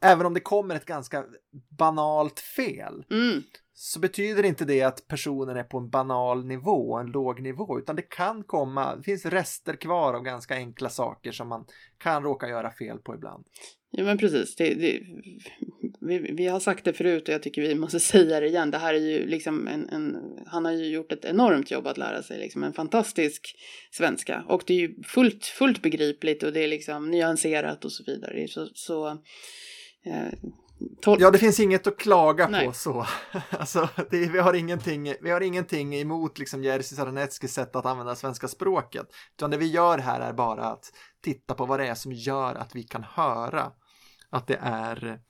Även 0.00 0.26
om 0.26 0.34
det 0.34 0.40
kommer 0.40 0.74
ett 0.74 0.84
ganska 0.84 1.24
banalt 1.78 2.40
fel. 2.40 3.04
Mm. 3.10 3.42
Så 3.74 4.00
betyder 4.00 4.42
inte 4.42 4.64
det 4.64 4.82
att 4.82 5.08
personen 5.08 5.56
är 5.56 5.64
på 5.64 5.78
en 5.78 5.90
banal 5.90 6.46
nivå, 6.46 6.96
en 6.96 7.06
låg 7.06 7.40
nivå, 7.40 7.78
utan 7.78 7.96
det 7.96 8.02
kan 8.02 8.44
komma, 8.44 8.96
det 8.96 9.02
finns 9.02 9.26
rester 9.26 9.76
kvar 9.76 10.14
av 10.14 10.22
ganska 10.22 10.54
enkla 10.54 10.88
saker 10.88 11.32
som 11.32 11.48
man 11.48 11.64
kan 11.98 12.22
råka 12.22 12.48
göra 12.48 12.70
fel 12.70 12.98
på 12.98 13.14
ibland. 13.14 13.44
Ja 13.94 14.04
men 14.04 14.18
precis, 14.18 14.56
det, 14.56 14.74
det, 14.74 15.00
vi, 16.00 16.18
vi 16.18 16.46
har 16.46 16.60
sagt 16.60 16.84
det 16.84 16.92
förut 16.92 17.28
och 17.28 17.34
jag 17.34 17.42
tycker 17.42 17.62
vi 17.62 17.74
måste 17.74 18.00
säga 18.12 18.40
det 18.40 18.46
igen. 18.46 18.70
Det 18.70 18.78
här 18.78 18.94
är 18.94 18.98
ju 18.98 19.26
liksom 19.26 19.68
en, 19.68 19.88
en 19.88 20.16
han 20.46 20.64
har 20.64 20.72
ju 20.72 20.86
gjort 20.86 21.12
ett 21.12 21.24
enormt 21.24 21.70
jobb 21.70 21.86
att 21.86 21.98
lära 21.98 22.22
sig 22.22 22.38
liksom 22.38 22.64
en 22.64 22.72
fantastisk 22.72 23.56
svenska. 23.90 24.44
Och 24.48 24.62
det 24.66 24.72
är 24.74 24.78
ju 24.78 25.02
fullt, 25.02 25.44
fullt 25.44 25.82
begripligt 25.82 26.42
och 26.42 26.52
det 26.52 26.60
är 26.60 26.68
liksom 26.68 27.10
nyanserat 27.10 27.84
och 27.84 27.92
så 27.92 28.04
vidare. 28.06 28.48
Så, 28.48 28.68
så 28.74 29.08
eh, 30.06 30.32
tol- 31.02 31.18
Ja, 31.20 31.30
det 31.30 31.38
finns 31.38 31.60
inget 31.60 31.86
att 31.86 31.98
klaga 31.98 32.48
Nej. 32.48 32.66
på 32.66 32.72
så. 32.72 33.06
Alltså, 33.50 33.88
det, 34.10 34.32
vi, 34.32 34.38
har 34.38 34.54
ingenting, 34.54 35.14
vi 35.22 35.30
har 35.30 35.40
ingenting 35.40 35.94
emot 35.96 36.38
liksom 36.38 36.64
Jerzy 36.64 36.96
Sarneckis 36.96 37.52
sätt 37.52 37.76
att 37.76 37.86
använda 37.86 38.14
svenska 38.14 38.48
språket. 38.48 39.06
Utan 39.36 39.50
det 39.50 39.56
vi 39.56 39.66
gör 39.66 39.98
här 39.98 40.20
är 40.20 40.32
bara 40.32 40.64
att 40.64 40.92
titta 41.24 41.54
på 41.54 41.66
vad 41.66 41.80
det 41.80 41.86
är 41.86 41.94
som 41.94 42.12
gör 42.12 42.54
att 42.54 42.76
vi 42.76 42.82
kan 42.82 43.02
höra 43.02 43.72
att 44.32 44.46
det 44.46 44.58
är, 44.62 45.20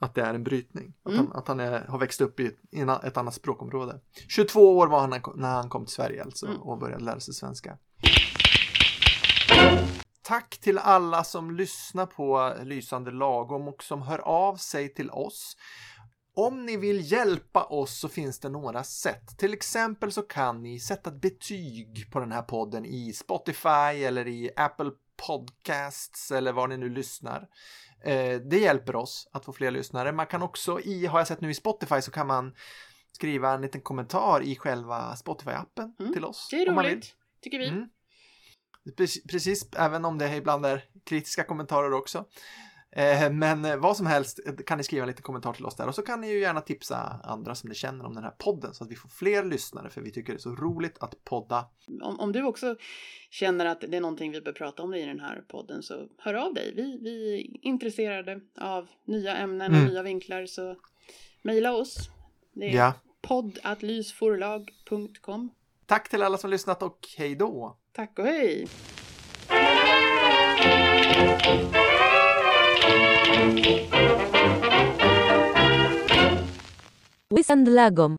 att 0.00 0.14
det 0.14 0.22
är 0.22 0.34
en 0.34 0.44
brytning. 0.44 0.94
Att 1.04 1.12
Mm. 1.12 1.26
han, 1.26 1.36
att 1.36 1.48
han 1.48 1.60
är, 1.60 1.80
har 1.86 1.98
växt 1.98 2.20
upp 2.20 2.40
i, 2.40 2.50
en- 2.72 2.88
ett 2.88 3.16
annat 3.16 3.34
språkområde. 3.34 4.00
22 4.28 4.78
år 4.78 4.86
var 4.86 5.00
han 5.00 5.10
när, 5.10 5.22
när 5.36 5.50
han 5.50 5.68
kom 5.68 5.84
till 5.86 5.94
Sverige 5.94 6.22
alltså 6.24 6.46
Mm. 6.46 6.60
och 6.62 6.78
började 6.78 7.04
lära 7.04 7.20
sig 7.20 7.34
svenska. 7.34 7.78
Tack 10.22 10.58
till 10.60 10.78
alla 10.78 11.24
som 11.24 11.50
lyssnar 11.56 12.06
på 12.06 12.54
Lysande 12.62 13.10
lagom 13.10 13.68
och 13.68 13.82
som 13.82 14.02
hör 14.02 14.18
av 14.18 14.56
sig 14.56 14.94
till 14.94 15.10
oss. 15.10 15.56
Om 16.36 16.66
ni 16.66 16.76
vill 16.76 17.12
hjälpa 17.12 17.64
oss 17.64 17.98
så 18.00 18.08
finns 18.08 18.40
det 18.40 18.48
några 18.48 18.84
sätt. 18.84 19.38
Till 19.38 19.52
exempel 19.52 20.12
så 20.12 20.22
kan 20.22 20.62
ni 20.62 20.80
sätta 20.80 21.10
ett 21.10 21.20
betyg 21.20 22.10
på 22.12 22.20
den 22.20 22.32
här 22.32 22.42
podden 22.42 22.84
i 22.84 23.12
Spotify 23.12 24.04
eller 24.04 24.26
i 24.28 24.50
Apple 24.56 24.90
Podcasts 25.26 26.30
eller 26.30 26.52
var 26.52 26.68
ni 26.68 26.76
nu 26.76 26.88
lyssnar. 26.88 27.46
Eh, 28.04 28.40
Det 28.40 28.58
hjälper 28.58 28.96
oss 28.96 29.28
att 29.32 29.44
få 29.44 29.52
fler 29.52 29.70
lyssnare. 29.70 30.12
Man 30.12 30.26
kan 30.26 30.42
också 30.42 30.80
i, 30.80 31.06
har 31.06 31.18
jag 31.20 31.26
sett 31.28 31.40
nu 31.40 31.50
i 31.50 31.54
Spotify 31.54 32.00
så 32.02 32.10
kan 32.10 32.26
man 32.26 32.54
skriva 33.12 33.52
en 33.54 33.60
liten 33.60 33.80
kommentar 33.80 34.42
i 34.42 34.56
själva 34.56 35.14
Spotify-appen 35.14 35.92
Mm. 36.00 36.12
till 36.12 36.24
oss. 36.24 36.48
Det 36.50 36.56
är 36.62 36.66
roligt, 36.72 37.14
tycker 37.40 37.58
vi. 37.58 37.68
Mm. 37.68 37.88
Precis- 38.96 39.22
Precis, 39.30 39.68
även 39.76 40.04
om 40.04 40.18
det 40.18 40.36
ibland 40.36 40.66
är 40.66 40.84
kritiska 41.04 41.44
kommentarer 41.44 41.92
också. 41.92 42.24
Eh, 42.96 43.30
Men 43.30 43.64
eh, 43.64 43.76
vad 43.76 43.96
som 43.96 44.06
helst 44.06 44.40
eh, 44.46 44.54
kan 44.54 44.78
ni 44.78 44.84
skriva 44.84 45.02
en 45.02 45.08
liten 45.08 45.22
kommentar 45.22 45.52
till 45.52 45.66
oss 45.66 45.76
där 45.76 45.88
och 45.88 45.94
så 45.94 46.02
kan 46.02 46.20
ni 46.20 46.30
ju 46.32 46.40
gärna 46.40 46.60
tipsa 46.60 47.20
andra 47.24 47.54
som 47.54 47.68
ni 47.68 47.74
känner 47.74 48.06
om 48.06 48.14
den 48.14 48.24
här 48.24 48.30
podden 48.38 48.74
så 48.74 48.84
att 48.84 48.90
vi 48.90 48.96
får 48.96 49.08
fler 49.08 49.44
lyssnare 49.44 49.90
för 49.90 50.00
vi 50.00 50.10
tycker 50.12 50.32
det 50.32 50.36
är 50.36 50.40
så 50.40 50.54
roligt 50.54 50.96
att 51.00 51.24
podda. 51.24 51.64
Om, 52.02 52.20
om 52.20 52.32
du 52.32 52.42
också 52.42 52.76
känner 53.30 53.66
att 53.66 53.80
det 53.80 53.96
är 53.96 54.00
någonting 54.00 54.32
vi 54.32 54.40
bör 54.40 54.52
prata 54.52 54.82
om 54.82 54.94
i 54.94 55.06
den 55.06 55.20
här 55.20 55.44
podden 55.48 55.82
så 55.82 56.06
hör 56.18 56.34
av 56.34 56.54
dig. 56.54 56.72
Vi, 56.76 56.98
vi 57.02 57.34
är 57.40 57.66
intresserade 57.68 58.40
av 58.60 58.86
nya 59.04 59.36
ämnen 59.36 59.72
och 59.72 59.78
Mm. 59.78 59.88
nya 59.90 60.02
vinklar 60.02 60.46
så 60.46 60.76
mejla 61.42 61.72
oss. 61.72 61.96
Det 62.52 62.70
är 62.70 62.74
Ja. 62.76 62.92
podd.lysforlag.com. 63.22 65.50
Tack 65.86 66.08
till 66.08 66.22
alla 66.22 66.38
som 66.38 66.50
lyssnat 66.50 66.82
och 66.82 66.98
hej 67.18 67.34
då! 67.34 67.78
Tack 67.92 68.18
och 68.18 68.24
hej! 68.24 68.66
Łysandlagom. 77.34 78.16